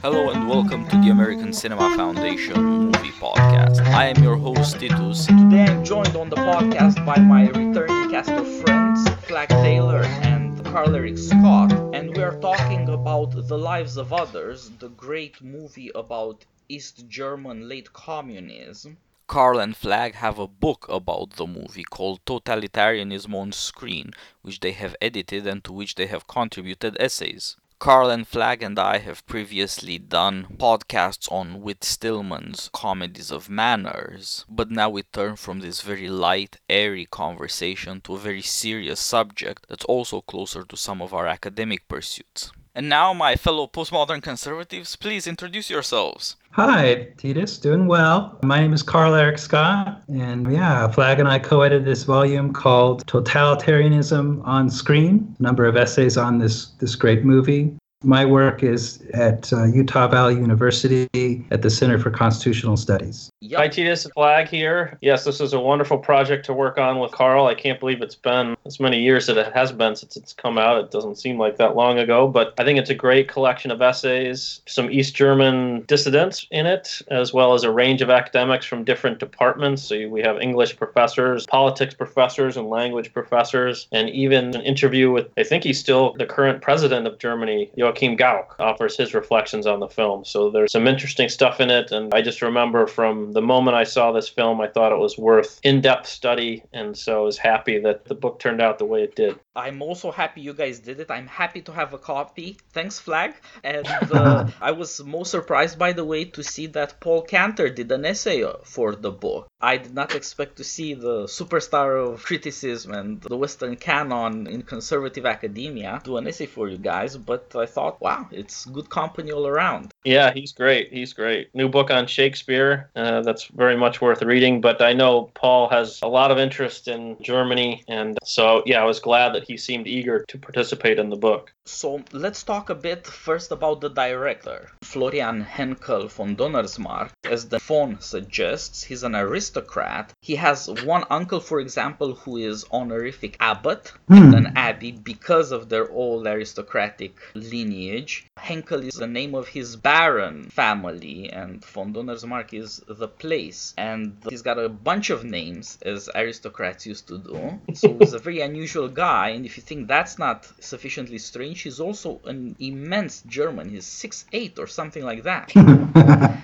Hello 0.00 0.30
and 0.30 0.48
welcome 0.48 0.86
to 0.88 0.96
the 0.98 1.08
American 1.08 1.52
Cinema 1.52 1.96
Foundation 1.96 2.62
Movie 2.62 3.10
Podcast. 3.10 3.80
I 3.80 4.06
am 4.06 4.22
your 4.22 4.36
host 4.36 4.78
Titus. 4.78 5.26
Today 5.26 5.64
I'm 5.64 5.84
joined 5.84 6.14
on 6.14 6.30
the 6.30 6.36
podcast 6.36 7.04
by 7.04 7.18
my 7.18 7.48
returning 7.48 8.08
cast 8.08 8.30
of 8.30 8.46
friends, 8.60 9.08
Flag 9.26 9.48
Taylor 9.48 10.04
and 10.22 10.64
Carl 10.66 10.94
Eric 10.94 11.18
Scott, 11.18 11.72
and 11.92 12.16
we 12.16 12.22
are 12.22 12.38
talking 12.38 12.88
about 12.88 13.48
The 13.48 13.58
Lives 13.58 13.96
of 13.96 14.12
Others, 14.12 14.70
the 14.78 14.90
great 14.90 15.42
movie 15.42 15.90
about 15.96 16.44
East 16.68 17.08
German 17.08 17.68
late 17.68 17.92
communism. 17.92 18.98
Carl 19.26 19.58
and 19.58 19.76
Flag 19.76 20.14
have 20.14 20.38
a 20.38 20.46
book 20.46 20.86
about 20.88 21.30
the 21.30 21.46
movie 21.48 21.82
called 21.82 22.24
Totalitarianism 22.24 23.34
on 23.34 23.50
Screen, 23.50 24.12
which 24.42 24.60
they 24.60 24.72
have 24.72 24.94
edited 25.02 25.44
and 25.46 25.64
to 25.64 25.72
which 25.72 25.96
they 25.96 26.06
have 26.06 26.28
contributed 26.28 26.96
essays. 27.00 27.56
Carl 27.78 28.10
and 28.10 28.26
Flag 28.26 28.60
and 28.60 28.76
I 28.76 28.98
have 28.98 29.24
previously 29.28 29.98
done 29.98 30.56
podcasts 30.58 31.30
on 31.30 31.60
Whit 31.62 31.84
Stillman's 31.84 32.70
Comedies 32.72 33.30
of 33.30 33.48
Manners, 33.48 34.44
but 34.48 34.68
now 34.68 34.90
we 34.90 35.04
turn 35.04 35.36
from 35.36 35.60
this 35.60 35.82
very 35.82 36.08
light, 36.08 36.56
airy 36.68 37.06
conversation 37.06 38.00
to 38.00 38.16
a 38.16 38.18
very 38.18 38.42
serious 38.42 38.98
subject 38.98 39.66
that's 39.68 39.84
also 39.84 40.20
closer 40.22 40.64
to 40.64 40.76
some 40.76 41.00
of 41.00 41.14
our 41.14 41.28
academic 41.28 41.86
pursuits. 41.86 42.50
And 42.78 42.88
now, 42.88 43.12
my 43.12 43.34
fellow 43.34 43.66
postmodern 43.66 44.22
conservatives, 44.22 44.94
please 44.94 45.26
introduce 45.26 45.68
yourselves. 45.68 46.36
Hi, 46.52 47.08
Titus. 47.18 47.58
Doing 47.58 47.88
well. 47.88 48.38
My 48.44 48.60
name 48.60 48.72
is 48.72 48.84
Carl 48.84 49.16
Eric 49.16 49.38
Scott. 49.38 50.00
And 50.06 50.52
yeah, 50.52 50.86
Flag 50.86 51.18
and 51.18 51.28
I 51.28 51.40
co 51.40 51.62
edited 51.62 51.84
this 51.84 52.04
volume 52.04 52.52
called 52.52 53.04
Totalitarianism 53.08 54.46
on 54.46 54.70
Screen, 54.70 55.34
a 55.40 55.42
number 55.42 55.66
of 55.66 55.76
essays 55.76 56.16
on 56.16 56.38
this, 56.38 56.66
this 56.78 56.94
great 56.94 57.24
movie. 57.24 57.76
My 58.04 58.24
work 58.24 58.62
is 58.62 59.02
at 59.12 59.52
uh, 59.52 59.64
Utah 59.64 60.06
Valley 60.06 60.36
University 60.36 61.44
at 61.50 61.62
the 61.62 61.70
Center 61.70 61.98
for 61.98 62.12
Constitutional 62.12 62.76
Studies. 62.76 63.28
Yep. 63.40 63.58
Hi, 63.58 63.66
Titus 63.66 64.06
Flag 64.14 64.46
here. 64.46 64.96
Yes, 65.00 65.24
this 65.24 65.40
is 65.40 65.52
a 65.52 65.58
wonderful 65.58 65.98
project 65.98 66.46
to 66.46 66.54
work 66.54 66.78
on 66.78 67.00
with 67.00 67.10
Carl. 67.10 67.46
I 67.46 67.56
can't 67.56 67.80
believe 67.80 68.00
it's 68.00 68.14
been 68.14 68.56
as 68.64 68.78
many 68.78 69.00
years 69.00 69.26
that 69.26 69.36
it 69.36 69.52
has 69.52 69.72
been 69.72 69.96
since 69.96 70.16
it's 70.16 70.32
come 70.32 70.58
out. 70.58 70.78
It 70.78 70.92
doesn't 70.92 71.16
seem 71.16 71.38
like 71.38 71.56
that 71.56 71.74
long 71.74 71.98
ago, 71.98 72.28
but 72.28 72.54
I 72.56 72.64
think 72.64 72.78
it's 72.78 72.90
a 72.90 72.94
great 72.94 73.26
collection 73.26 73.72
of 73.72 73.82
essays, 73.82 74.60
some 74.68 74.92
East 74.92 75.16
German 75.16 75.82
dissidents 75.88 76.46
in 76.52 76.66
it, 76.66 77.02
as 77.08 77.32
well 77.32 77.52
as 77.52 77.64
a 77.64 77.72
range 77.72 78.00
of 78.00 78.10
academics 78.10 78.64
from 78.64 78.84
different 78.84 79.18
departments. 79.18 79.82
So 79.82 80.08
we 80.08 80.20
have 80.22 80.40
English 80.40 80.76
professors, 80.76 81.46
politics 81.46 81.94
professors, 81.94 82.56
and 82.56 82.68
language 82.68 83.12
professors, 83.12 83.88
and 83.90 84.08
even 84.10 84.54
an 84.54 84.62
interview 84.62 85.10
with, 85.10 85.28
I 85.36 85.42
think 85.42 85.64
he's 85.64 85.80
still 85.80 86.12
the 86.12 86.26
current 86.26 86.62
president 86.62 87.08
of 87.08 87.18
Germany, 87.18 87.72
Joachim 87.74 87.87
Gauck 87.92 88.56
offers 88.58 88.96
his 88.96 89.14
reflections 89.14 89.66
on 89.66 89.80
the 89.80 89.88
film. 89.88 90.24
So 90.24 90.50
there's 90.50 90.72
some 90.72 90.86
interesting 90.86 91.28
stuff 91.28 91.60
in 91.60 91.70
it. 91.70 91.90
And 91.90 92.12
I 92.14 92.22
just 92.22 92.42
remember 92.42 92.86
from 92.86 93.32
the 93.32 93.42
moment 93.42 93.76
I 93.76 93.84
saw 93.84 94.12
this 94.12 94.28
film, 94.28 94.60
I 94.60 94.68
thought 94.68 94.92
it 94.92 94.98
was 94.98 95.16
worth 95.18 95.60
in 95.62 95.80
depth 95.80 96.06
study. 96.06 96.64
And 96.72 96.96
so 96.96 97.22
I 97.22 97.24
was 97.24 97.38
happy 97.38 97.78
that 97.80 98.04
the 98.04 98.14
book 98.14 98.38
turned 98.38 98.60
out 98.60 98.78
the 98.78 98.84
way 98.84 99.02
it 99.02 99.14
did. 99.14 99.38
I'm 99.54 99.82
also 99.82 100.10
happy 100.10 100.40
you 100.40 100.54
guys 100.54 100.78
did 100.78 101.00
it. 101.00 101.10
I'm 101.10 101.26
happy 101.26 101.62
to 101.62 101.72
have 101.72 101.92
a 101.94 101.98
copy. 101.98 102.58
Thanks, 102.72 102.98
Flag. 102.98 103.34
And 103.64 103.86
uh, 104.12 104.48
I 104.60 104.72
was 104.72 105.02
most 105.04 105.30
surprised, 105.30 105.78
by 105.78 105.92
the 105.92 106.04
way, 106.04 106.24
to 106.24 106.42
see 106.42 106.66
that 106.68 107.00
Paul 107.00 107.22
Cantor 107.22 107.68
did 107.68 107.90
an 107.92 108.04
essay 108.04 108.44
for 108.64 108.94
the 108.94 109.10
book. 109.10 109.48
I 109.60 109.76
did 109.78 109.94
not 109.94 110.14
expect 110.14 110.56
to 110.56 110.64
see 110.64 110.94
the 110.94 111.24
superstar 111.24 112.12
of 112.12 112.22
criticism 112.22 112.92
and 112.92 113.20
the 113.20 113.36
Western 113.36 113.74
canon 113.76 114.46
in 114.46 114.62
conservative 114.62 115.26
academia 115.26 116.00
do 116.04 116.16
an 116.16 116.28
essay 116.28 116.46
for 116.46 116.68
you 116.68 116.78
guys, 116.78 117.16
but 117.16 117.54
I 117.56 117.66
thought, 117.66 117.77
wow, 118.00 118.28
it's 118.30 118.66
good 118.66 118.90
company 118.90 119.32
all 119.32 119.46
around. 119.46 119.92
Yeah, 120.04 120.32
he's 120.32 120.52
great. 120.52 120.92
He's 120.92 121.12
great. 121.12 121.54
New 121.54 121.68
book 121.68 121.90
on 121.90 122.06
Shakespeare. 122.06 122.90
Uh, 122.94 123.20
that's 123.22 123.46
very 123.46 123.76
much 123.76 124.00
worth 124.00 124.22
reading. 124.22 124.60
But 124.60 124.80
I 124.80 124.92
know 124.92 125.30
Paul 125.34 125.68
has 125.68 126.00
a 126.02 126.08
lot 126.08 126.30
of 126.30 126.38
interest 126.38 126.88
in 126.88 127.16
Germany. 127.20 127.84
And 127.88 128.18
so, 128.24 128.62
yeah, 128.64 128.80
I 128.80 128.84
was 128.84 129.00
glad 129.00 129.34
that 129.34 129.44
he 129.44 129.56
seemed 129.56 129.86
eager 129.86 130.24
to 130.28 130.38
participate 130.38 130.98
in 130.98 131.10
the 131.10 131.16
book. 131.16 131.52
So 131.66 132.02
let's 132.12 132.42
talk 132.42 132.70
a 132.70 132.74
bit 132.74 133.06
first 133.06 133.52
about 133.52 133.80
the 133.80 133.90
director. 133.90 134.70
Florian 134.82 135.44
Henckel 135.44 136.10
von 136.10 136.34
Donnersmarck, 136.34 137.10
as 137.24 137.48
the 137.48 137.60
phone 137.60 138.00
suggests, 138.00 138.82
he's 138.82 139.02
an 139.02 139.14
aristocrat. 139.14 140.12
He 140.22 140.36
has 140.36 140.70
one 140.84 141.04
uncle, 141.10 141.40
for 141.40 141.60
example, 141.60 142.14
who 142.14 142.38
is 142.38 142.64
honorific 142.72 143.36
abbot 143.40 143.92
in 144.08 144.34
an 144.34 144.52
abbey 144.56 144.92
because 144.92 145.52
of 145.52 145.68
their 145.68 145.90
old 145.90 146.26
aristocratic 146.26 147.14
lineage. 147.34 148.26
Henckel 148.38 148.84
is 148.84 148.94
the 148.94 149.06
name 149.06 149.34
of 149.34 149.48
his 149.48 149.76
baron 149.88 150.50
family, 150.50 151.30
and 151.30 151.64
von 151.64 151.94
Donnersmarck 151.94 152.52
is 152.52 152.82
the 152.86 153.08
place. 153.08 153.72
And 153.78 154.18
he's 154.28 154.42
got 154.42 154.58
a 154.58 154.68
bunch 154.68 155.08
of 155.08 155.24
names, 155.24 155.78
as 155.80 156.10
aristocrats 156.14 156.84
used 156.84 157.08
to 157.08 157.16
do. 157.16 157.58
So 157.72 157.96
he's 157.98 158.12
a 158.12 158.18
very 158.18 158.40
unusual 158.42 158.88
guy, 158.88 159.30
and 159.30 159.46
if 159.46 159.56
you 159.56 159.62
think 159.62 159.88
that's 159.88 160.18
not 160.18 160.38
sufficiently 160.60 161.16
strange, 161.16 161.62
he's 161.62 161.80
also 161.80 162.20
an 162.26 162.54
immense 162.58 163.22
German. 163.26 163.70
He's 163.70 163.86
six 163.86 164.26
eight 164.34 164.58
or 164.58 164.66
something 164.66 165.04
like 165.10 165.22
that. 165.22 165.46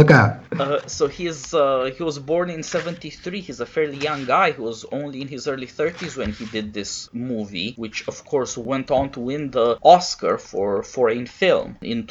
Look 0.00 0.10
out. 0.10 0.40
Uh, 0.58 0.86
so 0.86 1.06
he's 1.06 1.52
uh, 1.52 1.90
he 1.96 2.02
was 2.02 2.18
born 2.18 2.48
in 2.50 2.62
73. 2.62 3.40
He's 3.40 3.60
a 3.60 3.66
fairly 3.66 3.98
young 3.98 4.24
guy 4.24 4.52
who 4.52 4.62
was 4.62 4.84
only 4.90 5.20
in 5.20 5.28
his 5.28 5.46
early 5.46 5.66
30s 5.66 6.16
when 6.16 6.32
he 6.32 6.46
did 6.46 6.72
this 6.72 7.10
movie, 7.12 7.74
which 7.76 8.08
of 8.08 8.24
course 8.24 8.56
went 8.56 8.90
on 8.90 9.10
to 9.10 9.20
win 9.20 9.50
the 9.50 9.78
Oscar 9.82 10.38
for 10.38 10.82
foreign 10.82 11.26
film 11.26 11.76
in 11.82 12.06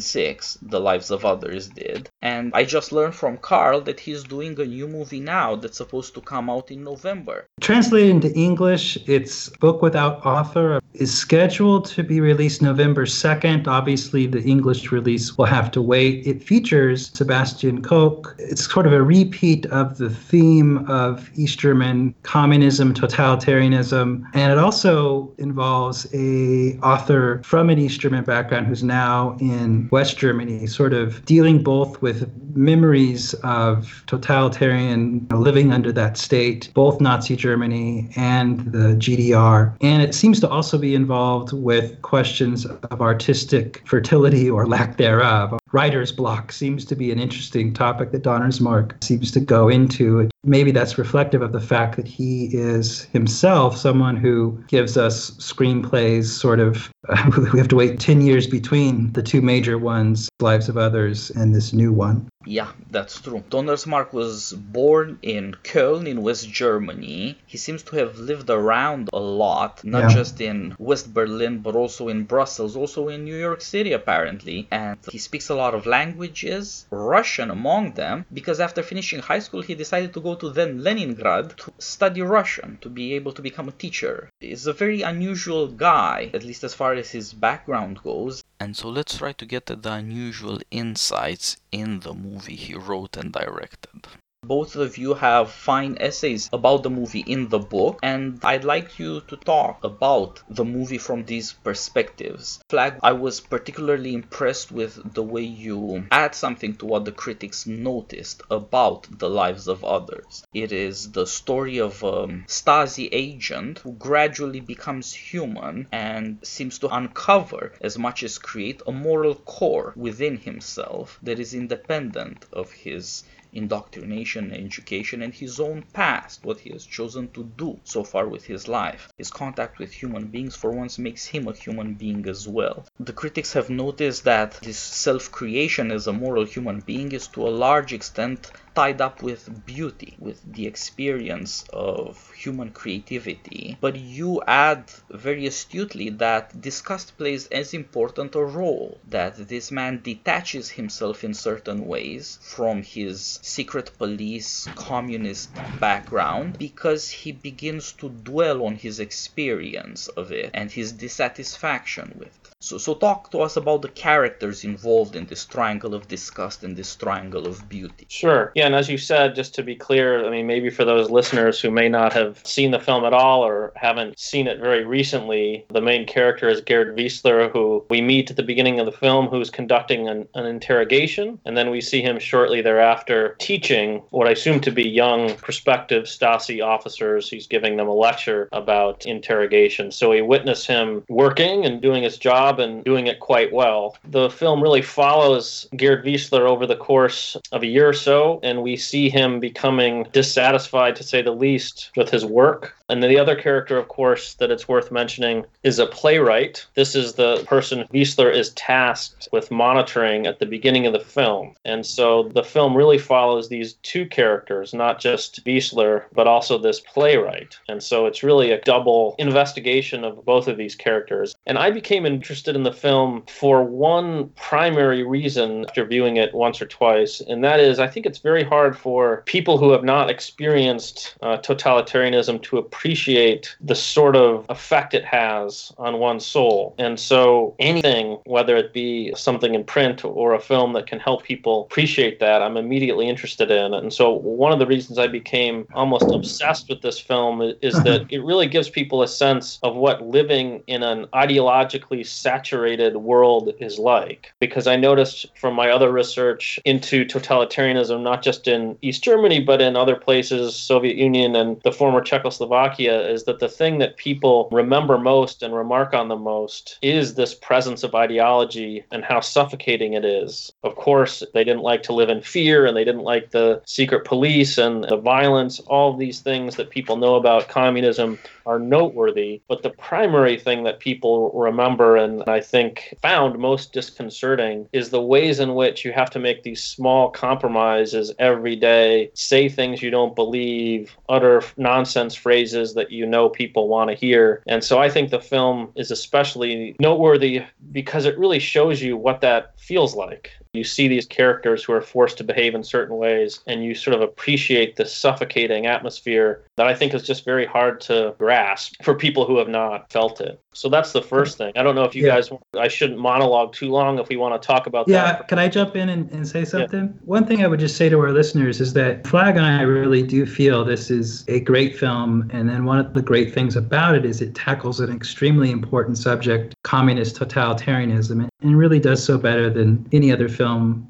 2006. 0.00 0.58
The 0.62 0.80
Lives 0.80 1.10
of 1.10 1.24
Others 1.24 1.68
did. 1.68 2.08
And 2.22 2.52
I 2.54 2.64
just 2.64 2.92
learned 2.92 3.14
from 3.14 3.36
Carl 3.38 3.80
that 3.82 4.00
he's 4.00 4.24
doing 4.24 4.58
a 4.60 4.64
new 4.64 4.88
movie 4.88 5.20
now 5.20 5.56
that's 5.56 5.78
supposed 5.78 6.14
to 6.14 6.20
come 6.20 6.48
out 6.48 6.70
in 6.70 6.84
November. 6.84 7.46
Translated 7.60 8.10
into 8.10 8.32
English, 8.34 8.98
it's 9.06 9.48
Book 9.60 9.82
Without 9.82 10.24
Author 10.24 10.80
is 10.94 11.12
scheduled 11.12 11.86
to 11.86 12.02
be 12.02 12.20
released 12.20 12.60
November 12.60 13.06
2nd. 13.06 13.66
Obviously, 13.66 14.26
the 14.26 14.42
English 14.42 14.92
release 14.92 15.36
will 15.38 15.46
have 15.46 15.70
to 15.70 15.80
wait. 15.80 16.26
It 16.26 16.42
features 16.42 17.10
Sebastian 17.14 17.82
Koch. 17.82 18.34
It's 18.38 18.70
sort 18.70 18.86
of 18.86 18.92
a 18.92 19.02
repeat 19.02 19.66
of 19.66 19.98
the 19.98 20.10
theme 20.10 20.88
of 20.88 21.30
East 21.34 21.58
German 21.58 22.14
communism, 22.22 22.92
totalitarianism, 22.92 24.22
and 24.34 24.52
it 24.52 24.58
also 24.58 25.32
involves 25.38 26.06
a 26.12 26.78
author 26.82 27.40
from 27.44 27.70
an 27.70 27.78
East 27.78 28.00
German 28.00 28.24
background 28.24 28.66
who's 28.66 28.82
now 28.82 29.36
in 29.40 29.81
West 29.90 30.18
Germany, 30.18 30.66
sort 30.66 30.92
of 30.92 31.24
dealing 31.24 31.62
both 31.62 32.00
with 32.02 32.30
memories 32.54 33.34
of 33.42 34.02
totalitarian 34.06 35.26
living 35.30 35.72
under 35.72 35.92
that 35.92 36.16
state, 36.16 36.70
both 36.74 37.00
Nazi 37.00 37.36
Germany 37.36 38.10
and 38.16 38.60
the 38.72 38.94
GDR. 38.96 39.74
And 39.80 40.02
it 40.02 40.14
seems 40.14 40.40
to 40.40 40.48
also 40.48 40.78
be 40.78 40.94
involved 40.94 41.52
with 41.52 42.00
questions 42.02 42.66
of 42.66 43.00
artistic 43.00 43.82
fertility 43.86 44.50
or 44.50 44.66
lack 44.66 44.96
thereof. 44.96 45.58
Writer's 45.72 46.12
block 46.12 46.52
seems 46.52 46.84
to 46.84 46.94
be 46.94 47.10
an 47.10 47.18
interesting 47.18 47.72
topic 47.72 48.12
that 48.12 48.22
Donnersmarck 48.22 49.02
seems 49.02 49.32
to 49.32 49.40
go 49.40 49.68
into. 49.68 50.28
Maybe 50.44 50.70
that's 50.70 50.98
reflective 50.98 51.40
of 51.40 51.52
the 51.52 51.60
fact 51.60 51.96
that 51.96 52.06
he 52.06 52.50
is 52.52 53.04
himself 53.04 53.76
someone 53.76 54.16
who 54.16 54.62
gives 54.68 54.96
us 54.96 55.30
screenplays 55.32 56.26
sort 56.26 56.60
of, 56.60 56.92
we 57.52 57.58
have 57.58 57.68
to 57.68 57.76
wait 57.76 58.00
10 58.00 58.20
years 58.20 58.46
between 58.46 59.12
the 59.12 59.22
two 59.22 59.40
major 59.40 59.78
ones, 59.78 60.28
Lives 60.40 60.68
of 60.68 60.76
Others 60.76 61.30
and 61.30 61.54
this 61.54 61.72
new 61.72 61.92
one. 61.92 62.28
Yeah, 62.44 62.72
that's 62.90 63.20
true. 63.20 63.44
Donnersmarck 63.50 64.12
was 64.12 64.52
born 64.52 65.18
in 65.22 65.54
Köln 65.62 66.06
in 66.08 66.22
West 66.22 66.48
Germany. 66.50 67.38
He 67.46 67.58
seems 67.58 67.82
to 67.84 67.96
have 67.96 68.18
lived 68.18 68.50
around 68.50 69.10
a 69.12 69.20
lot, 69.20 69.84
not 69.84 70.02
Yeah. 70.02 70.08
just 70.08 70.40
in 70.40 70.74
West 70.78 71.14
Berlin, 71.14 71.58
but 71.58 71.76
also 71.76 72.08
in 72.08 72.24
Brussels, 72.24 72.76
also 72.76 73.08
in 73.08 73.24
New 73.24 73.36
York 73.36 73.60
City, 73.60 73.92
apparently. 73.92 74.66
And 74.70 74.98
he 75.10 75.18
speaks 75.18 75.48
a 75.48 75.54
lot 75.54 75.74
of 75.74 75.86
languages, 75.86 76.86
Russian 76.90 77.50
among 77.50 77.92
them, 77.92 78.26
because 78.32 78.60
after 78.60 78.82
finishing 78.82 79.20
high 79.20 79.38
school, 79.38 79.62
he 79.62 79.74
decided 79.74 80.12
to 80.14 80.20
go 80.20 80.34
to 80.34 80.50
then 80.50 80.82
Leningrad 80.82 81.56
to 81.58 81.72
study 81.78 82.22
Russian, 82.22 82.78
to 82.80 82.88
be 82.88 83.14
able 83.14 83.32
to 83.32 83.42
become 83.42 83.68
a 83.68 83.72
teacher. 83.72 84.30
He's 84.40 84.66
a 84.66 84.72
very 84.72 85.02
unusual 85.02 85.68
guy, 85.68 86.30
at 86.34 86.44
least 86.44 86.64
as 86.64 86.74
far 86.74 86.94
as 86.94 87.10
his 87.10 87.32
background 87.32 88.02
goes. 88.02 88.42
And 88.60 88.76
so 88.76 88.88
let's 88.88 89.18
try 89.18 89.32
to 89.32 89.46
get 89.46 89.70
at 89.70 89.82
the 89.82 89.92
unusual 89.92 90.60
insights 90.70 91.56
in 91.72 92.00
the 92.00 92.14
movie 92.14 92.56
he 92.56 92.74
wrote 92.74 93.16
and 93.16 93.32
directed. 93.32 94.06
Both 94.44 94.74
of 94.74 94.98
you 94.98 95.14
have 95.14 95.52
fine 95.52 95.96
essays 96.00 96.50
about 96.52 96.82
the 96.82 96.90
movie 96.90 97.24
in 97.28 97.48
the 97.48 97.60
book, 97.60 98.00
and 98.02 98.40
I'd 98.42 98.64
like 98.64 98.98
you 98.98 99.20
to 99.28 99.36
talk 99.36 99.84
about 99.84 100.42
the 100.50 100.64
movie 100.64 100.98
from 100.98 101.24
these 101.24 101.52
perspectives. 101.52 102.58
Flag, 102.68 102.98
I 103.04 103.12
was 103.12 103.40
particularly 103.40 104.12
impressed 104.14 104.72
with 104.72 105.14
the 105.14 105.22
way 105.22 105.42
you 105.42 106.08
add 106.10 106.34
something 106.34 106.74
to 106.78 106.86
what 106.86 107.04
the 107.04 107.12
critics 107.12 107.68
noticed 107.68 108.42
about 108.50 109.06
the 109.16 109.30
lives 109.30 109.68
of 109.68 109.84
others. 109.84 110.44
It 110.52 110.72
is 110.72 111.12
the 111.12 111.28
story 111.28 111.78
of 111.78 112.02
a 112.02 112.26
Stasi 112.48 113.08
agent 113.12 113.78
who 113.78 113.92
gradually 113.92 114.60
becomes 114.60 115.14
human 115.14 115.86
and 115.92 116.38
seems 116.42 116.80
to 116.80 116.88
uncover, 116.88 117.74
as 117.80 117.96
much 117.96 118.24
as 118.24 118.38
create, 118.38 118.82
a 118.88 118.92
moral 118.92 119.36
core 119.36 119.92
within 119.94 120.36
himself 120.36 121.20
that 121.22 121.38
is 121.38 121.54
independent 121.54 122.44
of 122.52 122.72
his 122.72 123.22
indoctrination, 123.52 124.52
education, 124.52 125.22
and 125.22 125.34
his 125.34 125.60
own 125.60 125.82
past, 125.92 126.44
what 126.44 126.60
he 126.60 126.70
has 126.70 126.86
chosen 126.86 127.28
to 127.32 127.44
do 127.56 127.78
so 127.84 128.02
far 128.02 128.26
with 128.26 128.44
his 128.44 128.66
life. 128.68 129.08
His 129.18 129.30
contact 129.30 129.78
with 129.78 129.92
human 129.92 130.26
beings 130.28 130.56
for 130.56 130.70
once 130.72 130.98
makes 130.98 131.26
him 131.26 131.46
a 131.48 131.54
human 131.54 131.94
being 131.94 132.26
as 132.28 132.48
well. 132.48 132.86
The 132.98 133.12
critics 133.12 133.52
have 133.52 133.70
noticed 133.70 134.24
that 134.24 134.58
this 134.62 134.78
self 134.78 135.30
creation 135.30 135.90
as 135.90 136.06
a 136.06 136.12
moral 136.12 136.44
human 136.44 136.80
being 136.80 137.12
is 137.12 137.28
to 137.28 137.46
a 137.46 137.56
large 137.66 137.92
extent 137.92 138.50
tied 138.74 139.00
up 139.00 139.22
with 139.22 139.64
beauty, 139.66 140.16
with 140.18 140.40
the 140.54 140.66
experience 140.66 141.64
of 141.72 142.30
human 142.32 142.70
creativity. 142.70 143.76
But 143.80 143.96
you 143.96 144.42
add 144.46 144.90
very 145.10 145.46
astutely 145.46 146.10
that 146.10 146.60
disgust 146.60 147.16
plays 147.18 147.46
as 147.48 147.74
important 147.74 148.34
a 148.34 148.44
role, 148.44 148.98
that 149.08 149.48
this 149.48 149.70
man 149.70 150.00
detaches 150.02 150.70
himself 150.70 151.24
in 151.24 151.34
certain 151.34 151.86
ways 151.86 152.38
from 152.42 152.82
his 152.82 153.38
secret 153.42 153.90
police 153.98 154.68
communist 154.74 155.50
background 155.80 156.58
because 156.58 157.10
he 157.10 157.32
begins 157.32 157.92
to 157.92 158.08
dwell 158.08 158.64
on 158.64 158.76
his 158.76 159.00
experience 159.00 160.08
of 160.08 160.32
it 160.32 160.50
and 160.54 160.70
his 160.70 160.92
dissatisfaction 160.92 162.14
with 162.18 162.28
it. 162.28 162.51
So, 162.62 162.78
so 162.78 162.94
talk 162.94 163.32
to 163.32 163.40
us 163.40 163.56
about 163.56 163.82
the 163.82 163.88
characters 163.88 164.62
involved 164.62 165.16
in 165.16 165.26
this 165.26 165.44
triangle 165.44 165.94
of 165.94 166.06
disgust 166.06 166.62
and 166.62 166.76
this 166.76 166.94
triangle 166.94 167.48
of 167.48 167.68
beauty. 167.68 168.06
Sure. 168.08 168.52
Yeah, 168.54 168.66
and 168.66 168.74
as 168.76 168.88
you 168.88 168.98
said, 168.98 169.34
just 169.34 169.52
to 169.56 169.64
be 169.64 169.74
clear, 169.74 170.24
I 170.24 170.30
mean, 170.30 170.46
maybe 170.46 170.70
for 170.70 170.84
those 170.84 171.10
listeners 171.10 171.60
who 171.60 171.72
may 171.72 171.88
not 171.88 172.12
have 172.12 172.40
seen 172.44 172.70
the 172.70 172.78
film 172.78 173.04
at 173.04 173.12
all 173.12 173.44
or 173.44 173.72
haven't 173.74 174.16
seen 174.16 174.46
it 174.46 174.60
very 174.60 174.84
recently, 174.84 175.66
the 175.70 175.80
main 175.80 176.06
character 176.06 176.48
is 176.48 176.60
Gerd 176.60 176.96
Wiesler, 176.96 177.50
who 177.50 177.84
we 177.90 178.00
meet 178.00 178.30
at 178.30 178.36
the 178.36 178.44
beginning 178.44 178.78
of 178.78 178.86
the 178.86 178.92
film, 178.92 179.26
who's 179.26 179.50
conducting 179.50 180.08
an, 180.08 180.28
an 180.36 180.46
interrogation, 180.46 181.40
and 181.44 181.56
then 181.56 181.68
we 181.68 181.80
see 181.80 182.00
him 182.00 182.20
shortly 182.20 182.62
thereafter 182.62 183.34
teaching 183.40 184.04
what 184.10 184.28
I 184.28 184.32
assume 184.32 184.60
to 184.60 184.70
be 184.70 184.88
young 184.88 185.34
prospective 185.34 186.04
Stasi 186.04 186.64
officers. 186.64 187.28
He's 187.28 187.48
giving 187.48 187.76
them 187.76 187.88
a 187.88 187.92
lecture 187.92 188.48
about 188.52 189.04
interrogation. 189.04 189.90
So 189.90 190.10
we 190.10 190.22
witness 190.22 190.64
him 190.64 191.02
working 191.08 191.66
and 191.66 191.82
doing 191.82 192.04
his 192.04 192.18
job 192.18 192.51
and 192.58 192.84
doing 192.84 193.06
it 193.06 193.20
quite 193.20 193.52
well. 193.52 193.96
The 194.04 194.30
film 194.30 194.62
really 194.62 194.82
follows 194.82 195.68
Gerd 195.76 196.04
Wiesler 196.04 196.48
over 196.48 196.66
the 196.66 196.76
course 196.76 197.36
of 197.52 197.62
a 197.62 197.66
year 197.66 197.88
or 197.88 197.92
so, 197.92 198.40
and 198.42 198.62
we 198.62 198.76
see 198.76 199.08
him 199.08 199.40
becoming 199.40 200.06
dissatisfied, 200.12 200.96
to 200.96 201.04
say 201.04 201.22
the 201.22 201.32
least, 201.32 201.90
with 201.96 202.10
his 202.10 202.24
work. 202.24 202.74
And 202.88 203.02
the 203.02 203.18
other 203.18 203.36
character, 203.36 203.78
of 203.78 203.88
course, 203.88 204.34
that 204.34 204.50
it's 204.50 204.68
worth 204.68 204.92
mentioning 204.92 205.46
is 205.62 205.78
a 205.78 205.86
playwright. 205.86 206.66
This 206.74 206.94
is 206.94 207.14
the 207.14 207.42
person 207.46 207.86
Wiesler 207.92 208.30
is 208.34 208.50
tasked 208.50 209.28
with 209.32 209.50
monitoring 209.50 210.26
at 210.26 210.40
the 210.40 210.46
beginning 210.46 210.86
of 210.86 210.92
the 210.92 211.00
film. 211.00 211.54
And 211.64 211.86
so 211.86 212.24
the 212.34 212.42
film 212.44 212.76
really 212.76 212.98
follows 212.98 213.48
these 213.48 213.74
two 213.82 214.04
characters, 214.04 214.74
not 214.74 215.00
just 215.00 215.42
Wiesler, 215.46 216.04
but 216.12 216.26
also 216.26 216.58
this 216.58 216.80
playwright. 216.80 217.58
And 217.68 217.82
so 217.82 218.04
it's 218.04 218.22
really 218.22 218.50
a 218.50 218.60
double 218.60 219.14
investigation 219.18 220.04
of 220.04 220.24
both 220.26 220.46
of 220.46 220.58
these 220.58 220.74
characters. 220.74 221.34
And 221.46 221.56
I 221.56 221.70
became 221.70 222.04
interested 222.04 222.41
in 222.48 222.62
the 222.62 222.72
film 222.72 223.22
for 223.28 223.62
one 223.64 224.28
primary 224.30 225.02
reason 225.02 225.64
after 225.68 225.84
viewing 225.84 226.16
it 226.16 226.34
once 226.34 226.60
or 226.60 226.66
twice, 226.66 227.20
and 227.20 227.42
that 227.44 227.60
is 227.60 227.78
I 227.78 227.86
think 227.86 228.06
it's 228.06 228.18
very 228.18 228.44
hard 228.44 228.76
for 228.76 229.22
people 229.26 229.58
who 229.58 229.70
have 229.72 229.84
not 229.84 230.10
experienced 230.10 231.16
uh, 231.22 231.38
totalitarianism 231.38 232.42
to 232.42 232.58
appreciate 232.58 233.56
the 233.60 233.74
sort 233.74 234.16
of 234.16 234.46
effect 234.48 234.94
it 234.94 235.04
has 235.04 235.72
on 235.78 235.98
one's 235.98 236.26
soul. 236.26 236.74
And 236.78 236.98
so 236.98 237.54
anything, 237.58 238.18
whether 238.24 238.56
it 238.56 238.72
be 238.72 239.12
something 239.14 239.54
in 239.54 239.64
print 239.64 240.04
or 240.04 240.34
a 240.34 240.40
film 240.40 240.72
that 240.74 240.86
can 240.86 240.98
help 240.98 241.22
people 241.22 241.62
appreciate 241.62 242.20
that, 242.20 242.42
I'm 242.42 242.56
immediately 242.56 243.08
interested 243.08 243.50
in. 243.50 243.74
And 243.74 243.92
so 243.92 244.12
one 244.12 244.52
of 244.52 244.58
the 244.58 244.66
reasons 244.66 244.98
I 244.98 245.06
became 245.06 245.66
almost 245.74 246.10
obsessed 246.10 246.68
with 246.68 246.82
this 246.82 246.98
film 246.98 247.40
is 247.62 247.74
that 247.84 248.06
it 248.10 248.22
really 248.22 248.46
gives 248.46 248.68
people 248.68 249.02
a 249.02 249.08
sense 249.08 249.58
of 249.62 249.76
what 249.76 250.02
living 250.06 250.62
in 250.66 250.82
an 250.82 251.06
ideologically 251.14 252.04
saturated 252.32 252.96
world 252.96 253.52
is 253.60 253.78
like. 253.78 254.32
Because 254.40 254.66
I 254.66 254.76
noticed 254.76 255.26
from 255.36 255.54
my 255.54 255.68
other 255.68 255.92
research 255.92 256.58
into 256.64 257.04
totalitarianism, 257.04 258.02
not 258.02 258.22
just 258.22 258.48
in 258.48 258.78
East 258.80 259.04
Germany, 259.04 259.40
but 259.40 259.60
in 259.60 259.76
other 259.76 259.96
places, 259.96 260.56
Soviet 260.56 260.96
Union 260.96 261.36
and 261.36 261.60
the 261.62 261.72
former 261.72 262.00
Czechoslovakia, 262.00 263.06
is 263.06 263.24
that 263.24 263.38
the 263.38 263.50
thing 263.50 263.78
that 263.78 263.98
people 263.98 264.48
remember 264.50 264.96
most 264.96 265.42
and 265.42 265.54
remark 265.54 265.92
on 265.92 266.08
the 266.08 266.16
most 266.16 266.78
is 266.80 267.14
this 267.14 267.34
presence 267.34 267.82
of 267.82 267.94
ideology 267.94 268.82
and 268.90 269.04
how 269.04 269.20
suffocating 269.20 269.92
it 269.92 270.04
is. 270.04 270.51
Of 270.62 270.76
course, 270.76 271.22
they 271.34 271.44
didn't 271.44 271.62
like 271.62 271.82
to 271.84 271.92
live 271.92 272.08
in 272.08 272.22
fear 272.22 272.66
and 272.66 272.76
they 272.76 272.84
didn't 272.84 273.02
like 273.02 273.30
the 273.30 273.62
secret 273.66 274.04
police 274.04 274.58
and 274.58 274.84
the 274.84 274.96
violence, 274.96 275.60
all 275.60 275.96
these 275.96 276.20
things 276.20 276.56
that 276.56 276.70
people 276.70 276.96
know 276.96 277.16
about 277.16 277.48
communism 277.48 278.18
are 278.46 278.58
noteworthy. 278.58 279.40
But 279.48 279.62
the 279.62 279.70
primary 279.70 280.38
thing 280.38 280.64
that 280.64 280.80
people 280.80 281.30
remember 281.32 281.96
and 281.96 282.22
I 282.26 282.40
think 282.40 282.94
found 283.02 283.38
most 283.38 283.72
disconcerting 283.72 284.68
is 284.72 284.90
the 284.90 285.02
ways 285.02 285.40
in 285.40 285.54
which 285.54 285.84
you 285.84 285.92
have 285.92 286.10
to 286.10 286.18
make 286.18 286.42
these 286.42 286.62
small 286.62 287.10
compromises 287.10 288.12
every 288.18 288.56
day, 288.56 289.10
say 289.14 289.48
things 289.48 289.82
you 289.82 289.90
don't 289.90 290.14
believe, 290.14 290.96
utter 291.08 291.42
nonsense 291.56 292.14
phrases 292.14 292.74
that 292.74 292.90
you 292.90 293.06
know 293.06 293.28
people 293.28 293.68
want 293.68 293.90
to 293.90 293.96
hear. 293.96 294.42
And 294.46 294.62
so 294.62 294.78
I 294.78 294.88
think 294.88 295.10
the 295.10 295.20
film 295.20 295.72
is 295.76 295.90
especially 295.90 296.76
noteworthy 296.78 297.42
because 297.72 298.04
it 298.04 298.18
really 298.18 298.38
shows 298.38 298.82
you 298.82 298.96
what 298.96 299.20
that 299.20 299.58
feels 299.58 299.94
like. 299.94 300.30
You 300.54 300.64
see 300.64 300.86
these 300.86 301.06
characters 301.06 301.64
who 301.64 301.72
are 301.72 301.80
forced 301.80 302.18
to 302.18 302.24
behave 302.24 302.54
in 302.54 302.62
certain 302.62 302.98
ways, 302.98 303.40
and 303.46 303.64
you 303.64 303.74
sort 303.74 303.94
of 303.94 304.02
appreciate 304.02 304.76
the 304.76 304.84
suffocating 304.84 305.64
atmosphere 305.64 306.44
that 306.56 306.66
I 306.66 306.74
think 306.74 306.92
is 306.92 307.02
just 307.02 307.24
very 307.24 307.46
hard 307.46 307.80
to 307.82 308.14
grasp 308.18 308.74
for 308.82 308.94
people 308.94 309.24
who 309.24 309.38
have 309.38 309.48
not 309.48 309.90
felt 309.90 310.20
it. 310.20 310.38
So 310.52 310.68
that's 310.68 310.92
the 310.92 311.00
first 311.00 311.38
thing. 311.38 311.54
I 311.56 311.62
don't 311.62 311.74
know 311.74 311.84
if 311.84 311.94
you 311.94 312.04
Yeah. 312.04 312.16
guys, 312.16 312.30
I 312.58 312.68
shouldn't 312.68 312.98
monologue 312.98 313.54
too 313.54 313.70
long 313.70 313.98
if 313.98 314.10
we 314.10 314.16
want 314.16 314.40
to 314.40 314.46
talk 314.46 314.66
about 314.66 314.86
that. 314.88 314.92
Yeah, 314.92 315.12
that. 315.12 315.28
can 315.28 315.38
I 315.38 315.48
jump 315.48 315.74
in 315.74 315.88
and, 315.88 316.10
and 316.10 316.28
say 316.28 316.44
something? 316.44 316.92
One 317.06 317.24
thing 317.24 317.42
I 317.42 317.46
would 317.46 317.60
just 317.60 317.78
say 317.78 317.88
to 317.88 317.98
our 318.00 318.12
listeners 318.12 318.60
is 318.60 318.74
that 318.74 319.06
Flag 319.06 319.38
and 319.38 319.46
I 319.46 319.62
really 319.62 320.02
do 320.02 320.26
feel 320.26 320.66
this 320.66 320.90
is 320.90 321.24
a 321.28 321.40
great 321.40 321.78
film. 321.78 322.28
And 322.30 322.50
then 322.50 322.66
one 322.66 322.78
of 322.78 322.92
the 322.92 323.00
great 323.00 323.32
things 323.32 323.56
about 323.56 323.94
it 323.94 324.04
is 324.04 324.20
it 324.20 324.34
tackles 324.34 324.80
an 324.80 324.94
extremely 324.94 325.50
important 325.50 325.96
subject 325.96 326.54
communist 326.62 327.18
totalitarianism 327.18 328.28
and 328.42 328.58
really 328.58 328.78
does 328.78 329.02
so 329.02 329.16
better 329.16 329.48
than 329.48 329.88
any 329.92 330.12
other 330.12 330.28
film 330.28 330.41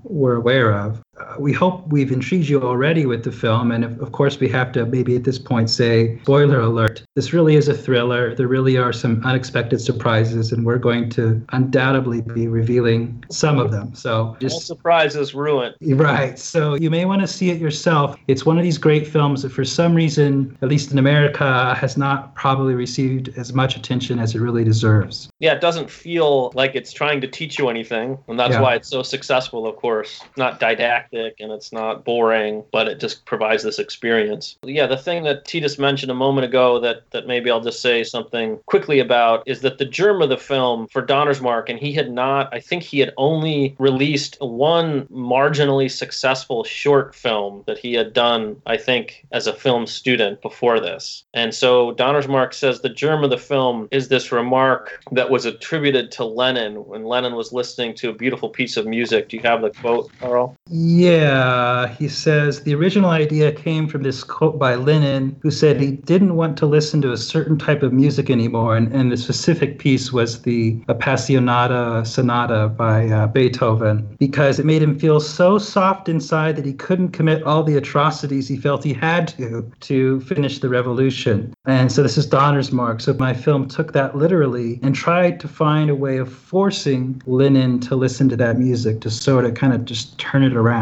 we're 0.04 0.36
aware 0.36 0.72
of. 0.72 1.02
Uh, 1.22 1.36
we 1.38 1.52
hope 1.52 1.86
we've 1.88 2.10
intrigued 2.10 2.48
you 2.48 2.62
already 2.62 3.04
with 3.04 3.22
the 3.22 3.30
film. 3.30 3.70
And 3.70 3.84
of, 3.84 4.00
of 4.00 4.12
course, 4.12 4.40
we 4.40 4.48
have 4.48 4.72
to 4.72 4.86
maybe 4.86 5.14
at 5.14 5.24
this 5.24 5.38
point 5.38 5.68
say, 5.68 6.18
spoiler 6.22 6.60
alert, 6.60 7.02
this 7.14 7.34
really 7.34 7.54
is 7.54 7.68
a 7.68 7.74
thriller. 7.74 8.34
There 8.34 8.48
really 8.48 8.78
are 8.78 8.94
some 8.94 9.22
unexpected 9.24 9.80
surprises, 9.80 10.52
and 10.52 10.64
we're 10.64 10.78
going 10.78 11.10
to 11.10 11.44
undoubtedly 11.52 12.22
be 12.22 12.48
revealing 12.48 13.24
some 13.30 13.58
of 13.58 13.70
them. 13.70 13.94
So 13.94 14.28
All 14.28 14.36
just 14.40 14.66
surprises 14.66 15.34
ruined. 15.34 15.76
Right. 16.02 16.38
So 16.38 16.74
you 16.74 16.90
may 16.90 17.04
want 17.04 17.20
to 17.20 17.28
see 17.28 17.50
it 17.50 17.60
yourself. 17.60 18.16
It's 18.26 18.44
one 18.46 18.56
of 18.56 18.64
these 18.64 18.78
great 18.78 19.06
films 19.06 19.42
that, 19.42 19.52
for 19.52 19.64
some 19.64 19.94
reason, 19.94 20.56
at 20.62 20.68
least 20.68 20.90
in 20.90 20.98
America, 20.98 21.74
has 21.74 21.96
not 21.96 22.34
probably 22.34 22.74
received 22.74 23.28
as 23.36 23.52
much 23.52 23.76
attention 23.76 24.18
as 24.18 24.34
it 24.34 24.40
really 24.40 24.64
deserves. 24.64 25.28
Yeah, 25.38 25.52
it 25.52 25.60
doesn't 25.60 25.90
feel 25.90 26.50
like 26.54 26.74
it's 26.74 26.92
trying 26.92 27.20
to 27.20 27.28
teach 27.28 27.58
you 27.58 27.68
anything. 27.68 28.18
And 28.26 28.40
that's 28.40 28.54
Yeah. 28.54 28.62
why 28.62 28.74
it's 28.74 28.88
so 28.88 29.02
successful, 29.02 29.66
of 29.66 29.76
course. 29.76 30.20
Not 30.36 30.58
didactic 30.58 31.01
and 31.12 31.52
it's 31.52 31.72
not 31.72 32.04
boring, 32.04 32.64
but 32.72 32.88
it 32.88 33.00
just 33.00 33.24
provides 33.26 33.62
this 33.62 33.78
experience. 33.78 34.56
Yeah, 34.64 34.86
the 34.86 34.96
thing 34.96 35.24
that 35.24 35.44
Titus 35.44 35.78
mentioned 35.78 36.10
a 36.10 36.14
moment 36.14 36.44
ago 36.44 36.78
that, 36.80 37.10
that 37.10 37.26
maybe 37.26 37.50
I'll 37.50 37.60
just 37.60 37.80
say 37.80 38.04
something 38.04 38.58
quickly 38.66 39.00
about 39.00 39.42
is 39.46 39.60
that 39.60 39.78
the 39.78 39.84
germ 39.84 40.22
of 40.22 40.28
the 40.28 40.36
film 40.36 40.88
for 40.88 41.04
Donnersmarck, 41.04 41.68
and 41.68 41.78
he 41.78 41.92
had 41.92 42.10
not, 42.10 42.52
I 42.52 42.60
think 42.60 42.82
he 42.82 42.98
had 42.98 43.12
only 43.16 43.74
released 43.78 44.36
one 44.40 45.06
marginally 45.06 45.90
successful 45.90 46.64
short 46.64 47.14
film 47.14 47.64
that 47.66 47.78
he 47.78 47.94
had 47.94 48.12
done, 48.12 48.60
I 48.66 48.76
think, 48.76 49.26
as 49.32 49.46
a 49.46 49.52
film 49.52 49.86
student 49.86 50.42
before 50.42 50.80
this. 50.80 51.24
And 51.34 51.54
so 51.54 51.92
Donnersmarck 51.94 52.54
says 52.54 52.80
the 52.80 52.88
germ 52.88 53.24
of 53.24 53.30
the 53.30 53.38
film 53.38 53.88
is 53.90 54.08
this 54.08 54.32
remark 54.32 55.00
that 55.12 55.30
was 55.30 55.44
attributed 55.44 56.10
to 56.12 56.24
Lenin 56.24 56.86
when 56.86 57.04
Lenin 57.04 57.34
was 57.34 57.52
listening 57.52 57.94
to 57.96 58.10
a 58.10 58.12
beautiful 58.12 58.48
piece 58.48 58.76
of 58.76 58.86
music. 58.86 59.28
Do 59.28 59.36
you 59.36 59.42
have 59.42 59.62
the 59.62 59.70
quote, 59.70 60.10
Carl? 60.20 60.56
Yeah, 60.94 61.88
he 61.94 62.06
says 62.06 62.64
the 62.64 62.74
original 62.74 63.08
idea 63.08 63.50
came 63.50 63.88
from 63.88 64.02
this 64.02 64.22
quote 64.22 64.58
by 64.58 64.74
Lenin, 64.74 65.34
who 65.40 65.50
said 65.50 65.80
he 65.80 65.92
didn't 65.92 66.36
want 66.36 66.58
to 66.58 66.66
listen 66.66 67.00
to 67.00 67.12
a 67.12 67.16
certain 67.16 67.56
type 67.56 67.82
of 67.82 67.94
music 67.94 68.28
anymore. 68.28 68.76
And, 68.76 68.92
and 68.92 69.10
the 69.10 69.16
specific 69.16 69.78
piece 69.78 70.12
was 70.12 70.42
the 70.42 70.74
Appassionata 70.90 72.06
Sonata 72.06 72.68
by 72.68 73.08
uh, 73.08 73.26
Beethoven, 73.28 74.06
because 74.18 74.58
it 74.58 74.66
made 74.66 74.82
him 74.82 74.98
feel 74.98 75.18
so 75.18 75.56
soft 75.56 76.10
inside 76.10 76.56
that 76.56 76.66
he 76.66 76.74
couldn't 76.74 77.12
commit 77.12 77.42
all 77.44 77.62
the 77.62 77.78
atrocities 77.78 78.46
he 78.46 78.58
felt 78.58 78.84
he 78.84 78.92
had 78.92 79.28
to 79.28 79.72
to 79.80 80.20
finish 80.20 80.58
the 80.58 80.68
revolution. 80.68 81.54
And 81.64 81.90
so 81.90 82.02
this 82.02 82.18
is 82.18 82.26
Donnersmarck. 82.26 83.00
So 83.00 83.14
my 83.14 83.32
film 83.32 83.66
took 83.66 83.94
that 83.94 84.14
literally 84.14 84.78
and 84.82 84.94
tried 84.94 85.40
to 85.40 85.48
find 85.48 85.88
a 85.88 85.94
way 85.94 86.18
of 86.18 86.30
forcing 86.30 87.22
Lenin 87.24 87.80
to 87.80 87.96
listen 87.96 88.28
to 88.28 88.36
that 88.36 88.58
music 88.58 89.00
to 89.00 89.10
sort 89.10 89.46
of 89.46 89.54
kind 89.54 89.72
of 89.72 89.86
just 89.86 90.18
turn 90.18 90.42
it 90.42 90.54
around. 90.54 90.81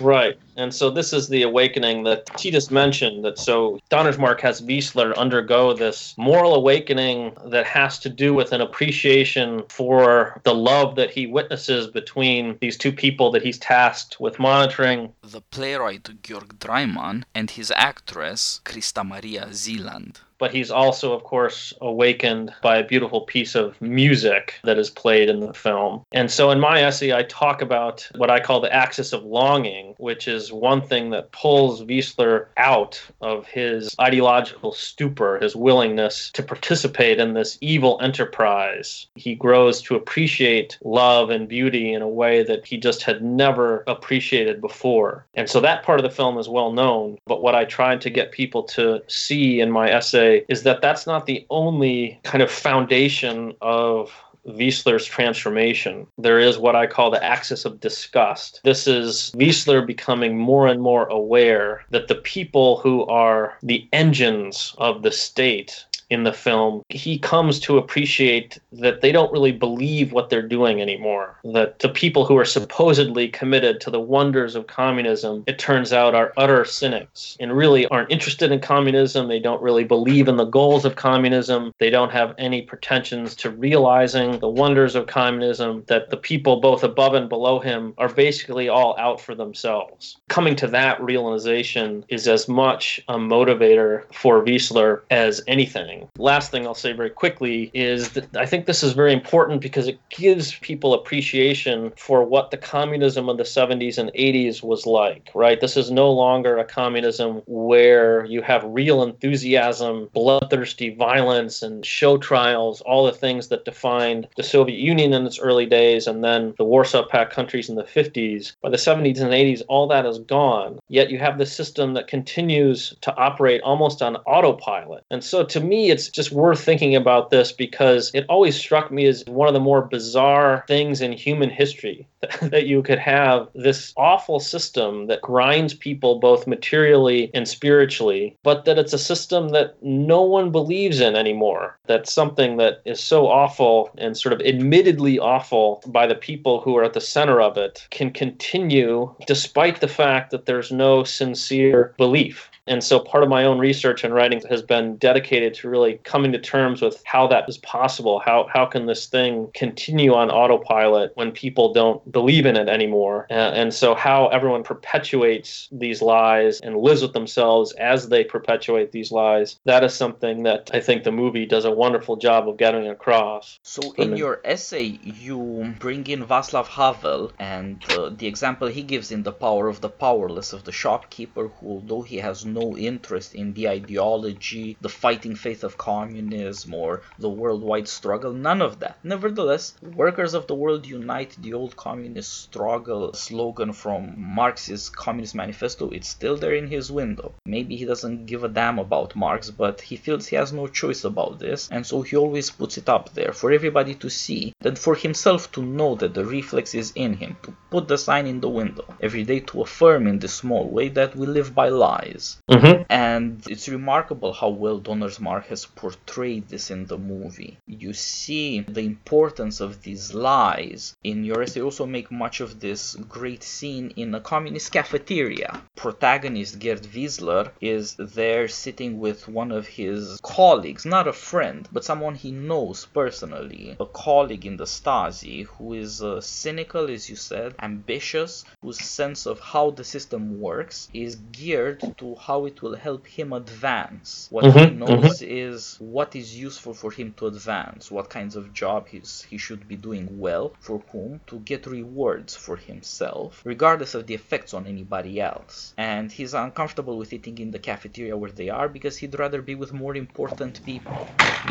Right. 0.00 0.38
And 0.58 0.74
so 0.74 0.90
this 0.90 1.12
is 1.12 1.28
the 1.28 1.42
awakening 1.42 2.02
that 2.04 2.26
Titus 2.26 2.70
mentioned. 2.70 3.24
That 3.24 3.38
so 3.38 3.78
Donnersmarck 3.90 4.40
has 4.40 4.60
Wiesler 4.60 5.16
undergo 5.16 5.72
this 5.72 6.14
moral 6.18 6.54
awakening 6.54 7.32
that 7.46 7.64
has 7.64 7.98
to 8.00 8.08
do 8.08 8.34
with 8.34 8.52
an 8.52 8.60
appreciation 8.60 9.62
for 9.68 10.40
the 10.42 10.54
love 10.54 10.96
that 10.96 11.10
he 11.10 11.26
witnesses 11.26 11.86
between 11.86 12.58
these 12.60 12.76
two 12.76 12.92
people 12.92 13.30
that 13.30 13.42
he's 13.42 13.58
tasked 13.58 14.18
with 14.18 14.40
monitoring. 14.40 15.12
The 15.22 15.42
playwright 15.42 16.22
Georg 16.22 16.58
Dreyman 16.58 17.22
and 17.36 17.50
his 17.52 17.72
actress 17.76 18.60
Christa 18.64 19.06
Maria 19.06 19.46
Sieland 19.52 20.16
but 20.38 20.54
he's 20.54 20.70
also, 20.70 21.12
of 21.12 21.24
course, 21.24 21.74
awakened 21.80 22.52
by 22.62 22.78
a 22.78 22.86
beautiful 22.86 23.22
piece 23.22 23.54
of 23.54 23.80
music 23.82 24.54
that 24.64 24.78
is 24.78 24.88
played 24.88 25.28
in 25.28 25.40
the 25.40 25.52
film. 25.52 26.04
And 26.12 26.30
so 26.30 26.50
in 26.50 26.60
my 26.60 26.82
essay, 26.82 27.12
I 27.12 27.24
talk 27.24 27.60
about 27.60 28.08
what 28.16 28.30
I 28.30 28.40
call 28.40 28.60
the 28.60 28.72
axis 28.72 29.12
of 29.12 29.24
longing, 29.24 29.94
which 29.98 30.28
is 30.28 30.47
one 30.52 30.82
thing 30.82 31.10
that 31.10 31.32
pulls 31.32 31.82
Wiesler 31.84 32.46
out 32.56 33.00
of 33.20 33.46
his 33.46 33.94
ideological 34.00 34.72
stupor, 34.72 35.38
his 35.38 35.56
willingness 35.56 36.30
to 36.32 36.42
participate 36.42 37.18
in 37.18 37.34
this 37.34 37.58
evil 37.60 37.98
enterprise. 38.02 39.06
He 39.14 39.34
grows 39.34 39.80
to 39.82 39.94
appreciate 39.94 40.78
love 40.84 41.30
and 41.30 41.48
beauty 41.48 41.92
in 41.92 42.02
a 42.02 42.08
way 42.08 42.42
that 42.42 42.66
he 42.66 42.76
just 42.76 43.02
had 43.02 43.22
never 43.22 43.84
appreciated 43.86 44.60
before. 44.60 45.26
And 45.34 45.48
so 45.48 45.60
that 45.60 45.82
part 45.82 45.98
of 45.98 46.04
the 46.04 46.10
film 46.10 46.38
is 46.38 46.48
well 46.48 46.72
known. 46.72 47.18
But 47.26 47.42
what 47.42 47.54
I 47.54 47.64
tried 47.64 48.00
to 48.02 48.10
get 48.10 48.32
people 48.32 48.62
to 48.64 49.02
see 49.06 49.60
in 49.60 49.70
my 49.70 49.90
essay 49.90 50.44
is 50.48 50.62
that 50.62 50.80
that's 50.80 51.06
not 51.06 51.26
the 51.26 51.46
only 51.50 52.20
kind 52.24 52.42
of 52.42 52.50
foundation 52.50 53.54
of 53.60 54.12
Wiesler's 54.46 55.04
transformation. 55.04 56.06
There 56.16 56.38
is 56.38 56.58
what 56.58 56.76
I 56.76 56.86
call 56.86 57.10
the 57.10 57.22
axis 57.22 57.64
of 57.64 57.80
disgust. 57.80 58.60
This 58.64 58.86
is 58.86 59.32
Wiesler 59.34 59.86
becoming 59.86 60.38
more 60.38 60.66
and 60.66 60.80
more 60.80 61.06
aware 61.06 61.84
that 61.90 62.08
the 62.08 62.14
people 62.14 62.78
who 62.78 63.04
are 63.06 63.56
the 63.62 63.88
engines 63.92 64.74
of 64.78 65.02
the 65.02 65.12
state 65.12 65.84
in 66.10 66.24
the 66.24 66.32
film, 66.32 66.82
he 66.88 67.18
comes 67.18 67.60
to 67.60 67.78
appreciate 67.78 68.58
that 68.72 69.00
they 69.00 69.12
don't 69.12 69.32
really 69.32 69.52
believe 69.52 70.12
what 70.12 70.30
they're 70.30 70.46
doing 70.46 70.80
anymore. 70.80 71.38
That 71.44 71.78
the 71.80 71.88
people 71.88 72.24
who 72.24 72.36
are 72.36 72.44
supposedly 72.44 73.28
committed 73.28 73.80
to 73.82 73.90
the 73.90 74.00
wonders 74.00 74.54
of 74.54 74.66
communism, 74.66 75.44
it 75.46 75.58
turns 75.58 75.92
out, 75.92 76.14
are 76.14 76.32
utter 76.36 76.64
cynics 76.64 77.36
and 77.40 77.56
really 77.56 77.86
aren't 77.88 78.10
interested 78.10 78.50
in 78.52 78.60
communism. 78.60 79.28
They 79.28 79.38
don't 79.38 79.62
really 79.62 79.84
believe 79.84 80.28
in 80.28 80.36
the 80.36 80.44
goals 80.44 80.84
of 80.84 80.96
communism. 80.96 81.74
They 81.78 81.90
don't 81.90 82.12
have 82.12 82.34
any 82.38 82.62
pretensions 82.62 83.34
to 83.36 83.50
realizing 83.50 84.38
the 84.38 84.48
wonders 84.48 84.94
of 84.94 85.06
communism. 85.06 85.84
That 85.88 86.10
the 86.10 86.16
people 86.16 86.60
both 86.60 86.84
above 86.84 87.14
and 87.14 87.28
below 87.28 87.58
him 87.58 87.94
are 87.98 88.08
basically 88.08 88.68
all 88.68 88.96
out 88.98 89.20
for 89.20 89.34
themselves. 89.34 90.16
Coming 90.28 90.56
to 90.56 90.66
that 90.68 91.02
realization 91.02 92.04
is 92.08 92.26
as 92.28 92.48
much 92.48 93.00
a 93.08 93.16
motivator 93.16 94.04
for 94.12 94.42
Wiesler 94.42 95.02
as 95.10 95.42
anything 95.46 95.97
thing. 95.98 96.08
Last 96.18 96.50
thing 96.50 96.66
I'll 96.66 96.74
say 96.74 96.92
very 96.92 97.10
quickly 97.10 97.70
is 97.74 98.10
that 98.10 98.36
I 98.36 98.46
think 98.46 98.66
this 98.66 98.82
is 98.82 98.92
very 98.92 99.12
important 99.12 99.60
because 99.60 99.88
it 99.88 99.98
gives 100.10 100.54
people 100.56 100.94
appreciation 100.94 101.92
for 101.96 102.24
what 102.24 102.50
the 102.50 102.56
communism 102.56 103.28
of 103.28 103.36
the 103.36 103.42
70s 103.44 103.98
and 103.98 104.10
80s 104.12 104.62
was 104.62 104.86
like, 104.86 105.30
right? 105.34 105.60
This 105.60 105.76
is 105.76 105.90
no 105.90 106.10
longer 106.10 106.58
a 106.58 106.64
communism 106.64 107.42
where 107.46 108.24
you 108.24 108.42
have 108.42 108.62
real 108.64 109.02
enthusiasm, 109.02 110.08
bloodthirsty 110.12 110.94
violence, 110.94 111.62
and 111.62 111.84
show 111.84 112.18
trials, 112.18 112.80
all 112.82 113.06
the 113.06 113.12
things 113.12 113.48
that 113.48 113.64
defined 113.64 114.28
the 114.36 114.42
Soviet 114.42 114.78
Union 114.78 115.12
in 115.12 115.26
its 115.26 115.38
early 115.38 115.66
days 115.66 116.06
and 116.06 116.22
then 116.24 116.54
the 116.58 116.64
Warsaw 116.64 117.06
Pact 117.06 117.32
countries 117.32 117.68
in 117.68 117.76
the 117.76 117.84
50s. 117.84 118.52
By 118.62 118.70
the 118.70 118.76
70s 118.76 119.20
and 119.20 119.32
80s, 119.32 119.62
all 119.68 119.88
that 119.88 120.06
is 120.06 120.18
gone. 120.18 120.78
Yet 120.88 121.10
you 121.10 121.18
have 121.18 121.38
this 121.38 121.52
system 121.52 121.94
that 121.94 122.08
continues 122.08 122.94
to 123.02 123.14
operate 123.16 123.60
almost 123.62 124.02
on 124.02 124.16
autopilot. 124.16 125.04
And 125.10 125.22
so 125.22 125.44
to 125.44 125.60
me, 125.60 125.87
it's 125.90 126.08
just 126.08 126.32
worth 126.32 126.60
thinking 126.60 126.94
about 126.94 127.30
this 127.30 127.52
because 127.52 128.10
it 128.14 128.26
always 128.28 128.56
struck 128.56 128.90
me 128.90 129.06
as 129.06 129.24
one 129.26 129.48
of 129.48 129.54
the 129.54 129.60
more 129.60 129.82
bizarre 129.82 130.64
things 130.68 131.00
in 131.00 131.12
human 131.12 131.50
history 131.50 132.06
that 132.42 132.66
you 132.66 132.82
could 132.82 132.98
have 132.98 133.48
this 133.54 133.92
awful 133.96 134.40
system 134.40 135.06
that 135.06 135.22
grinds 135.22 135.74
people 135.74 136.18
both 136.18 136.46
materially 136.46 137.30
and 137.34 137.48
spiritually, 137.48 138.36
but 138.42 138.64
that 138.64 138.78
it's 138.78 138.92
a 138.92 138.98
system 138.98 139.50
that 139.50 139.76
no 139.82 140.22
one 140.22 140.50
believes 140.50 141.00
in 141.00 141.16
anymore. 141.16 141.78
That's 141.86 142.12
something 142.12 142.56
that 142.56 142.82
is 142.84 143.00
so 143.00 143.28
awful 143.28 143.90
and 143.98 144.16
sort 144.16 144.32
of 144.32 144.40
admittedly 144.40 145.18
awful 145.18 145.82
by 145.86 146.06
the 146.06 146.14
people 146.14 146.60
who 146.60 146.76
are 146.76 146.84
at 146.84 146.94
the 146.94 147.00
center 147.00 147.40
of 147.40 147.56
it 147.56 147.86
can 147.90 148.10
continue 148.10 149.14
despite 149.26 149.80
the 149.80 149.88
fact 149.88 150.30
that 150.30 150.46
there's 150.46 150.72
no 150.72 151.04
sincere 151.04 151.94
belief. 151.96 152.50
And 152.68 152.84
so 152.84 153.00
part 153.00 153.22
of 153.22 153.28
my 153.28 153.44
own 153.44 153.58
research 153.58 154.04
and 154.04 154.14
writing 154.14 154.42
has 154.48 154.62
been 154.62 154.96
dedicated 154.96 155.54
to 155.54 155.68
really 155.68 156.00
coming 156.04 156.32
to 156.32 156.38
terms 156.38 156.82
with 156.82 157.02
how 157.04 157.26
that 157.28 157.48
is 157.48 157.58
possible. 157.58 158.20
How, 158.20 158.48
how 158.52 158.66
can 158.66 158.86
this 158.86 159.06
thing 159.06 159.50
continue 159.54 160.14
on 160.14 160.30
autopilot 160.30 161.12
when 161.14 161.32
people 161.32 161.72
don't 161.72 162.00
believe 162.12 162.46
in 162.46 162.56
it 162.56 162.68
anymore? 162.68 163.26
Uh, 163.30 163.34
and 163.60 163.72
so 163.72 163.94
how 163.94 164.28
everyone 164.28 164.62
perpetuates 164.62 165.68
these 165.72 166.02
lies 166.02 166.60
and 166.60 166.76
lives 166.76 167.02
with 167.02 167.12
themselves 167.12 167.72
as 167.72 168.08
they 168.08 168.24
perpetuate 168.24 168.92
these 168.92 169.10
lies. 169.10 169.58
That 169.64 169.84
is 169.84 169.94
something 169.94 170.42
that 170.44 170.70
I 170.72 170.80
think 170.80 171.04
the 171.04 171.12
movie 171.12 171.46
does 171.46 171.64
a 171.64 171.70
wonderful 171.70 172.16
job 172.16 172.48
of 172.48 172.56
getting 172.56 172.88
across. 172.88 173.58
So 173.62 173.92
in 173.96 174.12
me. 174.12 174.18
your 174.18 174.40
essay, 174.44 174.98
you 175.02 175.74
bring 175.78 176.06
in 176.06 176.24
Václav 176.24 176.66
Havel 176.66 177.32
and 177.38 177.82
uh, 177.92 178.10
the 178.10 178.26
example 178.26 178.68
he 178.68 178.82
gives 178.82 179.10
in 179.10 179.22
The 179.22 179.32
Power 179.32 179.68
of 179.68 179.80
the 179.80 179.88
Powerless 179.88 180.52
of 180.52 180.64
the 180.64 180.72
shopkeeper 180.72 181.48
who, 181.48 181.68
although 181.68 182.02
he 182.02 182.16
has 182.16 182.44
no 182.44 182.57
no 182.58 182.76
interest 182.76 183.34
in 183.34 183.52
the 183.54 183.68
ideology, 183.68 184.76
the 184.80 184.88
fighting 184.88 185.34
faith 185.34 185.62
of 185.64 185.78
communism, 185.78 186.74
or 186.74 187.02
the 187.18 187.28
worldwide 187.28 187.88
struggle. 187.88 188.32
None 188.32 188.62
of 188.62 188.80
that. 188.80 188.98
Nevertheless, 189.04 189.74
workers 190.04 190.34
of 190.34 190.46
the 190.46 190.54
world 190.54 190.86
unite, 190.86 191.36
the 191.38 191.54
old 191.54 191.76
communist 191.76 192.30
struggle 192.42 193.12
slogan 193.12 193.72
from 193.72 194.14
Marx's 194.16 194.88
Communist 194.88 195.34
Manifesto, 195.34 195.90
it's 195.90 196.08
still 196.08 196.36
there 196.36 196.54
in 196.54 196.68
his 196.68 196.90
window. 196.90 197.32
Maybe 197.46 197.76
he 197.76 197.84
doesn't 197.84 198.26
give 198.26 198.44
a 198.44 198.48
damn 198.48 198.78
about 198.78 199.14
Marx, 199.14 199.50
but 199.50 199.80
he 199.80 199.96
feels 199.96 200.26
he 200.26 200.36
has 200.36 200.52
no 200.52 200.66
choice 200.66 201.04
about 201.04 201.38
this, 201.38 201.68
and 201.70 201.86
so 201.86 202.02
he 202.02 202.16
always 202.16 202.50
puts 202.50 202.76
it 202.78 202.88
up 202.88 203.14
there 203.14 203.32
for 203.32 203.52
everybody 203.52 203.94
to 203.96 204.10
see, 204.10 204.52
then 204.60 204.76
for 204.76 204.94
himself 204.94 205.50
to 205.52 205.62
know 205.62 205.94
that 205.96 206.14
the 206.14 206.24
reflex 206.24 206.74
is 206.74 206.92
in 206.94 207.14
him, 207.14 207.36
to 207.42 207.54
put 207.70 207.88
the 207.88 207.98
sign 207.98 208.26
in 208.26 208.40
the 208.40 208.48
window, 208.48 208.84
every 209.00 209.24
day 209.24 209.40
to 209.40 209.62
affirm 209.62 210.06
in 210.06 210.18
this 210.18 210.34
small 210.34 210.68
way 210.68 210.88
that 210.88 211.14
we 211.14 211.26
live 211.26 211.54
by 211.54 211.68
lies. 211.68 212.38
Mm-hmm. 212.48 212.84
And 212.88 213.44
it's 213.48 213.68
remarkable 213.68 214.32
how 214.32 214.48
well 214.48 214.80
Donnersmarck 214.80 215.44
has 215.46 215.66
portrayed 215.66 216.48
this 216.48 216.70
in 216.70 216.86
the 216.86 216.96
movie. 216.96 217.58
You 217.66 217.92
see 217.92 218.60
the 218.60 218.80
importance 218.80 219.60
of 219.60 219.82
these 219.82 220.14
lies. 220.14 220.96
In 221.04 221.24
your 221.24 221.42
essay, 221.42 221.60
also 221.60 221.84
make 221.84 222.10
much 222.10 222.40
of 222.40 222.60
this 222.60 222.94
great 222.94 223.42
scene 223.42 223.92
in 223.96 224.14
a 224.14 224.20
communist 224.20 224.72
cafeteria. 224.72 225.60
Protagonist 225.76 226.58
Gerd 226.58 226.82
Wiesler 226.82 227.50
is 227.60 227.96
there 227.96 228.48
sitting 228.48 228.98
with 228.98 229.28
one 229.28 229.52
of 229.52 229.66
his 229.66 230.18
colleagues, 230.22 230.86
not 230.86 231.06
a 231.06 231.12
friend, 231.12 231.68
but 231.70 231.84
someone 231.84 232.14
he 232.14 232.30
knows 232.30 232.86
personally, 232.86 233.76
a 233.78 233.86
colleague 233.86 234.46
in 234.46 234.56
the 234.56 234.64
Stasi 234.64 235.44
who 235.44 235.74
is 235.74 236.02
uh, 236.02 236.20
cynical, 236.20 236.88
as 236.90 237.10
you 237.10 237.16
said, 237.16 237.54
ambitious, 237.60 238.44
whose 238.62 238.80
sense 238.80 239.26
of 239.26 239.38
how 239.38 239.70
the 239.70 239.84
system 239.84 240.40
works 240.40 240.88
is 240.94 241.16
geared 241.32 241.82
to 241.98 242.14
how 242.14 242.37
how 242.38 242.46
it 242.46 242.62
will 242.62 242.76
help 242.76 243.04
him 243.18 243.32
advance. 243.32 244.28
What 244.30 244.44
Mhm, 244.44 244.68
he 244.68 244.74
knows 244.82 245.22
is 245.22 245.76
what 245.96 246.10
is 246.14 246.28
useful 246.48 246.74
for 246.82 246.90
him 246.98 247.08
to 247.18 247.26
advance, 247.26 247.90
what 247.96 248.06
kinds 248.18 248.34
of 248.36 248.44
job 248.62 248.80
he's, 248.92 249.12
he 249.30 249.38
should 249.46 249.62
be 249.72 249.76
doing 249.88 250.06
well, 250.24 250.46
for 250.66 250.78
whom, 250.92 251.20
to 251.30 251.36
get 251.50 251.66
rewards 251.66 252.32
for 252.44 252.56
himself, 252.70 253.42
regardless 253.44 253.92
of 253.98 254.02
the 254.06 254.14
effects 254.20 254.54
on 254.58 254.62
anybody 254.74 255.14
else. 255.20 255.74
And 255.92 256.06
he's 256.18 256.34
uncomfortable 256.46 256.96
with 257.00 257.12
eating 257.16 257.38
in 257.44 257.50
the 257.50 257.62
cafeteria 257.70 258.16
where 258.16 258.34
they 258.40 258.50
are 258.58 258.68
because 258.76 258.96
he'd 259.00 259.18
rather 259.18 259.40
be 259.50 259.56
with 259.62 259.72
more 259.72 259.94
important 259.96 260.54
people. 260.70 260.98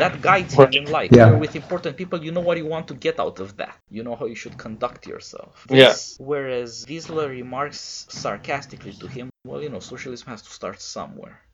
That 0.02 0.14
guides 0.22 0.54
him 0.54 0.70
in 0.80 0.86
life. 0.98 1.10
Yeah. 1.12 1.28
You're 1.28 1.42
with 1.44 1.54
important 1.64 1.94
people, 2.00 2.18
you 2.24 2.32
know 2.32 2.44
what 2.48 2.56
you 2.56 2.68
want 2.76 2.86
to 2.88 2.94
get 3.06 3.16
out 3.24 3.38
of 3.44 3.50
that. 3.60 3.76
You 3.96 4.02
know 4.06 4.16
how 4.20 4.26
you 4.32 4.38
should 4.42 4.56
conduct 4.66 5.06
yourself. 5.12 5.66
Yeah. 5.68 5.94
Whereas 6.30 6.86
Wiesler 6.88 7.28
remarks 7.28 8.06
sarcastically 8.08 8.94
to 9.02 9.06
him, 9.16 9.26
well, 9.48 9.62
you 9.62 9.70
know, 9.70 9.80
socialism 9.80 10.28
has 10.28 10.42
to 10.42 10.50
start 10.50 10.80
somewhere. 10.80 11.40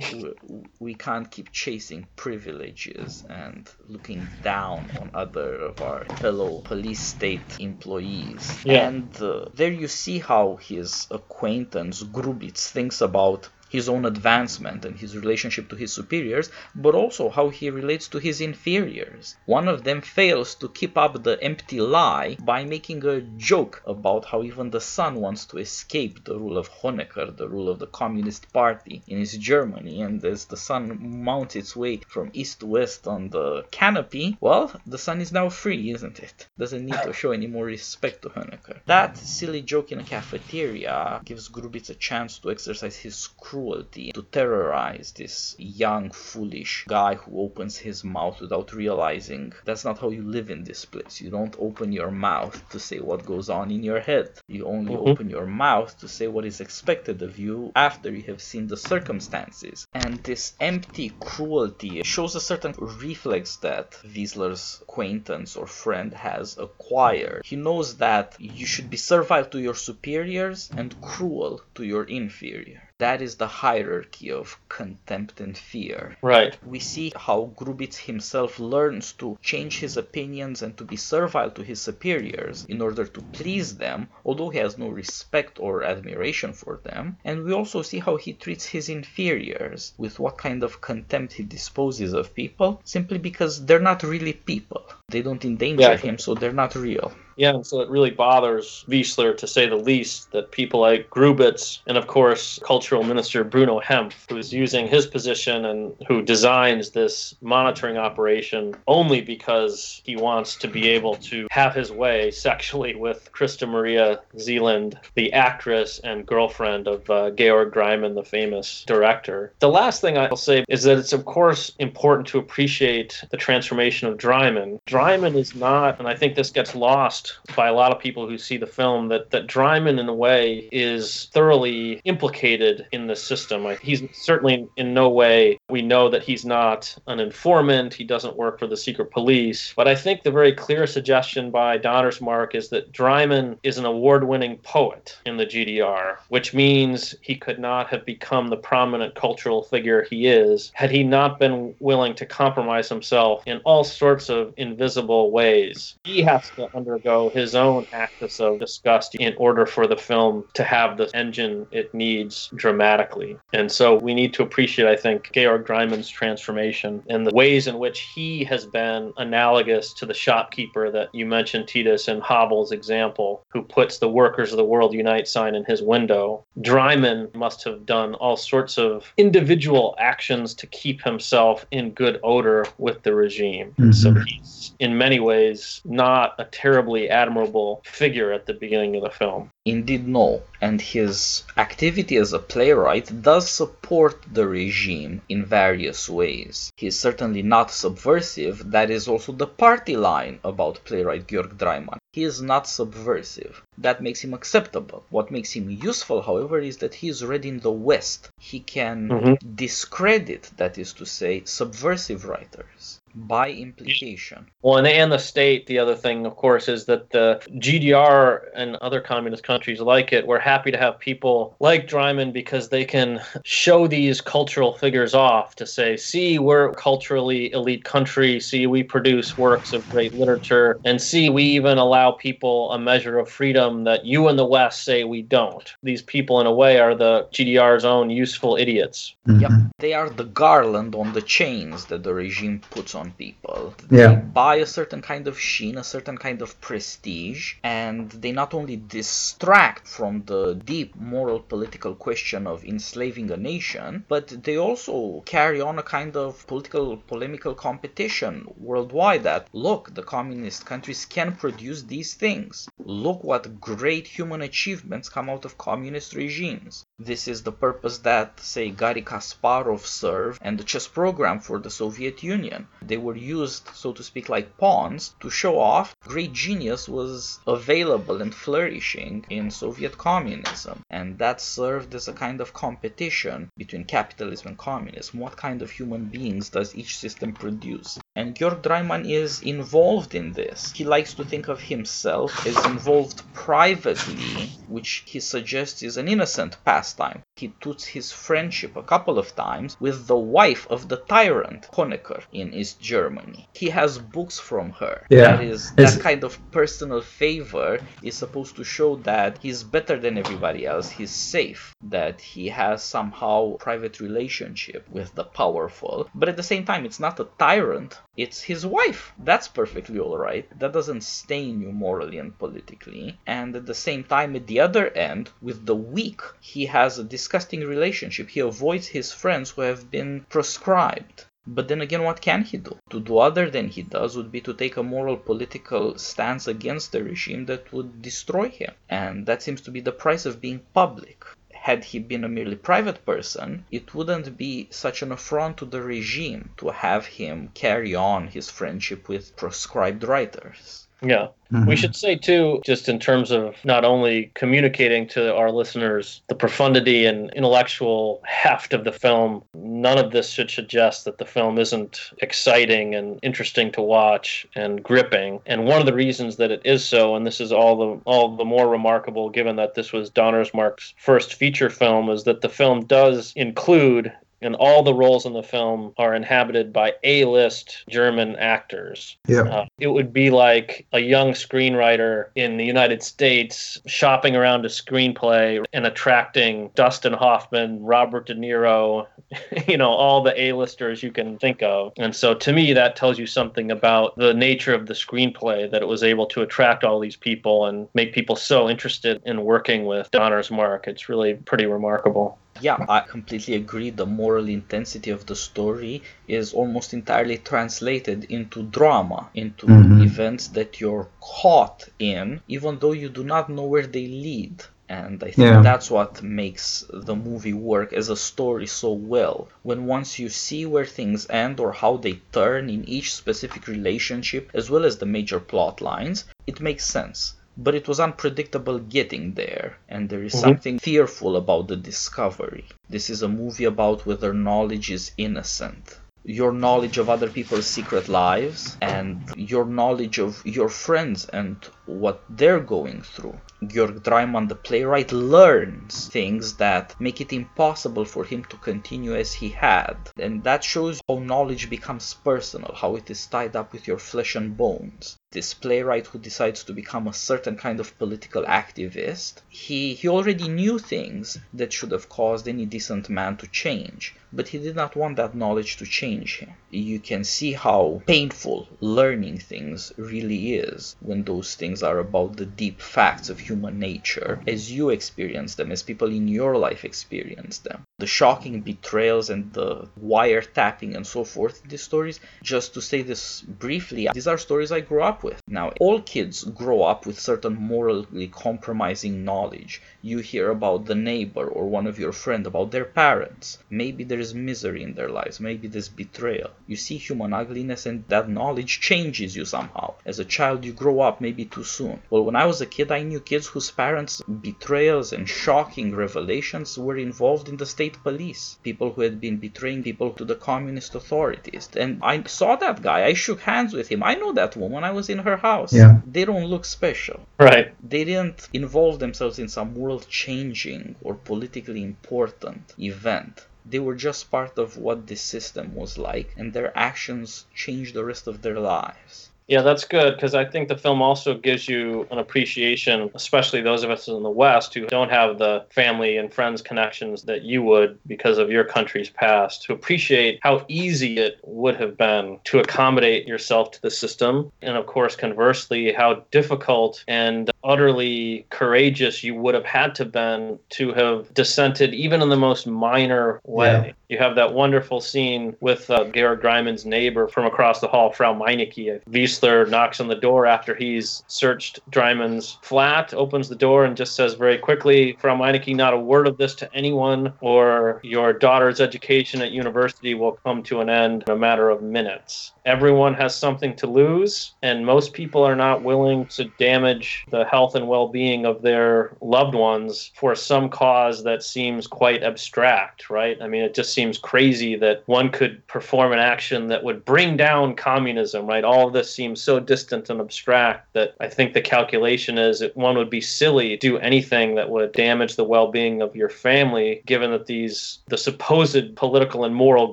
We, 0.00 0.32
we 0.78 0.94
can't 0.94 1.28
keep 1.28 1.50
chasing 1.50 2.06
privileges 2.14 3.24
and 3.28 3.68
looking 3.88 4.26
down 4.44 4.88
on 5.00 5.10
other 5.12 5.50
of 5.70 5.82
our 5.82 6.04
fellow 6.22 6.60
police 6.60 7.00
state 7.00 7.50
employees. 7.58 8.44
Yeah. 8.64 8.86
And 8.88 9.10
uh, 9.20 9.46
there 9.54 9.72
you 9.72 9.88
see 9.88 10.20
how 10.20 10.56
his 10.56 11.08
acquaintance 11.10 12.04
Grubitz 12.04 12.70
thinks 12.70 13.00
about 13.00 13.48
his 13.68 13.88
own 13.88 14.04
advancement 14.04 14.84
and 14.84 14.98
his 14.98 15.16
relationship 15.16 15.68
to 15.68 15.76
his 15.76 15.92
superiors, 15.92 16.50
but 16.74 16.94
also 16.94 17.28
how 17.28 17.48
he 17.48 17.70
relates 17.70 18.08
to 18.08 18.18
his 18.18 18.40
inferiors. 18.40 19.36
One 19.46 19.68
of 19.68 19.84
them 19.84 20.00
fails 20.00 20.54
to 20.56 20.68
keep 20.68 20.96
up 20.96 21.22
the 21.22 21.42
empty 21.42 21.80
lie 21.80 22.36
by 22.40 22.64
making 22.64 23.04
a 23.04 23.20
joke 23.20 23.82
about 23.86 24.24
how 24.24 24.42
even 24.42 24.70
the 24.70 24.80
sun 24.80 25.16
wants 25.16 25.44
to 25.46 25.58
escape 25.58 26.24
the 26.24 26.38
rule 26.38 26.56
of 26.56 26.70
Honecker, 26.70 27.36
the 27.36 27.48
rule 27.48 27.68
of 27.68 27.78
the 27.78 27.86
Communist 27.86 28.52
Party 28.52 29.02
in 29.06 29.18
East 29.18 29.40
Germany, 29.40 30.02
and 30.02 30.24
as 30.24 30.46
the 30.46 30.56
sun 30.56 31.22
mounts 31.22 31.56
its 31.56 31.76
way 31.76 31.98
from 32.08 32.30
east 32.32 32.60
to 32.60 32.66
west 32.66 33.06
on 33.06 33.28
the 33.30 33.64
canopy, 33.70 34.36
well, 34.40 34.72
the 34.86 34.98
sun 34.98 35.20
is 35.20 35.32
now 35.32 35.48
free, 35.48 35.90
isn't 35.90 36.18
it? 36.20 36.46
Doesn't 36.58 36.84
need 36.84 37.02
to 37.04 37.12
show 37.12 37.32
any 37.32 37.46
more 37.46 37.64
respect 37.64 38.22
to 38.22 38.28
Honecker. 38.30 38.78
That 38.86 39.16
silly 39.16 39.62
joke 39.62 39.92
in 39.92 40.00
a 40.00 40.04
cafeteria 40.04 41.20
gives 41.24 41.48
Grubitz 41.48 41.90
a 41.90 41.94
chance 41.94 42.38
to 42.38 42.50
exercise 42.50 42.96
his 42.96 43.28
cruelty, 43.58 44.12
to 44.12 44.22
terrorize 44.22 45.12
this 45.16 45.56
young, 45.58 46.10
foolish 46.10 46.84
guy 46.88 47.14
who 47.14 47.40
opens 47.40 47.76
his 47.76 48.04
mouth 48.04 48.40
without 48.40 48.72
realizing 48.72 49.52
that's 49.64 49.84
not 49.84 49.98
how 49.98 50.10
you 50.10 50.22
live 50.22 50.48
in 50.50 50.62
this 50.64 50.84
place. 50.84 51.20
You 51.20 51.30
don't 51.30 51.56
open 51.58 51.90
your 51.90 52.10
mouth 52.12 52.56
to 52.70 52.78
say 52.78 52.98
what 53.00 53.26
goes 53.26 53.48
on 53.50 53.70
in 53.72 53.82
your 53.82 54.00
head. 54.00 54.30
You 54.46 54.66
only 54.66 54.94
Mhm. 54.94 55.08
open 55.08 55.28
your 55.28 55.46
mouth 55.46 55.98
to 55.98 56.06
say 56.08 56.28
what 56.28 56.44
is 56.44 56.60
expected 56.60 57.20
of 57.22 57.38
you 57.38 57.72
after 57.74 58.08
you 58.12 58.22
have 58.30 58.40
seen 58.40 58.68
the 58.68 58.76
circumstances. 58.76 59.86
And 59.92 60.22
this 60.22 60.54
empty 60.60 61.08
cruelty 61.18 62.02
shows 62.04 62.34
a 62.36 62.40
certain 62.40 62.74
reflex 62.78 63.56
that 63.56 63.92
Wiesler's 64.04 64.78
acquaintance 64.82 65.56
or 65.56 65.66
friend 65.66 66.14
has 66.14 66.56
acquired. 66.58 67.42
He 67.44 67.56
knows 67.56 67.96
that 67.96 68.36
you 68.38 68.66
should 68.66 68.88
be 68.90 68.96
servile 68.96 69.46
to 69.46 69.58
your 69.60 69.74
superiors 69.74 70.70
and 70.76 71.00
cruel 71.00 71.60
to 71.74 71.82
your 71.84 72.04
inferior. 72.04 72.87
That 72.98 73.22
is 73.22 73.36
the 73.36 73.46
hierarchy 73.46 74.32
of 74.32 74.58
contempt 74.68 75.40
and 75.40 75.56
fear. 75.56 76.16
Right. 76.20 76.58
We 76.66 76.80
see 76.80 77.12
how 77.14 77.52
Grubitz 77.56 77.96
himself 77.96 78.58
learns 78.58 79.12
to 79.14 79.38
change 79.40 79.78
his 79.78 79.96
opinions 79.96 80.62
and 80.62 80.76
to 80.76 80.84
be 80.84 80.96
servile 80.96 81.52
to 81.52 81.62
his 81.62 81.80
superiors 81.80 82.64
in 82.68 82.80
order 82.80 83.06
to 83.06 83.20
please 83.20 83.76
them, 83.76 84.08
although 84.24 84.50
he 84.50 84.58
has 84.58 84.78
no 84.78 84.88
respect 84.88 85.60
or 85.60 85.84
admiration 85.84 86.52
for 86.52 86.80
them. 86.82 87.18
And 87.24 87.44
we 87.44 87.52
also 87.52 87.82
see 87.82 88.00
how 88.00 88.16
he 88.16 88.32
treats 88.32 88.66
his 88.66 88.88
inferiors, 88.88 89.94
with 89.96 90.18
what 90.18 90.36
kind 90.36 90.64
of 90.64 90.80
contempt 90.80 91.34
he 91.34 91.44
disposes 91.44 92.12
of 92.12 92.34
people, 92.34 92.80
simply 92.84 93.18
because 93.18 93.64
they're 93.64 93.78
not 93.78 94.02
really 94.02 94.32
people. 94.32 94.84
They 95.10 95.22
don't 95.22 95.42
endanger 95.42 95.80
Yeah. 95.82 95.96
him, 95.96 96.18
so 96.18 96.34
they're 96.34 96.52
not 96.52 96.74
real. 96.74 97.12
Yeah, 97.36 97.62
so 97.62 97.80
it 97.80 97.88
really 97.88 98.10
bothers 98.10 98.84
Wiesler, 98.88 99.36
to 99.36 99.46
say 99.46 99.68
the 99.68 99.76
least, 99.76 100.32
that 100.32 100.50
people 100.50 100.80
like 100.80 101.08
Grubitz 101.08 101.78
and, 101.86 101.96
of 101.96 102.08
course, 102.08 102.58
Cultural 102.64 103.04
Minister 103.04 103.44
Bruno 103.44 103.78
Hempf, 103.80 104.28
who's 104.28 104.52
using 104.52 104.88
his 104.88 105.06
position 105.06 105.64
and 105.64 105.94
who 106.08 106.20
designs 106.20 106.90
this 106.90 107.36
monitoring 107.40 107.96
operation 107.96 108.74
only 108.88 109.20
because 109.20 110.02
he 110.04 110.16
wants 110.16 110.56
to 110.56 110.66
be 110.66 110.88
able 110.88 111.14
to 111.14 111.46
have 111.52 111.74
his 111.74 111.92
way 111.92 112.32
sexually 112.32 112.96
with 112.96 113.30
Christa 113.32 113.68
Maria 113.68 114.18
Sieland, 114.36 114.96
the 115.14 115.32
actress 115.32 116.00
and 116.02 116.26
girlfriend 116.26 116.88
of 116.88 117.08
uh, 117.08 117.30
Georg 117.30 117.72
Dreyman, 117.72 118.16
the 118.16 118.24
famous 118.24 118.82
director. 118.84 119.52
The 119.60 119.68
last 119.68 120.00
thing 120.00 120.18
I'll 120.18 120.34
say 120.34 120.64
is 120.68 120.82
that 120.82 120.98
it's, 120.98 121.12
of 121.12 121.24
course, 121.24 121.72
important 121.78 122.26
to 122.28 122.38
appreciate 122.38 123.22
the 123.30 123.36
transformation 123.36 124.08
of 124.08 124.18
Dreyman. 124.18 124.80
Dreyman 124.86 124.97
is 124.98 125.54
not, 125.54 125.98
and 126.00 126.08
I 126.08 126.16
think 126.16 126.34
this 126.34 126.50
gets 126.50 126.74
lost 126.74 127.38
by 127.54 127.68
a 127.68 127.72
lot 127.72 127.92
of 127.92 128.00
people 128.00 128.28
who 128.28 128.36
see 128.36 128.56
the 128.56 128.66
film, 128.66 129.08
that, 129.08 129.30
that 129.30 129.46
Dreyman, 129.46 130.00
in 130.00 130.08
a 130.08 130.14
way, 130.14 130.68
is 130.72 131.28
thoroughly 131.32 132.00
implicated 132.04 132.86
in 132.90 133.06
the 133.06 133.14
system. 133.14 133.62
Like, 133.62 133.80
he's 133.80 134.02
certainly 134.12 134.68
in 134.76 134.92
no 134.92 135.08
way, 135.08 135.60
we 135.70 135.82
know 135.82 136.08
that 136.08 136.24
he's 136.24 136.44
not 136.44 136.96
an 137.06 137.20
informant, 137.20 137.94
he 137.94 138.02
doesn't 138.02 138.36
work 138.36 138.58
for 138.58 138.66
the 138.66 138.76
secret 138.76 139.12
police. 139.12 139.72
But 139.76 139.86
I 139.86 139.94
think 139.94 140.22
the 140.22 140.32
very 140.32 140.52
clear 140.52 140.86
suggestion 140.86 141.52
by 141.52 141.78
Donnersmarck 141.78 142.56
is 142.56 142.68
that 142.70 142.92
Dreyman 142.92 143.56
is 143.62 143.78
an 143.78 143.84
award 143.84 144.24
winning 144.24 144.58
poet 144.58 145.16
in 145.26 145.36
the 145.36 145.46
GDR, 145.46 146.16
which 146.28 146.54
means 146.54 147.14
he 147.20 147.36
could 147.36 147.60
not 147.60 147.88
have 147.88 148.04
become 148.04 148.48
the 148.48 148.56
prominent 148.56 149.14
cultural 149.14 149.62
figure 149.62 150.02
he 150.02 150.26
is 150.26 150.72
had 150.74 150.90
he 150.90 151.04
not 151.04 151.38
been 151.38 151.74
willing 151.78 152.14
to 152.16 152.26
compromise 152.26 152.88
himself 152.88 153.42
in 153.46 153.58
all 153.64 153.84
sorts 153.84 154.28
of 154.28 154.52
invisible 154.56 154.87
ways. 154.96 155.96
He 156.04 156.22
has 156.22 156.50
to 156.50 156.68
undergo 156.74 157.30
his 157.34 157.54
own 157.54 157.86
axis 157.92 158.40
of 158.40 158.58
disgust 158.58 159.14
in 159.16 159.34
order 159.36 159.66
for 159.66 159.86
the 159.86 159.96
film 159.96 160.44
to 160.54 160.64
have 160.64 160.96
the 160.96 161.10
engine 161.14 161.66
it 161.70 161.92
needs 161.94 162.50
dramatically. 162.54 163.38
And 163.52 163.70
so 163.70 163.96
we 163.96 164.14
need 164.14 164.34
to 164.34 164.42
appreciate, 164.42 164.88
I 164.88 164.96
think, 164.96 165.30
Georg 165.32 165.66
Dreyman's 165.66 166.08
transformation 166.08 167.02
and 167.08 167.26
the 167.26 167.34
ways 167.34 167.66
in 167.66 167.78
which 167.78 168.00
he 168.14 168.44
has 168.44 168.66
been 168.66 169.12
analogous 169.16 169.92
to 169.94 170.06
the 170.06 170.14
shopkeeper 170.14 170.90
that 170.90 171.08
you 171.12 171.26
mentioned, 171.26 171.68
Titus, 171.68 172.08
in 172.08 172.20
Havel's 172.20 172.72
example, 172.72 173.42
who 173.52 173.62
puts 173.62 173.98
the 173.98 174.08
Workers 174.08 174.52
of 174.52 174.56
the 174.56 174.64
World 174.64 174.94
Unite 174.94 175.28
sign 175.28 175.54
in 175.54 175.64
his 175.64 175.82
window. 175.82 176.44
Dreyman 176.60 177.34
must 177.34 177.64
have 177.64 177.86
done 177.86 178.14
all 178.14 178.36
sorts 178.36 178.78
of 178.78 179.12
individual 179.16 179.94
actions 179.98 180.54
to 180.54 180.66
keep 180.66 181.02
himself 181.02 181.66
in 181.70 181.90
good 181.90 182.18
odor 182.22 182.66
with 182.78 183.02
the 183.02 183.14
regime. 183.14 183.74
So 183.92 184.10
Mhm. 184.12 184.24
he's, 184.26 184.74
in 184.78 184.96
many 184.96 185.18
ways, 185.18 185.80
not 185.84 186.34
a 186.38 186.44
terribly 186.44 187.08
admirable 187.08 187.82
figure 187.84 188.32
at 188.32 188.46
the 188.46 188.54
beginning 188.54 188.94
of 188.96 189.02
the 189.02 189.10
film. 189.10 189.50
Indeed, 189.64 190.06
no. 190.08 190.42
And 190.60 190.80
his 190.80 191.44
activity 191.56 192.16
as 192.16 192.32
a 192.32 192.38
playwright 192.38 193.22
does 193.22 193.50
support 193.50 194.24
the 194.32 194.46
regime 194.46 195.20
in 195.28 195.44
various 195.44 196.08
ways. 196.08 196.70
He 196.76 196.86
is 196.86 196.98
certainly 196.98 197.42
not 197.42 197.70
subversive, 197.70 198.70
that 198.70 198.90
is 198.90 199.08
also 199.08 199.32
the 199.32 199.46
party 199.46 199.96
line 199.96 200.38
about 200.44 200.84
playwright 200.84 201.26
Georg 201.26 201.58
Dreyman. 201.58 201.98
He 202.12 202.24
is 202.24 202.40
not 202.40 202.66
subversive. 202.66 203.62
That 203.76 204.02
makes 204.02 204.22
him 204.24 204.32
acceptable. 204.34 205.04
What 205.10 205.30
makes 205.30 205.52
him 205.52 205.70
useful, 205.70 206.22
however, 206.22 206.58
is 206.58 206.78
that 206.78 206.94
he 206.94 207.08
is 207.08 207.24
read 207.24 207.44
in 207.44 207.60
the 207.60 207.70
West. 207.70 208.30
He 208.40 208.60
can 208.60 209.08
Mhm. 209.08 209.56
discredit, 209.56 210.50
that 210.56 210.78
is 210.78 210.92
to 210.94 211.04
say, 211.04 211.42
subversive 211.44 212.24
writers 212.24 213.00
by 213.26 213.50
implication. 213.50 214.46
Well, 214.62 214.78
and, 214.78 214.86
and 214.86 215.12
the 215.12 215.18
state, 215.18 215.66
the 215.66 215.78
other 215.78 215.94
thing, 215.94 216.26
of 216.26 216.36
course, 216.36 216.68
is 216.68 216.84
that 216.86 217.10
the 217.10 217.40
GDR 217.54 218.42
and 218.54 218.76
other 218.76 219.00
communist 219.00 219.42
countries 219.42 219.80
like 219.80 220.12
it, 220.12 220.26
we're 220.26 220.38
happy 220.38 220.70
to 220.70 220.78
have 220.78 220.98
people 220.98 221.56
like 221.60 221.88
Dreyman 221.88 222.32
because 222.32 222.68
they 222.68 222.84
can 222.84 223.20
show 223.44 223.86
these 223.86 224.20
cultural 224.20 224.72
figures 224.72 225.14
off 225.14 225.56
to 225.56 225.66
say, 225.66 225.96
see, 225.96 226.38
we're 226.38 226.70
a 226.70 226.74
culturally 226.74 227.52
elite 227.52 227.84
country. 227.84 228.40
See, 228.40 228.66
we 228.66 228.82
produce 228.82 229.36
works 229.36 229.72
of 229.72 229.88
great 229.90 230.14
literature. 230.14 230.78
And 230.84 231.00
see, 231.00 231.28
we 231.28 231.42
even 231.44 231.78
allow 231.78 232.12
people 232.12 232.72
a 232.72 232.78
measure 232.78 233.18
of 233.18 233.28
freedom 233.28 233.84
that 233.84 234.04
you 234.04 234.28
in 234.28 234.36
the 234.36 234.46
West 234.46 234.84
say 234.84 235.04
we 235.04 235.22
don't. 235.22 235.74
These 235.82 236.02
people, 236.02 236.40
in 236.40 236.46
a 236.46 236.52
way, 236.52 236.78
are 236.78 236.94
the 236.94 237.26
GDR's 237.32 237.84
own 237.84 238.10
useful 238.10 238.56
idiots. 238.56 239.14
Yep. 239.26 239.50
Mm-hmm. 239.50 239.66
They 239.78 239.94
are 239.94 240.10
the 240.10 240.24
garland 240.24 240.94
on 240.94 241.12
the 241.12 241.22
chains 241.22 241.86
that 241.86 242.02
the 242.02 242.14
regime 242.14 242.60
puts 242.70 242.94
on 242.94 243.07
some 243.08 243.16
people. 243.16 243.74
Yeah. 243.90 244.08
They 244.08 244.16
buy 244.16 244.56
a 244.56 244.66
certain 244.66 245.02
kind 245.02 245.26
of 245.28 245.38
sheen, 245.38 245.78
a 245.78 245.84
certain 245.84 246.18
kind 246.18 246.42
of 246.42 246.60
prestige, 246.60 247.54
and 247.62 248.10
they 248.10 248.32
not 248.32 248.54
only 248.54 248.76
distract 248.76 249.86
from 249.86 250.22
the 250.26 250.54
deep 250.54 250.94
moral 250.96 251.40
political 251.40 251.94
question 251.94 252.46
of 252.46 252.64
enslaving 252.64 253.30
a 253.30 253.36
nation, 253.36 254.04
but 254.08 254.26
they 254.44 254.56
also 254.58 255.22
carry 255.24 255.60
on 255.60 255.78
a 255.78 255.82
kind 255.82 256.16
of 256.16 256.46
political 256.46 256.96
polemical 256.96 257.54
competition 257.54 258.46
worldwide 258.56 259.22
that 259.22 259.48
look, 259.52 259.94
the 259.94 260.02
communist 260.02 260.66
countries 260.66 261.06
can 261.06 261.32
produce 261.32 261.82
these 261.82 262.14
things. 262.14 262.68
Look 262.78 263.24
what 263.24 263.60
great 263.60 264.06
human 264.06 264.42
achievements 264.42 265.08
come 265.08 265.30
out 265.30 265.44
of 265.44 265.56
communist 265.58 266.14
regimes. 266.14 266.84
This 266.98 267.28
is 267.28 267.42
the 267.42 267.52
purpose 267.52 267.98
that, 267.98 268.40
say, 268.40 268.70
Garry 268.70 269.02
Kasparov 269.02 269.86
served 269.86 270.40
and 270.42 270.58
the 270.58 270.64
chess 270.64 270.88
program 270.88 271.38
for 271.40 271.58
the 271.58 271.70
Soviet 271.70 272.22
Union. 272.22 272.66
They 272.88 272.96
were 272.96 273.16
used, 273.16 273.68
so 273.74 273.92
to 273.92 274.02
speak, 274.02 274.30
like 274.30 274.56
pawns 274.56 275.14
to 275.20 275.28
show 275.28 275.58
off 275.58 275.94
great 276.00 276.32
genius 276.32 276.88
was 276.88 277.38
available 277.46 278.22
and 278.22 278.34
flourishing 278.34 279.26
in 279.28 279.50
Soviet 279.50 279.98
communism. 279.98 280.80
And 280.88 281.18
that 281.18 281.40
served 281.40 281.94
as 281.94 282.08
a 282.08 282.14
kind 282.14 282.40
of 282.40 282.54
competition 282.54 283.50
between 283.58 283.84
capitalism 283.84 284.48
and 284.48 284.58
communism. 284.58 285.20
What 285.20 285.36
kind 285.36 285.60
of 285.60 285.70
human 285.70 286.06
beings 286.06 286.48
does 286.48 286.74
each 286.74 286.96
system 286.96 287.34
produce? 287.34 287.98
And 288.18 288.34
Georg 288.34 288.62
Dreyman 288.62 289.08
is 289.08 289.42
involved 289.42 290.12
in 290.20 290.32
this. 290.32 290.72
He 290.72 290.84
likes 290.84 291.14
to 291.14 291.24
think 291.24 291.46
of 291.46 291.60
himself 291.60 292.44
as 292.48 292.56
involved 292.66 293.22
privately, 293.32 294.50
which 294.66 295.04
he 295.06 295.20
suggests 295.20 295.84
is 295.84 295.96
an 295.96 296.08
innocent 296.08 296.56
pastime. 296.64 297.22
He 297.36 297.52
tuts 297.60 297.84
his 297.86 298.10
friendship 298.10 298.74
a 298.74 298.82
couple 298.82 299.16
of 299.20 299.36
times 299.36 299.76
with 299.78 300.08
the 300.08 300.16
wife 300.38 300.66
of 300.68 300.88
the 300.88 300.96
tyrant 300.96 301.68
Honecker 301.72 302.22
in 302.32 302.52
East 302.52 302.80
Germany. 302.80 303.46
He 303.54 303.68
has 303.70 303.98
books 303.98 304.36
from 304.40 304.70
her. 304.80 305.06
Yeah. 305.10 305.36
That 305.36 305.44
is 305.44 305.60
It's- 305.76 305.94
that 305.94 306.02
kind 306.02 306.24
of 306.24 306.32
personal 306.50 307.02
favor 307.02 307.78
is 308.02 308.16
supposed 308.16 308.56
to 308.56 308.64
show 308.64 308.96
that 309.10 309.38
he's 309.44 309.62
better 309.62 309.96
than 310.04 310.18
everybody 310.18 310.66
else. 310.66 310.90
He's 310.90 311.12
safe. 311.12 311.72
That 311.84 312.20
he 312.20 312.48
has 312.48 312.82
somehow 312.82 313.38
private 313.68 314.00
relationship 314.00 314.82
with 314.90 315.14
the 315.14 315.24
powerful. 315.24 316.08
But 316.20 316.28
at 316.28 316.36
the 316.36 316.42
same 316.52 316.64
time, 316.64 316.84
it's 316.84 316.98
not 317.06 317.20
a 317.20 317.28
tyrant. 317.38 317.96
It's 318.18 318.42
his 318.42 318.66
wife. 318.66 319.12
That's 319.16 319.46
perfectly 319.46 320.00
alright. 320.00 320.46
That 320.58 320.72
doesn't 320.72 321.04
stain 321.04 321.62
you 321.62 321.70
morally 321.70 322.18
and 322.18 322.36
politically. 322.36 323.16
And 323.24 323.54
at 323.54 323.66
the 323.66 323.74
same 323.74 324.02
time, 324.02 324.34
at 324.34 324.48
the 324.48 324.58
other 324.58 324.88
end, 324.88 325.30
with 325.40 325.66
the 325.66 325.76
weak, 325.76 326.20
he 326.40 326.66
has 326.66 326.98
a 326.98 327.04
disgusting 327.04 327.60
relationship. 327.60 328.30
He 328.30 328.40
avoids 328.40 328.88
his 328.88 329.12
friends 329.12 329.50
who 329.50 329.62
have 329.62 329.92
been 329.92 330.26
proscribed. 330.30 331.26
But 331.46 331.68
then 331.68 331.80
again, 331.80 332.02
what 332.02 332.20
can 332.20 332.42
he 332.42 332.56
do? 332.56 332.76
To 332.90 332.98
do 332.98 333.18
other 333.18 333.48
than 333.48 333.68
he 333.68 333.82
does 333.82 334.16
would 334.16 334.32
be 334.32 334.40
to 334.40 334.52
take 334.52 334.76
a 334.76 334.82
moral 334.82 335.16
political 335.16 335.96
stance 335.96 336.48
against 336.48 336.90
the 336.90 337.04
regime 337.04 337.46
that 337.46 337.72
would 337.72 338.02
destroy 338.02 338.48
him. 338.48 338.72
And 338.88 339.26
that 339.26 339.42
seems 339.42 339.60
to 339.60 339.70
be 339.70 339.80
the 339.80 339.92
price 339.92 340.26
of 340.26 340.40
being 340.40 340.62
public. 340.74 341.24
Had 341.68 341.84
he 341.84 341.98
been 341.98 342.24
a 342.24 342.30
merely 342.30 342.56
private 342.56 343.04
person, 343.04 343.66
it 343.70 343.94
wouldn't 343.94 344.38
be 344.38 344.68
such 344.70 345.02
an 345.02 345.12
affront 345.12 345.58
to 345.58 345.66
the 345.66 345.82
regime 345.82 346.54
to 346.56 346.70
have 346.70 347.04
him 347.04 347.50
carry 347.52 347.94
on 347.94 348.28
his 348.28 348.48
friendship 348.48 349.06
with 349.06 349.36
proscribed 349.36 350.02
writers. 350.02 350.87
Yeah. 351.02 351.28
Mhm. 351.52 351.66
We 351.66 351.76
should 351.76 351.96
say, 351.96 352.16
too, 352.16 352.60
just 352.64 352.88
in 352.88 352.98
terms 352.98 353.30
of 353.30 353.54
not 353.64 353.84
only 353.84 354.30
communicating 354.34 355.06
to 355.08 355.34
our 355.34 355.50
listeners 355.50 356.20
the 356.28 356.34
profundity 356.34 357.06
and 357.06 357.32
intellectual 357.34 358.20
heft 358.24 358.74
of 358.74 358.84
the 358.84 358.92
film, 358.92 359.42
none 359.54 359.96
of 359.96 360.10
this 360.10 360.28
should 360.30 360.50
suggest 360.50 361.04
that 361.04 361.18
the 361.18 361.24
film 361.24 361.58
isn't 361.58 362.10
exciting 362.18 362.94
and 362.94 363.18
interesting 363.22 363.70
to 363.72 363.80
watch 363.80 364.46
and 364.56 364.82
gripping. 364.82 365.40
And 365.46 365.66
one 365.66 365.80
of 365.80 365.86
the 365.86 365.94
reasons 365.94 366.36
that 366.36 366.50
it 366.50 366.60
is 366.64 366.84
so, 366.84 367.14
and 367.14 367.26
this 367.26 367.40
is 367.40 367.52
all 367.52 367.76
the 367.76 368.00
all 368.04 368.36
the 368.36 368.44
more 368.44 368.68
remarkable 368.68 369.30
given 369.30 369.56
that 369.56 369.74
this 369.74 369.92
was 369.92 370.10
Donnersmarck's 370.10 370.94
first 370.98 371.34
feature 371.34 371.70
film, 371.70 372.10
is 372.10 372.24
that 372.24 372.40
the 372.42 372.48
film 372.48 372.84
does 372.84 373.32
include 373.36 374.12
and 374.42 374.54
all 374.56 374.82
the 374.82 374.94
roles 374.94 375.26
in 375.26 375.32
the 375.32 375.42
film 375.42 375.92
are 375.98 376.14
inhabited 376.14 376.72
by 376.72 376.94
A-list 377.04 377.84
German 377.88 378.36
actors. 378.36 379.16
Yeah. 379.26 379.42
Uh, 379.42 379.66
it 379.78 379.88
would 379.88 380.12
be 380.12 380.30
like 380.30 380.86
a 380.92 381.00
young 381.00 381.32
screenwriter 381.32 382.26
in 382.34 382.56
the 382.56 382.64
United 382.64 383.02
States 383.02 383.80
shopping 383.86 384.36
around 384.36 384.64
a 384.64 384.68
screenplay 384.68 385.64
and 385.72 385.86
attracting 385.86 386.70
Dustin 386.74 387.12
Hoffman, 387.12 387.82
Robert 387.82 388.26
De 388.26 388.34
Niro, 388.34 389.06
you 389.66 389.76
know, 389.76 389.90
all 389.90 390.22
the 390.22 390.40
A-listers 390.40 391.02
you 391.02 391.10
can 391.10 391.38
think 391.38 391.62
of. 391.62 391.92
And 391.96 392.14
so 392.14 392.34
to 392.34 392.52
me, 392.52 392.72
that 392.72 392.96
tells 392.96 393.18
you 393.18 393.26
something 393.26 393.70
about 393.70 394.16
the 394.16 394.34
nature 394.34 394.74
of 394.74 394.86
the 394.86 394.94
screenplay 394.94 395.70
that 395.70 395.82
it 395.82 395.88
was 395.88 396.02
able 396.02 396.26
to 396.26 396.42
attract 396.42 396.84
all 396.84 397.00
these 397.00 397.16
people 397.16 397.66
and 397.66 397.88
make 397.94 398.14
people 398.14 398.36
so 398.36 398.68
interested 398.68 399.20
in 399.24 399.44
working 399.44 399.86
with 399.86 400.10
Donnersmarck. 400.10 400.86
It's 400.86 401.08
really 401.08 401.34
pretty 401.34 401.66
remarkable. 401.66 402.38
Yeah, 402.60 402.84
I 402.88 403.00
completely 403.00 403.54
agree. 403.54 403.90
The 403.90 404.06
moral 404.06 404.48
intensity 404.48 405.10
of 405.10 405.26
the 405.26 405.34
story 405.36 406.02
is 406.26 406.52
almost 406.52 406.92
entirely 406.92 407.38
translated 407.38 408.24
into 408.24 408.62
drama, 408.64 409.30
into 409.34 409.66
Mhm. 409.66 410.02
events 410.04 410.48
that 410.48 410.80
you're 410.80 411.08
caught 411.20 411.88
in, 411.98 412.40
even 412.48 412.78
though 412.78 412.92
you 412.92 413.08
do 413.08 413.24
not 413.24 413.48
know 413.48 413.66
where 413.66 413.86
they 413.86 414.06
lead. 414.06 414.62
And 414.88 415.22
I 415.22 415.30
think 415.30 415.38
Yeah. 415.40 415.60
that's 415.62 415.90
what 415.90 416.22
makes 416.22 416.84
the 416.92 417.16
movie 417.16 417.54
work 417.54 417.92
as 417.92 418.08
a 418.08 418.16
story 418.16 418.66
so 418.66 418.92
well. 418.92 419.48
When 419.62 419.86
once 419.86 420.18
you 420.18 420.28
see 420.28 420.66
where 420.66 420.86
things 420.86 421.26
end 421.30 421.60
or 421.60 421.72
how 421.72 421.96
they 421.96 422.20
turn 422.32 422.68
in 422.70 422.88
each 422.88 423.14
specific 423.14 423.66
relationship, 423.68 424.50
as 424.54 424.70
well 424.70 424.84
as 424.84 424.98
the 424.98 425.06
major 425.06 425.40
plot 425.40 425.80
lines, 425.80 426.24
it 426.46 426.60
makes 426.60 426.84
sense 426.84 427.34
but 427.58 427.74
it 427.74 427.88
was 427.88 428.00
unpredictable 428.00 428.78
getting 428.78 429.34
there, 429.34 429.76
and 429.88 430.08
there 430.08 430.22
is 430.24 430.34
Mhm. 430.34 430.40
something 430.40 430.78
fearful 430.78 431.36
about 431.36 431.68
the 431.68 431.76
discovery. 431.76 432.64
This 432.88 433.10
is 433.10 433.22
a 433.22 433.28
movie 433.28 433.64
about 433.64 434.06
whether 434.06 434.32
knowledge 434.32 434.90
is 434.90 435.12
innocent. 435.18 435.98
Your 436.24 436.52
knowledge 436.52 436.98
of 436.98 437.08
other 437.10 437.30
people's 437.30 437.66
secret 437.66 438.08
lives, 438.08 438.76
and 438.80 439.20
your 439.36 439.64
knowledge 439.64 440.18
of 440.18 440.42
your 440.46 440.68
friends 440.68 441.26
and 441.26 441.56
what 441.88 442.22
they're 442.28 442.60
going 442.60 443.02
through. 443.02 443.38
Georg 443.66 444.02
Dreyman, 444.04 444.48
the 444.48 444.54
playwright, 444.54 445.10
learns 445.10 446.08
things 446.08 446.54
that 446.58 446.94
make 447.00 447.20
it 447.20 447.32
impossible 447.32 448.04
for 448.04 448.24
him 448.24 448.44
to 448.44 448.56
continue 448.58 449.16
as 449.16 449.32
he 449.32 449.48
had. 449.48 449.96
And 450.20 450.44
that 450.44 450.62
shows 450.62 451.00
how 451.08 451.18
knowledge 451.18 451.70
becomes 451.70 452.14
personal, 452.14 452.74
how 452.74 452.94
it 452.96 453.10
is 453.10 453.26
tied 453.26 453.56
up 453.56 453.72
with 453.72 453.88
your 453.88 453.98
flesh 453.98 454.36
and 454.36 454.56
bones 454.56 455.18
this 455.30 455.52
playwright 455.52 456.06
who 456.06 456.18
decides 456.18 456.64
to 456.64 456.72
become 456.72 457.06
a 457.06 457.12
certain 457.12 457.54
kind 457.54 457.80
of 457.80 457.98
political 457.98 458.44
activist, 458.44 459.34
he, 459.50 459.92
he 459.92 460.08
already 460.08 460.48
knew 460.48 460.78
things 460.78 461.36
that 461.52 461.70
should 461.70 461.90
have 461.90 462.08
caused 462.08 462.48
any 462.48 462.64
decent 462.64 463.10
man 463.10 463.36
to 463.36 463.46
change, 463.48 464.14
but 464.32 464.48
he 464.48 464.58
did 464.58 464.74
not 464.74 464.96
want 464.96 465.16
that 465.16 465.34
knowledge 465.34 465.76
to 465.76 465.84
change 465.84 466.38
him. 466.38 466.54
You 466.70 466.98
can 466.98 467.24
see 467.24 467.52
how 467.52 468.02
painful 468.06 468.68
learning 468.80 469.38
things 469.40 469.92
really 469.98 470.54
is 470.54 470.96
when 471.00 471.24
those 471.24 471.54
things 471.56 471.77
are 471.82 471.98
about 471.98 472.36
the 472.36 472.46
deep 472.46 472.80
facts 472.80 473.28
of 473.28 473.38
human 473.38 473.78
nature 473.78 474.40
as 474.46 474.70
you 474.70 474.90
experience 474.90 475.54
them, 475.54 475.72
as 475.72 475.82
people 475.82 476.08
in 476.08 476.28
your 476.28 476.56
life 476.56 476.84
experience 476.84 477.58
them. 477.58 477.82
The 477.98 478.06
shocking 478.06 478.60
betrayals 478.60 479.30
and 479.30 479.52
the 479.52 479.88
wiretapping 480.02 480.94
and 480.94 481.06
so 481.06 481.24
forth 481.24 481.62
these 481.68 481.82
stories, 481.82 482.20
just 482.42 482.74
to 482.74 482.82
say 482.82 483.02
this 483.02 483.42
briefly, 483.42 484.08
these 484.12 484.26
are 484.26 484.38
stories 484.38 484.72
I 484.72 484.80
grew 484.80 485.02
up 485.02 485.22
with. 485.22 485.40
Now, 485.48 485.72
all 485.80 486.00
kids 486.00 486.44
grow 486.44 486.82
up 486.82 487.06
with 487.06 487.18
certain 487.18 487.54
morally 487.54 488.28
compromising 488.28 489.24
knowledge. 489.24 489.82
You 490.00 490.18
hear 490.18 490.50
about 490.50 490.86
the 490.86 490.94
neighbor 490.94 491.46
or 491.46 491.68
one 491.68 491.86
of 491.86 491.98
your 491.98 492.12
friend, 492.12 492.46
about 492.46 492.70
their 492.70 492.84
parents. 492.84 493.58
Maybe 493.68 494.04
there 494.04 494.20
is 494.20 494.34
misery 494.34 494.82
in 494.82 494.94
their 494.94 495.08
lives, 495.08 495.40
maybe 495.40 495.66
there's 495.68 495.88
betrayal. 495.88 496.50
You 496.66 496.76
see 496.76 496.96
human 496.98 497.32
ugliness 497.32 497.86
and 497.86 498.04
that 498.08 498.28
knowledge 498.28 498.80
changes 498.80 499.34
you 499.34 499.44
somehow. 499.44 499.94
As 500.06 500.18
a 500.18 500.24
child, 500.24 500.64
you 500.64 500.72
grow 500.72 501.00
up 501.00 501.20
maybe 501.20 501.44
too 501.44 501.64
soon. 501.64 502.00
Well, 502.10 502.24
when 502.24 502.36
I 502.36 502.46
was 502.46 502.60
a 502.60 502.66
kid, 502.66 502.92
I 502.92 503.02
knew 503.02 503.20
kids 503.20 503.48
whose 503.48 503.70
parents' 503.70 504.22
betrayals 504.22 505.12
and 505.12 505.28
shocking 505.28 505.94
revelations 505.94 506.78
were 506.78 506.96
involved 506.96 507.48
in 507.48 507.56
the 507.56 507.66
state 507.66 508.02
police. 508.02 508.58
People 508.62 508.92
who 508.92 509.02
had 509.02 509.20
been 509.20 509.38
betraying 509.38 509.82
people 509.82 510.10
to 510.12 510.24
the 510.24 510.36
communist 510.36 510.94
authorities. 510.94 511.68
And 511.76 512.00
I 512.02 512.22
saw 512.24 512.56
that 512.56 512.82
guy. 512.82 513.04
I 513.04 513.14
shook 513.14 513.40
hands 513.40 513.72
with 513.74 513.88
him. 513.88 514.02
I 514.02 514.14
know 514.14 514.32
that 514.32 514.56
woman. 514.56 514.84
I 514.84 514.92
was 514.92 515.08
in 515.08 515.18
her 515.18 515.36
house. 515.36 515.72
Yeah. 515.72 516.00
They 516.06 516.24
don't 516.24 516.46
look 516.46 516.64
special. 516.64 517.20
Right. 517.38 517.74
They 517.86 518.04
didn't 518.04 518.48
involve 518.52 518.98
themselves 518.98 519.38
in 519.38 519.48
some 519.48 519.74
world 519.74 519.97
changing 520.06 520.94
or 521.00 521.14
politically 521.14 521.82
important 521.82 522.74
event. 522.78 523.46
They 523.64 523.78
were 523.78 523.96
just 523.96 524.30
part 524.30 524.58
of 524.58 524.76
what 524.76 525.06
this 525.06 525.22
system 525.22 525.74
was 525.74 525.98
like, 525.98 526.34
and 526.36 526.52
their 526.52 526.76
actions 526.78 527.46
changed 527.54 527.94
the 527.94 528.04
rest 528.04 528.26
of 528.26 528.42
their 528.42 528.60
lives. 528.60 529.27
Yeah, 529.48 529.62
that's 529.62 529.84
good 529.84 530.14
because 530.14 530.34
I 530.34 530.44
think 530.44 530.68
the 530.68 530.76
film 530.76 531.00
also 531.00 531.34
gives 531.34 531.68
you 531.68 532.06
an 532.10 532.18
appreciation, 532.18 533.10
especially 533.14 533.62
those 533.62 533.82
of 533.82 533.90
us 533.90 534.06
in 534.06 534.22
the 534.22 534.30
West 534.30 534.74
who 534.74 534.86
don't 534.86 535.10
have 535.10 535.38
the 535.38 535.64
family 535.70 536.18
and 536.18 536.32
friends 536.32 536.60
connections 536.60 537.22
that 537.22 537.42
you 537.42 537.62
would 537.62 537.98
because 538.06 538.36
of 538.36 538.50
your 538.50 538.64
country's 538.64 539.08
past, 539.08 539.62
to 539.62 539.72
appreciate 539.72 540.38
how 540.42 540.66
easy 540.68 541.16
it 541.16 541.40
would 541.44 541.76
have 541.76 541.96
been 541.96 542.38
to 542.44 542.58
accommodate 542.58 543.26
yourself 543.26 543.70
to 543.70 543.80
the 543.80 543.90
system. 543.90 544.52
And 544.60 544.76
of 544.76 544.84
course, 544.84 545.16
conversely, 545.16 545.92
how 545.94 546.26
difficult 546.30 547.02
and 547.08 547.50
utterly 547.64 548.44
courageous 548.50 549.24
you 549.24 549.34
would 549.34 549.54
have 549.54 549.64
had 549.64 549.94
to 549.94 550.04
been 550.04 550.58
to 550.70 550.92
have 550.92 551.32
dissented 551.32 551.94
even 551.94 552.20
in 552.20 552.28
the 552.28 552.36
most 552.36 552.66
minor 552.66 553.40
way. 553.44 553.86
Yeah. 553.86 553.92
You 554.08 554.16
have 554.16 554.36
that 554.36 554.54
wonderful 554.54 555.02
scene 555.02 555.54
with 555.60 555.90
uh, 555.90 556.04
Georg 556.04 556.40
Dreyman's 556.40 556.86
neighbor 556.86 557.28
from 557.28 557.44
across 557.44 557.80
the 557.80 557.88
hall, 557.88 558.10
Frau 558.10 558.32
Meineke. 558.32 559.02
Wiesler 559.04 559.68
knocks 559.68 560.00
on 560.00 560.08
the 560.08 560.14
door 560.14 560.46
after 560.46 560.74
he's 560.74 561.22
searched 561.26 561.80
Dreyman's 561.90 562.56
flat, 562.62 563.12
opens 563.12 563.50
the 563.50 563.54
door, 563.54 563.84
and 563.84 563.98
just 563.98 564.16
says 564.16 564.32
very 564.32 564.56
quickly, 564.56 565.18
Frau 565.20 565.36
Meineke, 565.36 565.76
not 565.76 565.92
a 565.92 565.98
word 565.98 566.26
of 566.26 566.38
this 566.38 566.54
to 566.54 566.74
anyone, 566.74 567.34
or 567.42 568.00
your 568.02 568.32
daughter's 568.32 568.80
education 568.80 569.42
at 569.42 569.50
university 569.50 570.14
will 570.14 570.32
come 570.42 570.62
to 570.62 570.80
an 570.80 570.88
end 570.88 571.24
in 571.26 571.32
a 571.32 571.36
matter 571.36 571.68
of 571.68 571.82
minutes. 571.82 572.52
Everyone 572.64 573.12
has 573.12 573.36
something 573.36 573.76
to 573.76 573.86
lose, 573.86 574.54
and 574.62 574.86
most 574.86 575.12
people 575.12 575.42
are 575.42 575.56
not 575.56 575.82
willing 575.82 576.24
to 576.28 576.44
damage 576.58 577.26
the 577.30 577.44
health 577.44 577.74
and 577.74 577.86
well 577.86 578.08
being 578.08 578.46
of 578.46 578.62
their 578.62 579.16
loved 579.20 579.54
ones 579.54 580.12
for 580.14 580.34
some 580.34 580.70
cause 580.70 581.24
that 581.24 581.42
seems 581.42 581.86
quite 581.86 582.22
abstract, 582.22 583.10
right? 583.10 583.36
I 583.42 583.48
mean, 583.48 583.62
it 583.62 583.74
just 583.74 583.97
seems 583.98 584.16
crazy 584.16 584.76
that 584.76 585.02
one 585.06 585.28
could 585.28 585.66
perform 585.66 586.12
an 586.12 586.20
action 586.20 586.68
that 586.68 586.84
would 586.84 587.04
bring 587.04 587.36
down 587.36 587.74
communism, 587.74 588.46
right? 588.46 588.62
All 588.62 588.86
of 588.86 588.92
this 588.92 589.12
seems 589.12 589.40
so 589.40 589.58
distant 589.58 590.08
and 590.08 590.20
abstract 590.20 590.92
that 590.92 591.16
I 591.18 591.28
think 591.28 591.52
the 591.52 591.60
calculation 591.60 592.38
is 592.38 592.60
that 592.60 592.76
one 592.76 592.96
would 592.96 593.10
be 593.10 593.20
silly 593.20 593.70
to 593.70 593.76
do 593.76 593.98
anything 593.98 594.54
that 594.54 594.70
would 594.70 594.92
damage 594.92 595.34
the 595.34 595.42
well-being 595.42 596.00
of 596.00 596.14
your 596.14 596.28
family, 596.28 597.02
given 597.06 597.32
that 597.32 597.46
these 597.46 597.98
the 598.06 598.16
supposed 598.16 598.94
political 598.94 599.44
and 599.44 599.56
moral 599.56 599.92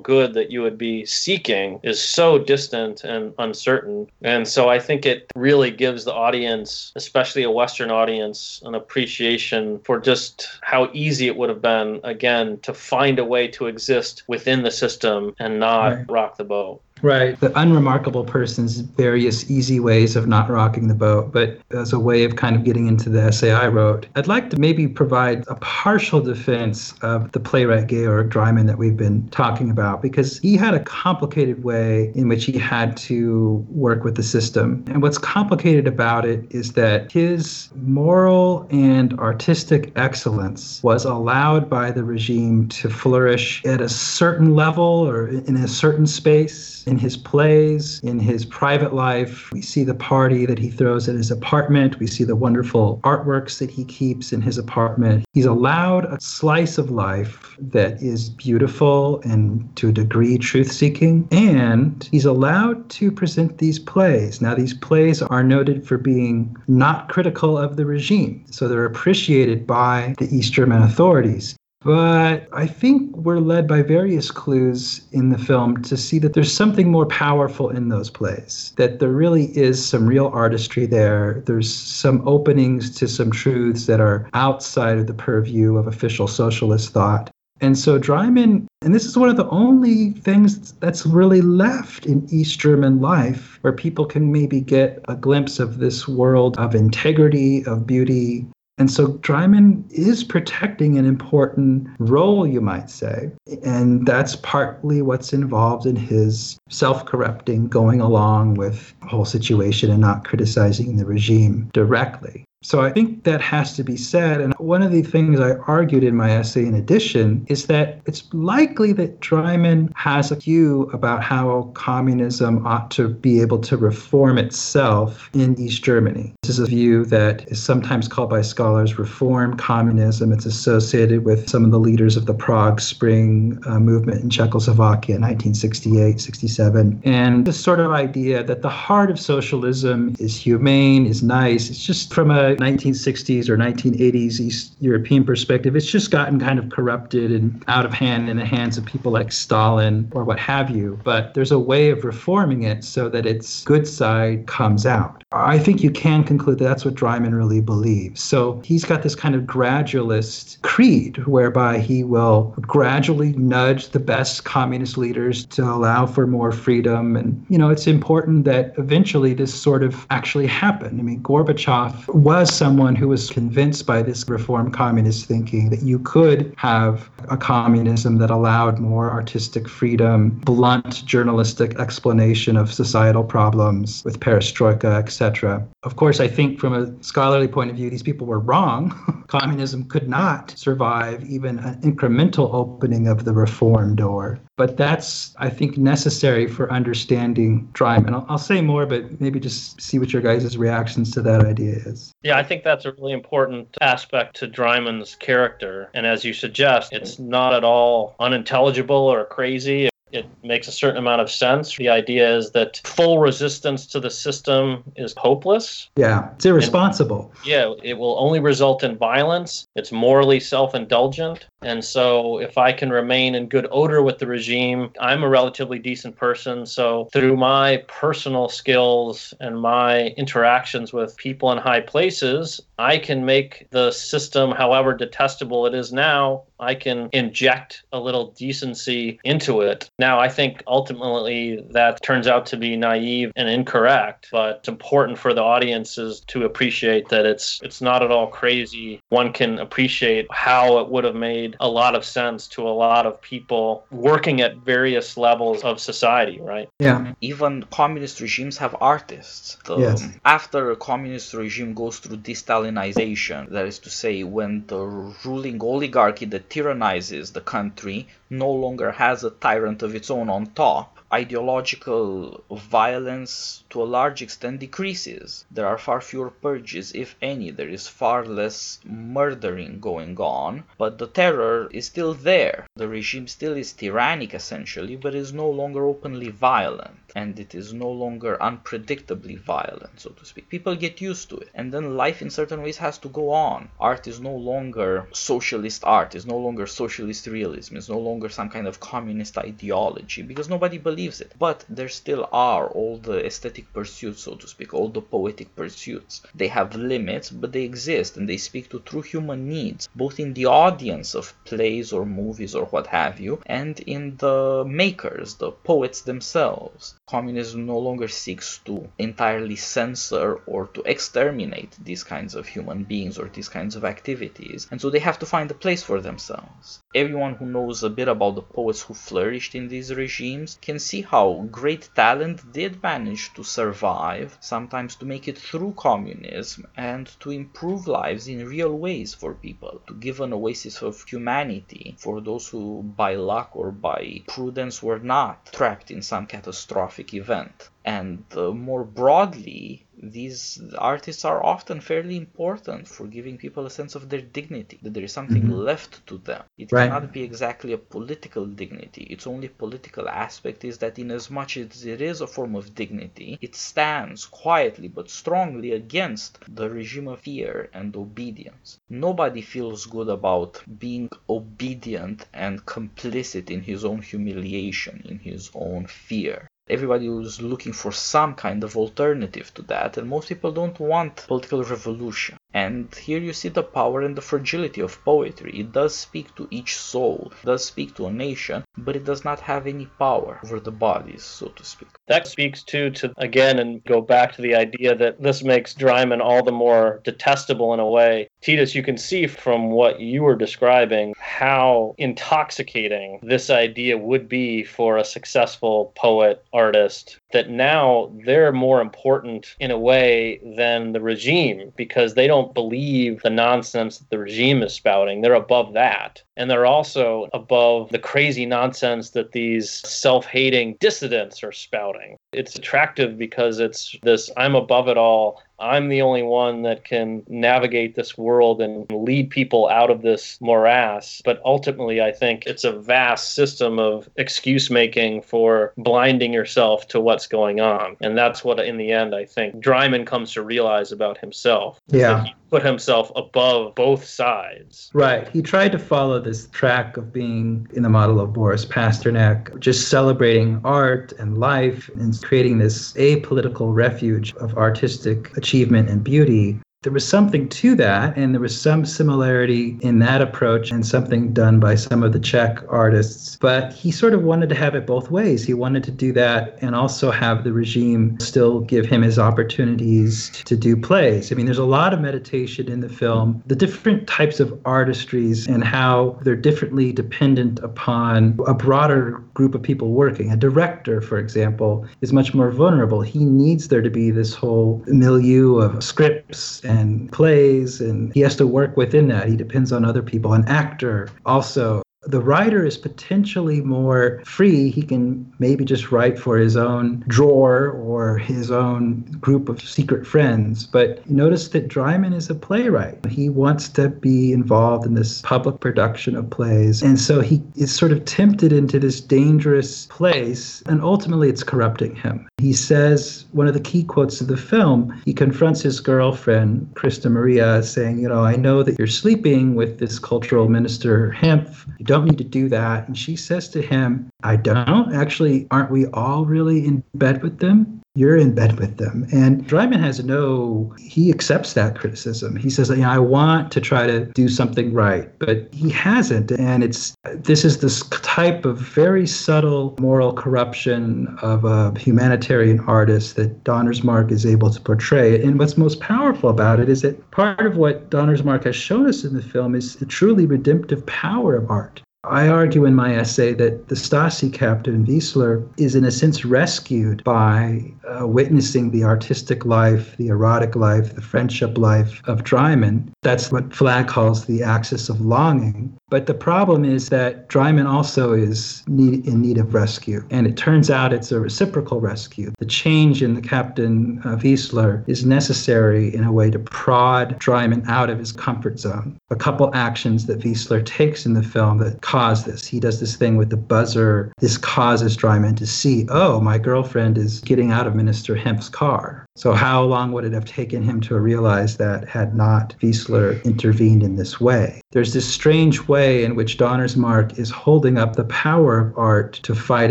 good 0.00 0.34
that 0.34 0.52
you 0.52 0.62
would 0.62 0.78
be 0.78 1.04
seeking 1.04 1.80
is 1.82 2.00
so 2.00 2.38
distant 2.38 3.02
and 3.02 3.34
uncertain. 3.40 4.06
And 4.22 4.46
so 4.46 4.68
I 4.68 4.78
think 4.78 5.04
it 5.04 5.32
really 5.34 5.72
gives 5.72 6.04
the 6.04 6.14
audience, 6.14 6.92
especially 6.94 7.42
a 7.42 7.50
Western 7.50 7.90
audience, 7.90 8.62
an 8.64 8.76
appreciation 8.76 9.80
for 9.80 9.98
just 9.98 10.48
how 10.60 10.90
easy 10.92 11.26
it 11.26 11.36
would 11.36 11.48
have 11.48 11.62
been, 11.74 11.98
again, 12.04 12.60
to 12.60 12.72
find 12.72 13.18
a 13.18 13.24
way 13.24 13.48
to 13.48 13.66
exist 13.66 13.95
exist 13.96 14.22
within 14.26 14.62
the 14.62 14.70
system 14.70 15.34
and 15.38 15.58
not 15.58 15.88
right. 15.92 16.10
rock 16.10 16.36
the 16.36 16.44
boat. 16.44 16.82
Right. 17.02 17.38
The 17.38 17.56
unremarkable 17.58 18.24
person's 18.24 18.80
various 18.80 19.50
easy 19.50 19.80
ways 19.80 20.16
of 20.16 20.26
not 20.26 20.48
rocking 20.48 20.88
the 20.88 20.94
boat, 20.94 21.30
but 21.30 21.60
as 21.70 21.92
a 21.92 22.00
way 22.00 22.24
of 22.24 22.36
kind 22.36 22.56
of 22.56 22.64
getting 22.64 22.86
into 22.86 23.10
the 23.10 23.20
essay 23.22 23.52
I 23.52 23.68
wrote, 23.68 24.06
I'd 24.16 24.26
like 24.26 24.48
to 24.50 24.58
maybe 24.58 24.88
provide 24.88 25.44
a 25.48 25.56
partial 25.56 26.20
defense 26.20 26.94
of 27.02 27.30
the 27.32 27.40
playwright 27.40 27.88
Georg 27.88 28.30
Dreyman 28.30 28.66
that 28.66 28.78
we've 28.78 28.96
been 28.96 29.28
talking 29.28 29.70
about, 29.70 30.00
because 30.00 30.38
he 30.38 30.56
had 30.56 30.72
a 30.72 30.80
complicated 30.80 31.62
way 31.64 32.12
in 32.14 32.28
which 32.28 32.46
he 32.46 32.58
had 32.58 32.96
to 32.98 33.64
work 33.68 34.02
with 34.02 34.16
the 34.16 34.22
system. 34.22 34.82
And 34.86 35.02
what's 35.02 35.18
complicated 35.18 35.86
about 35.86 36.24
it 36.24 36.46
is 36.50 36.72
that 36.72 37.12
his 37.12 37.68
moral 37.76 38.66
and 38.70 39.18
artistic 39.18 39.92
excellence 39.96 40.82
was 40.82 41.04
allowed 41.04 41.68
by 41.68 41.90
the 41.90 42.04
regime 42.04 42.68
to 42.68 42.88
flourish 42.88 43.62
at 43.66 43.82
a 43.82 43.88
certain 43.88 44.54
level 44.54 44.84
or 44.84 45.28
in 45.28 45.56
a 45.56 45.68
certain 45.68 46.06
space 46.06 46.85
in 46.86 46.98
his 46.98 47.16
plays, 47.16 48.00
in 48.00 48.18
his 48.18 48.44
private 48.44 48.94
life. 48.94 49.50
We 49.52 49.60
see 49.60 49.84
the 49.84 49.94
party 49.94 50.46
that 50.46 50.58
he 50.58 50.70
throws 50.70 51.08
at 51.08 51.16
his 51.16 51.30
apartment. 51.30 51.98
We 51.98 52.06
see 52.06 52.24
the 52.24 52.36
wonderful 52.36 53.00
artworks 53.02 53.58
that 53.58 53.70
he 53.70 53.84
keeps 53.84 54.32
in 54.32 54.40
his 54.40 54.56
apartment. 54.56 55.24
He's 55.32 55.46
allowed 55.46 56.04
a 56.06 56.20
slice 56.20 56.78
of 56.78 56.90
life 56.90 57.56
that 57.58 58.00
is 58.02 58.30
beautiful 58.30 59.20
and 59.22 59.74
to 59.76 59.88
a 59.88 59.92
degree 59.92 60.38
truth 60.38 60.70
seeking. 60.70 61.28
And 61.32 62.08
he's 62.10 62.24
allowed 62.24 62.88
to 62.90 63.10
present 63.10 63.58
these 63.58 63.78
plays. 63.78 64.40
Now, 64.40 64.54
these 64.54 64.74
plays 64.74 65.22
are 65.22 65.42
noted 65.42 65.86
for 65.86 65.98
being 65.98 66.56
not 66.68 67.08
critical 67.08 67.58
of 67.58 67.76
the 67.76 67.86
regime. 67.86 68.44
So 68.50 68.68
they're 68.68 68.84
appreciated 68.84 69.66
by 69.66 70.14
the 70.18 70.28
East 70.34 70.52
German 70.52 70.82
authorities. 70.82 71.56
But 71.80 72.48
I 72.52 72.66
think 72.66 73.16
we're 73.16 73.38
led 73.38 73.68
by 73.68 73.82
various 73.82 74.30
clues 74.30 75.02
in 75.12 75.28
the 75.28 75.38
film 75.38 75.82
to 75.82 75.96
see 75.96 76.18
that 76.18 76.32
there's 76.32 76.52
something 76.52 76.90
more 76.90 77.06
powerful 77.06 77.70
in 77.70 77.88
those 77.88 78.10
plays, 78.10 78.72
that 78.76 78.98
there 78.98 79.12
really 79.12 79.56
is 79.56 79.86
some 79.86 80.06
real 80.06 80.28
artistry 80.28 80.86
there. 80.86 81.42
There's 81.46 81.72
some 81.72 82.26
openings 82.26 82.90
to 82.96 83.06
some 83.06 83.30
truths 83.30 83.86
that 83.86 84.00
are 84.00 84.28
outside 84.34 84.98
of 84.98 85.06
the 85.06 85.14
purview 85.14 85.76
of 85.76 85.86
official 85.86 86.26
socialist 86.26 86.92
thought. 86.92 87.30
And 87.60 87.78
so 87.78 87.98
Dreyman, 87.98 88.66
and 88.82 88.94
this 88.94 89.06
is 89.06 89.16
one 89.16 89.30
of 89.30 89.36
the 89.36 89.48
only 89.48 90.10
things 90.10 90.72
that's 90.72 91.06
really 91.06 91.40
left 91.40 92.04
in 92.04 92.26
East 92.30 92.58
German 92.58 93.00
life 93.00 93.58
where 93.62 93.72
people 93.72 94.04
can 94.04 94.30
maybe 94.30 94.60
get 94.60 95.02
a 95.08 95.16
glimpse 95.16 95.58
of 95.58 95.78
this 95.78 96.06
world 96.06 96.58
of 96.58 96.74
integrity, 96.74 97.64
of 97.64 97.86
beauty, 97.86 98.46
and 98.78 98.90
so 98.90 99.08
Dreyman 99.08 99.90
is 99.90 100.22
protecting 100.22 100.98
an 100.98 101.06
important 101.06 101.88
role, 101.98 102.46
you 102.46 102.60
might 102.60 102.90
say. 102.90 103.30
And 103.64 104.06
that's 104.06 104.36
partly 104.36 105.00
what's 105.00 105.32
involved 105.32 105.86
in 105.86 105.96
his 105.96 106.58
self 106.68 107.06
corrupting, 107.06 107.68
going 107.68 108.00
along 108.00 108.54
with 108.54 108.94
the 109.00 109.06
whole 109.06 109.24
situation 109.24 109.90
and 109.90 110.00
not 110.00 110.24
criticizing 110.24 110.96
the 110.96 111.06
regime 111.06 111.70
directly. 111.72 112.44
So 112.62 112.80
I 112.80 112.90
think 112.90 113.22
that 113.24 113.40
has 113.40 113.76
to 113.76 113.84
be 113.84 113.96
said. 113.96 114.40
And 114.40 114.52
one 114.54 114.82
of 114.82 114.90
the 114.90 115.02
things 115.02 115.38
I 115.38 115.52
argued 115.68 116.02
in 116.02 116.16
my 116.16 116.30
essay 116.30 116.66
in 116.66 116.74
addition 116.74 117.46
is 117.48 117.66
that 117.66 118.00
it's 118.06 118.24
likely 118.32 118.92
that 118.94 119.20
Dreyman 119.20 119.92
has 119.94 120.32
a 120.32 120.36
view 120.36 120.90
about 120.92 121.22
how 121.22 121.70
communism 121.74 122.66
ought 122.66 122.90
to 122.92 123.08
be 123.08 123.40
able 123.40 123.60
to 123.60 123.76
reform 123.76 124.36
itself 124.36 125.30
in 125.32 125.58
East 125.60 125.84
Germany. 125.84 126.34
This 126.46 126.60
is 126.60 126.68
a 126.68 126.70
view 126.70 127.04
that 127.06 127.42
is 127.48 127.60
sometimes 127.60 128.06
called 128.06 128.30
by 128.30 128.40
scholars 128.42 129.00
reform 129.00 129.56
communism. 129.56 130.32
It's 130.32 130.46
associated 130.46 131.24
with 131.24 131.50
some 131.50 131.64
of 131.64 131.72
the 131.72 131.80
leaders 131.80 132.16
of 132.16 132.26
the 132.26 132.34
Prague 132.34 132.80
Spring 132.80 133.58
uh, 133.66 133.80
movement 133.80 134.22
in 134.22 134.30
Czechoslovakia 134.30 135.16
in 135.16 135.22
1968, 135.22 136.20
67. 136.20 137.00
And 137.02 137.48
this 137.48 137.58
sort 137.58 137.80
of 137.80 137.90
idea 137.90 138.44
that 138.44 138.62
the 138.62 138.68
heart 138.68 139.10
of 139.10 139.18
socialism 139.18 140.14
is 140.20 140.36
humane, 140.36 141.06
is 141.06 141.20
nice. 141.20 141.68
It's 141.68 141.84
just 141.84 142.14
from 142.14 142.30
a 142.30 142.54
1960s 142.54 143.48
or 143.48 143.56
1980s 143.56 144.38
East 144.38 144.76
European 144.78 145.24
perspective, 145.24 145.74
it's 145.74 145.90
just 145.90 146.12
gotten 146.12 146.38
kind 146.38 146.60
of 146.60 146.70
corrupted 146.70 147.32
and 147.32 147.64
out 147.66 147.84
of 147.84 147.92
hand 147.92 148.28
in 148.28 148.36
the 148.36 148.46
hands 148.46 148.78
of 148.78 148.84
people 148.84 149.10
like 149.10 149.32
Stalin 149.32 150.08
or 150.14 150.22
what 150.22 150.38
have 150.38 150.70
you. 150.70 150.96
But 151.02 151.34
there's 151.34 151.50
a 151.50 151.58
way 151.58 151.90
of 151.90 152.04
reforming 152.04 152.62
it 152.62 152.84
so 152.84 153.08
that 153.08 153.26
its 153.26 153.64
good 153.64 153.88
side 153.88 154.46
comes 154.46 154.86
out. 154.86 155.24
I 155.32 155.58
think 155.58 155.82
you 155.82 155.90
can 155.90 156.22
conclude 156.36 156.58
that 156.58 156.64
that's 156.64 156.84
what 156.84 156.94
Dreyman 156.94 157.36
really 157.36 157.60
believes. 157.60 158.22
So 158.22 158.60
he's 158.64 158.84
got 158.84 159.02
this 159.02 159.14
kind 159.14 159.34
of 159.34 159.42
gradualist 159.42 160.60
creed 160.62 161.24
whereby 161.26 161.78
he 161.78 162.04
will 162.04 162.54
gradually 162.60 163.32
nudge 163.32 163.88
the 163.90 163.98
best 163.98 164.44
communist 164.44 164.98
leaders 164.98 165.46
to 165.46 165.62
allow 165.64 166.06
for 166.06 166.26
more 166.26 166.52
freedom. 166.52 167.16
And, 167.16 167.44
you 167.48 167.58
know, 167.58 167.70
it's 167.70 167.86
important 167.86 168.44
that 168.44 168.74
eventually 168.78 169.34
this 169.34 169.54
sort 169.54 169.82
of 169.82 170.06
actually 170.10 170.46
happened. 170.46 171.00
I 171.00 171.02
mean, 171.02 171.22
Gorbachev 171.22 172.08
was 172.08 172.54
someone 172.54 172.94
who 172.96 173.08
was 173.08 173.30
convinced 173.30 173.86
by 173.86 174.02
this 174.02 174.28
reform 174.28 174.70
communist 174.70 175.26
thinking 175.26 175.70
that 175.70 175.82
you 175.82 175.98
could 176.00 176.52
have 176.56 177.10
a 177.28 177.36
communism 177.36 178.18
that 178.18 178.30
allowed 178.30 178.78
more 178.78 179.10
artistic 179.10 179.68
freedom, 179.68 180.30
blunt 180.44 181.04
journalistic 181.06 181.78
explanation 181.78 182.56
of 182.56 182.72
societal 182.72 183.24
problems 183.24 184.04
with 184.04 184.20
perestroika, 184.20 184.98
etc 184.98 185.26
etc. 185.26 185.66
Of 185.82 185.96
course, 185.96 186.20
I 186.20 186.25
think 186.28 186.58
from 186.60 186.72
a 186.72 187.02
scholarly 187.02 187.48
point 187.48 187.70
of 187.70 187.76
view, 187.76 187.90
these 187.90 188.02
people 188.02 188.26
were 188.26 188.38
wrong. 188.38 189.24
Communism 189.28 189.84
could 189.84 190.08
not 190.08 190.50
survive 190.56 191.24
even 191.24 191.58
an 191.58 191.80
incremental 191.82 192.52
opening 192.52 193.08
of 193.08 193.24
the 193.24 193.32
reform 193.32 193.96
door. 193.96 194.38
But 194.56 194.76
that's, 194.76 195.34
I 195.38 195.50
think, 195.50 195.76
necessary 195.76 196.46
for 196.46 196.72
understanding 196.72 197.68
Dreyman. 197.72 198.12
I'll, 198.12 198.26
I'll 198.28 198.38
say 198.38 198.62
more, 198.62 198.86
but 198.86 199.20
maybe 199.20 199.40
just 199.40 199.80
see 199.80 199.98
what 199.98 200.12
your 200.12 200.22
guys' 200.22 200.56
reactions 200.56 201.10
to 201.12 201.22
that 201.22 201.44
idea 201.44 201.74
is. 201.74 202.12
Yeah, 202.22 202.38
I 202.38 202.42
think 202.42 202.64
that's 202.64 202.84
a 202.84 202.92
really 202.92 203.12
important 203.12 203.76
aspect 203.80 204.36
to 204.36 204.48
Dreyman's 204.48 205.14
character. 205.16 205.90
And 205.94 206.06
as 206.06 206.24
you 206.24 206.32
suggest, 206.32 206.92
it's 206.92 207.18
not 207.18 207.52
at 207.52 207.64
all 207.64 208.14
unintelligible 208.20 208.96
or 208.96 209.24
crazy 209.24 209.88
it 210.12 210.26
makes 210.42 210.68
a 210.68 210.72
certain 210.72 210.98
amount 210.98 211.20
of 211.20 211.30
sense. 211.30 211.76
The 211.76 211.88
idea 211.88 212.36
is 212.36 212.52
that 212.52 212.80
full 212.84 213.18
resistance 213.18 213.86
to 213.88 214.00
the 214.00 214.10
system 214.10 214.84
is 214.96 215.14
hopeless. 215.16 215.90
Yeah, 215.96 216.30
it's 216.34 216.46
irresponsible. 216.46 217.32
And, 217.38 217.46
yeah, 217.46 217.74
it 217.82 217.94
will 217.94 218.16
only 218.18 218.38
result 218.38 218.84
in 218.84 218.96
violence. 218.96 219.66
It's 219.74 219.90
morally 219.90 220.40
self 220.40 220.74
indulgent. 220.74 221.46
And 221.62 221.84
so, 221.84 222.38
if 222.38 222.58
I 222.58 222.72
can 222.72 222.90
remain 222.90 223.34
in 223.34 223.48
good 223.48 223.66
odor 223.70 224.02
with 224.02 224.18
the 224.18 224.26
regime, 224.26 224.90
I'm 225.00 225.22
a 225.22 225.28
relatively 225.28 225.78
decent 225.78 226.16
person. 226.16 226.66
So, 226.66 227.08
through 227.12 227.36
my 227.36 227.82
personal 227.88 228.48
skills 228.48 229.32
and 229.40 229.60
my 229.60 230.08
interactions 230.18 230.92
with 230.92 231.16
people 231.16 231.50
in 231.52 231.58
high 231.58 231.80
places, 231.80 232.60
I 232.78 232.98
can 232.98 233.24
make 233.24 233.68
the 233.70 233.90
system, 233.90 234.50
however 234.50 234.94
detestable 234.94 235.66
it 235.66 235.74
is 235.74 235.92
now, 235.92 236.44
I 236.58 236.74
can 236.74 237.08
inject 237.12 237.84
a 237.92 238.00
little 238.00 238.32
decency 238.32 239.18
into 239.24 239.60
it. 239.60 239.90
Now, 239.98 240.18
I 240.18 240.28
think 240.28 240.62
ultimately 240.66 241.62
that 241.70 242.02
turns 242.02 242.26
out 242.26 242.46
to 242.46 242.56
be 242.56 242.76
naive 242.76 243.32
and 243.36 243.48
incorrect, 243.48 244.28
but 244.32 244.58
it's 244.58 244.68
important 244.68 245.18
for 245.18 245.34
the 245.34 245.42
audiences 245.42 246.20
to 246.28 246.44
appreciate 246.44 247.08
that 247.08 247.26
it's 247.26 247.60
it's 247.62 247.80
not 247.80 248.02
at 248.02 248.10
all 248.10 248.26
crazy. 248.26 249.00
One 249.08 249.32
can 249.32 249.58
appreciate 249.58 250.26
how 250.30 250.78
it 250.78 250.88
would 250.88 251.04
have 251.04 251.14
made 251.14 251.45
a 251.60 251.68
lot 251.68 251.94
of 251.94 252.04
sense 252.04 252.48
to 252.48 252.66
a 252.66 252.74
lot 252.86 253.06
of 253.06 253.20
people 253.20 253.84
working 253.90 254.40
at 254.40 254.56
various 254.56 255.16
levels 255.16 255.62
of 255.62 255.78
society, 255.78 256.40
right? 256.40 256.68
Yeah. 256.78 257.12
Even 257.20 257.62
communist 257.70 258.20
regimes 258.20 258.56
have 258.58 258.74
artists. 258.80 259.58
The, 259.66 259.76
yes. 259.76 260.08
After 260.24 260.70
a 260.70 260.76
communist 260.76 261.34
regime 261.34 261.74
goes 261.74 261.98
through 261.98 262.16
de-Stalinization, 262.18 263.50
that 263.50 263.66
is 263.66 263.78
to 263.80 263.90
say, 263.90 264.24
when 264.24 264.66
the 264.66 264.80
ruling 265.24 265.60
oligarchy 265.62 266.26
that 266.26 266.48
tyrannizes 266.50 267.32
the 267.32 267.40
country 267.40 268.08
no 268.30 268.50
longer 268.50 268.90
has 268.90 269.22
a 269.22 269.30
tyrant 269.30 269.82
of 269.82 269.94
its 269.94 270.10
own 270.10 270.28
on 270.28 270.46
top 270.46 270.95
ideological 271.12 272.42
violence 272.50 273.62
to 273.70 273.82
a 273.82 273.84
large 273.84 274.22
extent 274.22 274.60
decreases. 274.60 275.44
There 275.50 275.66
are 275.66 275.78
far 275.78 276.00
fewer 276.00 276.30
purges, 276.30 276.92
if 276.92 277.14
any. 277.22 277.50
There 277.50 277.68
is 277.68 277.86
far 277.86 278.24
less 278.24 278.80
murdering 278.84 279.80
going 279.80 280.16
on, 280.18 280.64
but 280.78 280.98
the 280.98 281.06
terror 281.06 281.68
is 281.70 281.86
still 281.86 282.14
there. 282.14 282.66
The 282.74 282.88
regime 282.88 283.28
still 283.28 283.56
is 283.56 283.72
tyrannic 283.72 284.34
essentially, 284.34 284.96
but 284.96 285.14
is 285.14 285.32
no 285.32 285.48
longer 285.48 285.86
openly 285.86 286.28
violent, 286.28 287.05
and 287.16 287.40
it 287.40 287.54
is 287.54 287.72
no 287.72 287.90
longer 287.90 288.36
unpredictably 288.42 289.38
violent, 289.38 289.98
so 289.98 290.10
to 290.10 290.24
speak. 290.26 290.50
People 290.50 290.76
get 290.76 291.00
used 291.00 291.30
to 291.30 291.36
it, 291.38 291.48
and 291.54 291.72
then 291.72 291.96
life 291.96 292.20
in 292.20 292.28
certain 292.28 292.60
ways 292.62 292.76
has 292.76 292.98
to 292.98 293.08
go 293.08 293.30
on. 293.30 293.70
Art 293.80 294.06
is 294.06 294.20
no 294.20 294.36
longer 294.52 295.08
socialist 295.12 295.82
art, 295.84 296.14
is 296.14 296.26
no 296.26 296.36
longer 296.36 296.66
socialist 296.66 297.26
realism, 297.26 297.74
is 297.76 297.88
no 297.88 297.98
longer 297.98 298.28
some 298.28 298.50
kind 298.50 298.66
of 298.66 298.80
communist 298.80 299.38
ideology, 299.38 300.20
because 300.22 300.50
nobody 300.50 300.76
believes 300.76 301.22
it. 301.22 301.32
But 301.38 301.64
there 301.70 301.88
still 301.88 302.28
are 302.32 302.66
all 302.68 302.98
the 302.98 303.24
aesthetic 303.24 303.72
pursuits, 303.72 304.20
so 304.24 304.34
to 304.34 304.46
speak, 304.46 304.74
all 304.74 304.90
the 304.90 305.00
poetic 305.00 305.56
pursuits. 305.56 306.20
They 306.34 306.48
have 306.48 306.74
limits, 306.74 307.30
but 307.30 307.52
they 307.52 307.62
exist 307.62 308.18
and 308.18 308.28
they 308.28 308.36
speak 308.36 308.68
to 308.70 308.80
true 308.80 309.02
human 309.02 309.48
needs, 309.48 309.88
both 309.94 310.20
in 310.20 310.34
the 310.34 310.46
audience 310.46 311.14
of 311.14 311.34
plays 311.44 311.92
or 311.94 312.04
movies 312.04 312.54
or 312.54 312.66
what 312.66 312.88
have 312.88 313.18
you, 313.18 313.40
and 313.46 313.80
in 313.80 314.16
the 314.18 314.64
makers, 314.66 315.36
the 315.36 315.50
poets 315.50 316.02
themselves. 316.02 316.94
Communism 317.08 317.66
no 317.66 317.78
longer 317.78 318.08
seeks 318.08 318.58
to 318.64 318.88
entirely 318.98 319.54
censor 319.54 320.40
or 320.44 320.66
to 320.66 320.82
exterminate 320.82 321.76
these 321.80 322.02
kinds 322.02 322.34
of 322.34 322.48
human 322.48 322.82
beings 322.82 323.16
or 323.16 323.28
these 323.28 323.48
kinds 323.48 323.76
of 323.76 323.84
activities, 323.84 324.66
and 324.72 324.80
so 324.80 324.90
they 324.90 324.98
have 324.98 325.16
to 325.16 325.24
find 325.24 325.48
a 325.48 325.54
place 325.54 325.84
for 325.84 326.00
themselves. 326.00 326.82
Everyone 326.96 327.34
who 327.36 327.46
knows 327.46 327.84
a 327.84 327.90
bit 327.90 328.08
about 328.08 328.34
the 328.34 328.42
poets 328.42 328.82
who 328.82 328.94
flourished 328.94 329.54
in 329.54 329.68
these 329.68 329.94
regimes 329.94 330.58
can 330.60 330.80
see 330.80 331.02
how 331.02 331.46
great 331.48 331.88
talent 331.94 332.52
did 332.52 332.82
manage 332.82 333.32
to 333.34 333.44
survive, 333.44 334.36
sometimes 334.40 334.96
to 334.96 335.06
make 335.06 335.28
it 335.28 335.38
through 335.38 335.74
communism, 335.76 336.66
and 336.76 337.06
to 337.20 337.30
improve 337.30 337.86
lives 337.86 338.26
in 338.26 338.48
real 338.48 338.76
ways 338.76 339.14
for 339.14 339.32
people, 339.32 339.80
to 339.86 339.94
give 339.94 340.20
an 340.20 340.32
oasis 340.32 340.82
of 340.82 341.04
humanity 341.04 341.94
for 341.98 342.20
those 342.20 342.48
who 342.48 342.82
by 342.82 343.14
luck 343.14 343.50
or 343.52 343.70
by 343.70 344.22
prudence 344.26 344.82
were 344.82 344.98
not 344.98 345.46
trapped 345.52 345.92
in 345.92 346.02
some 346.02 346.26
catastrophic 346.26 346.95
event. 347.14 347.70
And 347.84 348.24
uh, 348.36 348.50
more 348.50 348.84
broadly, 348.84 349.86
these 350.02 350.60
artists 350.76 351.24
are 351.24 351.42
often 351.42 351.80
fairly 351.80 352.16
important 352.16 352.86
for 352.86 353.06
giving 353.06 353.38
people 353.38 353.64
a 353.64 353.70
sense 353.70 353.94
of 353.94 354.08
their 354.08 354.20
dignity, 354.20 354.78
that 354.82 354.92
there 354.92 355.04
is 355.04 355.12
something 355.12 355.44
mm-hmm. 355.44 355.52
left 355.52 356.06
to 356.06 356.18
them. 356.18 356.42
It 356.58 356.72
right. 356.72 356.88
cannot 356.88 357.12
be 357.12 357.22
exactly 357.22 357.72
a 357.72 357.78
political 357.78 358.44
dignity. 358.44 359.04
Its 359.04 359.26
only 359.26 359.48
political 359.48 360.08
aspect 360.08 360.64
is 360.64 360.78
that, 360.78 360.98
in 360.98 361.10
as 361.10 361.30
much 361.30 361.56
as 361.56 361.86
it 361.86 362.02
is 362.02 362.20
a 362.20 362.26
form 362.26 362.56
of 362.56 362.74
dignity, 362.74 363.38
it 363.40 363.54
stands 363.54 364.26
quietly 364.26 364.88
but 364.88 365.08
strongly 365.08 365.72
against 365.72 366.38
the 366.54 366.68
regime 366.68 367.08
of 367.08 367.20
fear 367.20 367.70
and 367.72 367.96
obedience. 367.96 368.80
Nobody 368.90 369.42
feels 369.42 369.86
good 369.86 370.08
about 370.08 370.62
being 370.78 371.08
obedient 371.28 372.26
and 372.34 372.66
complicit 372.66 373.50
in 373.50 373.62
his 373.62 373.84
own 373.84 374.02
humiliation, 374.02 375.02
in 375.08 375.20
his 375.20 375.50
own 375.54 375.86
fear 375.86 376.48
everybody 376.68 377.08
was 377.08 377.40
looking 377.40 377.72
for 377.72 377.92
some 377.92 378.34
kind 378.34 378.64
of 378.64 378.76
alternative 378.76 379.52
to 379.54 379.62
that, 379.62 379.96
and 379.96 380.08
most 380.08 380.28
people 380.28 380.52
don't 380.52 380.78
want 380.80 381.16
political 381.26 381.62
revolution. 381.62 382.36
And 382.56 382.94
here 382.94 383.18
you 383.18 383.34
see 383.34 383.50
the 383.50 383.62
power 383.62 384.00
and 384.00 384.16
the 384.16 384.22
fragility 384.22 384.80
of 384.80 385.04
poetry. 385.04 385.52
It 385.60 385.72
does 385.72 385.94
speak 385.94 386.34
to 386.36 386.48
each 386.50 386.74
soul, 386.74 387.30
does 387.44 387.66
speak 387.66 387.94
to 387.96 388.06
a 388.06 388.10
nation, 388.10 388.64
but 388.78 388.96
it 388.96 389.04
does 389.04 389.26
not 389.26 389.40
have 389.40 389.66
any 389.66 389.84
power 389.98 390.40
over 390.42 390.58
the 390.58 390.70
bodies, 390.70 391.22
so 391.22 391.48
to 391.48 391.62
speak. 391.62 391.88
That 392.06 392.26
speaks 392.26 392.62
too 392.62 392.88
to 392.92 393.12
again 393.18 393.58
and 393.58 393.84
go 393.84 394.00
back 394.00 394.32
to 394.32 394.42
the 394.42 394.54
idea 394.54 394.94
that 394.94 395.20
this 395.20 395.42
makes 395.42 395.74
Dreyman 395.74 396.22
all 396.22 396.42
the 396.42 396.50
more 396.50 397.02
detestable 397.04 397.74
in 397.74 397.80
a 397.80 397.86
way. 397.86 398.30
Titus, 398.40 398.74
you 398.74 398.82
can 398.82 398.96
see 398.96 399.26
from 399.26 399.70
what 399.70 400.00
you 400.00 400.22
were 400.22 400.34
describing 400.34 401.12
how 401.18 401.94
intoxicating 401.98 403.20
this 403.22 403.50
idea 403.50 403.98
would 403.98 404.30
be 404.30 404.64
for 404.64 404.96
a 404.96 405.04
successful 405.04 405.92
poet 405.94 406.42
artist 406.54 407.18
that 407.32 407.50
now 407.50 408.12
they're 408.24 408.52
more 408.52 408.80
important 408.80 409.56
in 409.58 409.70
a 409.70 409.78
way 409.78 410.40
than 410.56 410.92
the 410.92 411.00
regime 411.00 411.72
because 411.76 412.14
they 412.14 412.26
don't 412.26 412.54
believe 412.54 413.20
the 413.22 413.30
nonsense 413.30 413.98
that 413.98 414.10
the 414.10 414.18
regime 414.18 414.62
is 414.62 414.72
spouting. 414.72 415.20
They're 415.20 415.34
above 415.34 415.72
that. 415.74 416.22
And 416.36 416.50
they're 416.50 416.66
also 416.66 417.28
above 417.32 417.90
the 417.90 417.98
crazy 417.98 418.46
nonsense 418.46 419.10
that 419.10 419.32
these 419.32 419.70
self 419.70 420.26
hating 420.26 420.76
dissidents 420.80 421.42
are 421.42 421.52
spouting. 421.52 422.16
It's 422.32 422.56
attractive 422.56 423.18
because 423.18 423.58
it's 423.58 423.96
this 424.02 424.30
I'm 424.36 424.54
above 424.54 424.88
it 424.88 424.98
all. 424.98 425.42
I'm 425.58 425.88
the 425.88 426.02
only 426.02 426.22
one 426.22 426.62
that 426.62 426.84
can 426.84 427.22
navigate 427.28 427.94
this 427.94 428.16
world 428.16 428.60
and 428.60 428.90
lead 428.90 429.30
people 429.30 429.68
out 429.68 429.90
of 429.90 430.02
this 430.02 430.38
morass. 430.40 431.22
But 431.24 431.40
ultimately, 431.44 432.00
I 432.00 432.12
think 432.12 432.44
it's 432.46 432.64
a 432.64 432.72
vast 432.72 433.34
system 433.34 433.78
of 433.78 434.08
excuse 434.16 434.70
making 434.70 435.22
for 435.22 435.72
blinding 435.76 436.32
yourself 436.32 436.88
to 436.88 437.00
what's 437.00 437.26
going 437.26 437.60
on. 437.60 437.96
And 438.00 438.16
that's 438.16 438.44
what, 438.44 438.60
in 438.60 438.76
the 438.76 438.92
end, 438.92 439.14
I 439.14 439.24
think 439.24 439.56
Dreyman 439.56 440.06
comes 440.06 440.32
to 440.34 440.42
realize 440.42 440.92
about 440.92 441.18
himself. 441.18 441.80
Yeah. 441.88 442.24
He 442.24 442.34
put 442.50 442.62
himself 442.62 443.10
above 443.16 443.74
both 443.74 444.04
sides. 444.04 444.90
Right. 444.92 445.28
He 445.28 445.42
tried 445.42 445.72
to 445.72 445.78
follow 445.78 446.20
this 446.20 446.48
track 446.48 446.96
of 446.96 447.12
being 447.12 447.68
in 447.74 447.82
the 447.82 447.88
model 447.88 448.20
of 448.20 448.32
Boris 448.32 448.64
Pasternak, 448.64 449.58
just 449.58 449.88
celebrating 449.88 450.60
art 450.64 451.12
and 451.18 451.38
life 451.38 451.90
and 451.96 452.20
creating 452.22 452.58
this 452.58 452.92
apolitical 452.94 453.74
refuge 453.74 454.34
of 454.36 454.56
artistic 454.56 455.36
achievement 455.36 455.88
and 455.88 456.02
beauty 456.02 456.60
there 456.86 456.92
was 456.92 457.08
something 457.08 457.48
to 457.48 457.74
that, 457.74 458.16
and 458.16 458.32
there 458.32 458.40
was 458.40 458.56
some 458.56 458.84
similarity 458.84 459.76
in 459.80 459.98
that 459.98 460.22
approach 460.22 460.70
and 460.70 460.86
something 460.86 461.32
done 461.32 461.58
by 461.58 461.74
some 461.74 462.04
of 462.04 462.12
the 462.12 462.20
Czech 462.20 462.60
artists. 462.68 463.36
But 463.40 463.72
he 463.72 463.90
sort 463.90 464.14
of 464.14 464.22
wanted 464.22 464.48
to 464.50 464.54
have 464.54 464.76
it 464.76 464.86
both 464.86 465.10
ways. 465.10 465.44
He 465.44 465.52
wanted 465.52 465.82
to 465.82 465.90
do 465.90 466.12
that 466.12 466.56
and 466.60 466.76
also 466.76 467.10
have 467.10 467.42
the 467.42 467.52
regime 467.52 468.16
still 468.20 468.60
give 468.60 468.86
him 468.86 469.02
his 469.02 469.18
opportunities 469.18 470.30
to 470.44 470.56
do 470.56 470.76
plays. 470.76 471.32
I 471.32 471.34
mean, 471.34 471.46
there's 471.46 471.58
a 471.58 471.64
lot 471.64 471.92
of 471.92 472.00
meditation 472.00 472.70
in 472.70 472.78
the 472.78 472.88
film, 472.88 473.42
the 473.46 473.56
different 473.56 474.06
types 474.06 474.38
of 474.38 474.50
artistries 474.62 475.48
and 475.48 475.64
how 475.64 476.16
they're 476.22 476.36
differently 476.36 476.92
dependent 476.92 477.58
upon 477.64 478.38
a 478.46 478.54
broader 478.54 479.24
group 479.34 479.56
of 479.56 479.62
people 479.62 479.90
working. 479.90 480.30
A 480.30 480.36
director, 480.36 481.00
for 481.00 481.18
example, 481.18 481.84
is 482.00 482.12
much 482.12 482.32
more 482.32 482.52
vulnerable. 482.52 483.00
He 483.00 483.24
needs 483.24 483.66
there 483.66 483.82
to 483.82 483.90
be 483.90 484.12
this 484.12 484.36
whole 484.36 484.84
milieu 484.86 485.56
of 485.56 485.82
scripts 485.82 486.60
and 486.64 486.75
and 486.76 487.10
plays, 487.12 487.80
and 487.80 488.12
he 488.12 488.20
has 488.20 488.36
to 488.36 488.46
work 488.46 488.76
within 488.76 489.08
that. 489.08 489.28
He 489.28 489.36
depends 489.36 489.72
on 489.72 489.84
other 489.84 490.02
people. 490.02 490.32
An 490.34 490.44
actor 490.46 491.08
also 491.24 491.82
the 492.06 492.20
writer 492.20 492.64
is 492.64 492.78
potentially 492.78 493.60
more 493.60 494.22
free. 494.24 494.70
He 494.70 494.82
can 494.82 495.30
maybe 495.38 495.64
just 495.64 495.90
write 495.90 496.18
for 496.18 496.38
his 496.38 496.56
own 496.56 497.04
drawer 497.08 497.70
or 497.70 498.16
his 498.18 498.50
own 498.50 499.00
group 499.20 499.48
of 499.48 499.60
secret 499.60 500.06
friends. 500.06 500.66
But 500.66 501.08
notice 501.10 501.48
that 501.48 501.68
Dreyman 501.68 502.14
is 502.14 502.30
a 502.30 502.34
playwright. 502.34 503.04
He 503.06 503.28
wants 503.28 503.68
to 503.70 503.88
be 503.88 504.32
involved 504.32 504.86
in 504.86 504.94
this 504.94 505.20
public 505.22 505.60
production 505.60 506.16
of 506.16 506.30
plays. 506.30 506.82
And 506.82 507.00
so 507.00 507.20
he 507.20 507.42
is 507.56 507.74
sort 507.74 507.92
of 507.92 508.04
tempted 508.04 508.52
into 508.52 508.78
this 508.78 509.00
dangerous 509.00 509.86
place, 509.86 510.62
and 510.66 510.80
ultimately 510.80 511.28
it's 511.28 511.42
corrupting 511.42 511.96
him. 511.96 512.28
He 512.38 512.52
says, 512.52 513.24
one 513.32 513.48
of 513.48 513.54
the 513.54 513.60
key 513.60 513.82
quotes 513.82 514.20
of 514.20 514.28
the 514.28 514.36
film, 514.36 515.00
he 515.04 515.12
confronts 515.12 515.62
his 515.62 515.80
girlfriend, 515.80 516.68
Christa 516.74 517.10
Maria, 517.10 517.62
saying, 517.62 517.98
You 517.98 518.08
know, 518.08 518.24
I 518.24 518.36
know 518.36 518.62
that 518.62 518.78
you're 518.78 518.86
sleeping 518.86 519.54
with 519.54 519.78
this 519.78 519.98
cultural 519.98 520.48
minister, 520.48 521.14
Hempf. 521.18 521.66
You 521.78 521.84
don't 521.84 521.95
need 522.04 522.18
to 522.18 522.24
do 522.24 522.48
that. 522.48 522.86
And 522.86 522.96
she 522.96 523.16
says 523.16 523.48
to 523.50 523.62
him, 523.62 524.10
I 524.22 524.36
don't. 524.36 524.94
Actually, 524.94 525.46
aren't 525.50 525.70
we 525.70 525.86
all 525.86 526.24
really 526.24 526.66
in 526.66 526.82
bed 526.94 527.22
with 527.22 527.38
them? 527.38 527.82
you're 527.96 528.16
in 528.16 528.34
bed 528.34 528.58
with 528.58 528.76
them. 528.76 529.06
And 529.10 529.44
Dreyman 529.48 529.80
has 529.80 530.04
no, 530.04 530.74
he 530.78 531.10
accepts 531.10 531.54
that 531.54 531.76
criticism. 531.76 532.36
He 532.36 532.50
says, 532.50 532.70
I 532.70 532.98
want 532.98 533.50
to 533.52 533.60
try 533.60 533.86
to 533.86 534.04
do 534.06 534.28
something 534.28 534.72
right, 534.74 535.10
but 535.18 535.52
he 535.52 535.70
hasn't. 535.70 536.30
And 536.32 536.62
it's, 536.62 536.94
this 537.04 537.44
is 537.44 537.60
this 537.60 537.82
type 537.88 538.44
of 538.44 538.58
very 538.58 539.06
subtle 539.06 539.74
moral 539.80 540.12
corruption 540.12 541.16
of 541.22 541.46
a 541.46 541.76
humanitarian 541.78 542.60
artist 542.60 543.16
that 543.16 543.42
Donnersmarck 543.44 544.12
is 544.12 544.26
able 544.26 544.50
to 544.50 544.60
portray. 544.60 545.22
And 545.22 545.38
what's 545.38 545.56
most 545.56 545.80
powerful 545.80 546.28
about 546.28 546.60
it 546.60 546.68
is 546.68 546.82
that 546.82 547.10
part 547.12 547.46
of 547.46 547.56
what 547.56 547.90
Donnersmarck 547.90 548.44
has 548.44 548.54
shown 548.54 548.86
us 548.86 549.04
in 549.04 549.14
the 549.14 549.22
film 549.22 549.54
is 549.54 549.76
the 549.76 549.86
truly 549.86 550.26
redemptive 550.26 550.84
power 550.84 551.34
of 551.34 551.50
art. 551.50 551.82
I 552.08 552.28
argue 552.28 552.64
in 552.64 552.74
my 552.74 552.94
essay 552.94 553.34
that 553.34 553.68
the 553.68 553.74
Stasi 553.74 554.32
captain, 554.32 554.86
Wiesler, 554.86 555.46
is 555.58 555.74
in 555.74 555.84
a 555.84 555.90
sense 555.90 556.24
rescued 556.24 557.02
by 557.02 557.72
uh, 557.88 558.06
witnessing 558.06 558.70
the 558.70 558.84
artistic 558.84 559.44
life, 559.44 559.96
the 559.96 560.08
erotic 560.08 560.54
life, 560.54 560.94
the 560.94 561.00
friendship 561.00 561.58
life 561.58 562.00
of 562.04 562.22
Dreyman. 562.22 562.92
That's 563.02 563.32
what 563.32 563.52
Flagg 563.52 563.88
calls 563.88 564.26
the 564.26 564.42
axis 564.42 564.88
of 564.88 565.00
longing. 565.00 565.76
But 565.88 566.06
the 566.06 566.14
problem 566.14 566.64
is 566.64 566.88
that 566.88 567.28
Dreyman 567.28 567.68
also 567.68 568.12
is 568.12 568.64
need, 568.66 569.06
in 569.06 569.22
need 569.22 569.38
of 569.38 569.54
rescue. 569.54 570.04
And 570.10 570.26
it 570.26 570.36
turns 570.36 570.68
out 570.68 570.92
it's 570.92 571.12
a 571.12 571.20
reciprocal 571.20 571.80
rescue. 571.80 572.32
The 572.38 572.44
change 572.46 573.04
in 573.04 573.14
the 573.14 573.20
Captain 573.20 574.00
uh, 574.04 574.16
Wiesler 574.16 574.82
is 574.88 575.06
necessary 575.06 575.94
in 575.94 576.02
a 576.02 576.10
way 576.10 576.28
to 576.30 576.40
prod 576.40 577.20
Dreyman 577.20 577.68
out 577.68 577.88
of 577.88 578.00
his 578.00 578.10
comfort 578.10 578.58
zone. 578.58 578.98
A 579.10 579.16
couple 579.16 579.54
actions 579.54 580.06
that 580.06 580.18
Wiesler 580.18 580.66
takes 580.66 581.06
in 581.06 581.14
the 581.14 581.22
film 581.22 581.58
that 581.58 581.82
cause 581.82 582.24
this. 582.24 582.44
He 582.44 582.58
does 582.58 582.80
this 582.80 582.96
thing 582.96 583.16
with 583.16 583.30
the 583.30 583.36
buzzer. 583.36 584.12
This 584.18 584.36
causes 584.36 584.96
Dreyman 584.96 585.36
to 585.36 585.46
see, 585.46 585.86
oh, 585.88 586.20
my 586.20 586.36
girlfriend 586.36 586.98
is 586.98 587.20
getting 587.20 587.52
out 587.52 587.68
of 587.68 587.76
Minister 587.76 588.16
Hempf's 588.16 588.48
car. 588.48 589.05
So 589.16 589.32
how 589.32 589.62
long 589.62 589.92
would 589.92 590.04
it 590.04 590.12
have 590.12 590.26
taken 590.26 590.62
him 590.62 590.78
to 590.82 591.00
realize 591.00 591.56
that 591.56 591.88
had 591.88 592.14
not 592.14 592.54
Wiesler 592.62 593.24
intervened 593.24 593.82
in 593.82 593.96
this 593.96 594.20
way? 594.20 594.60
There's 594.72 594.92
this 594.92 595.08
strange 595.08 595.66
way 595.68 596.04
in 596.04 596.16
which 596.16 596.36
Donnersmarck 596.36 597.18
is 597.18 597.30
holding 597.30 597.78
up 597.78 597.96
the 597.96 598.04
power 598.04 598.58
of 598.58 598.76
art 598.76 599.14
to 599.22 599.34
fight 599.34 599.70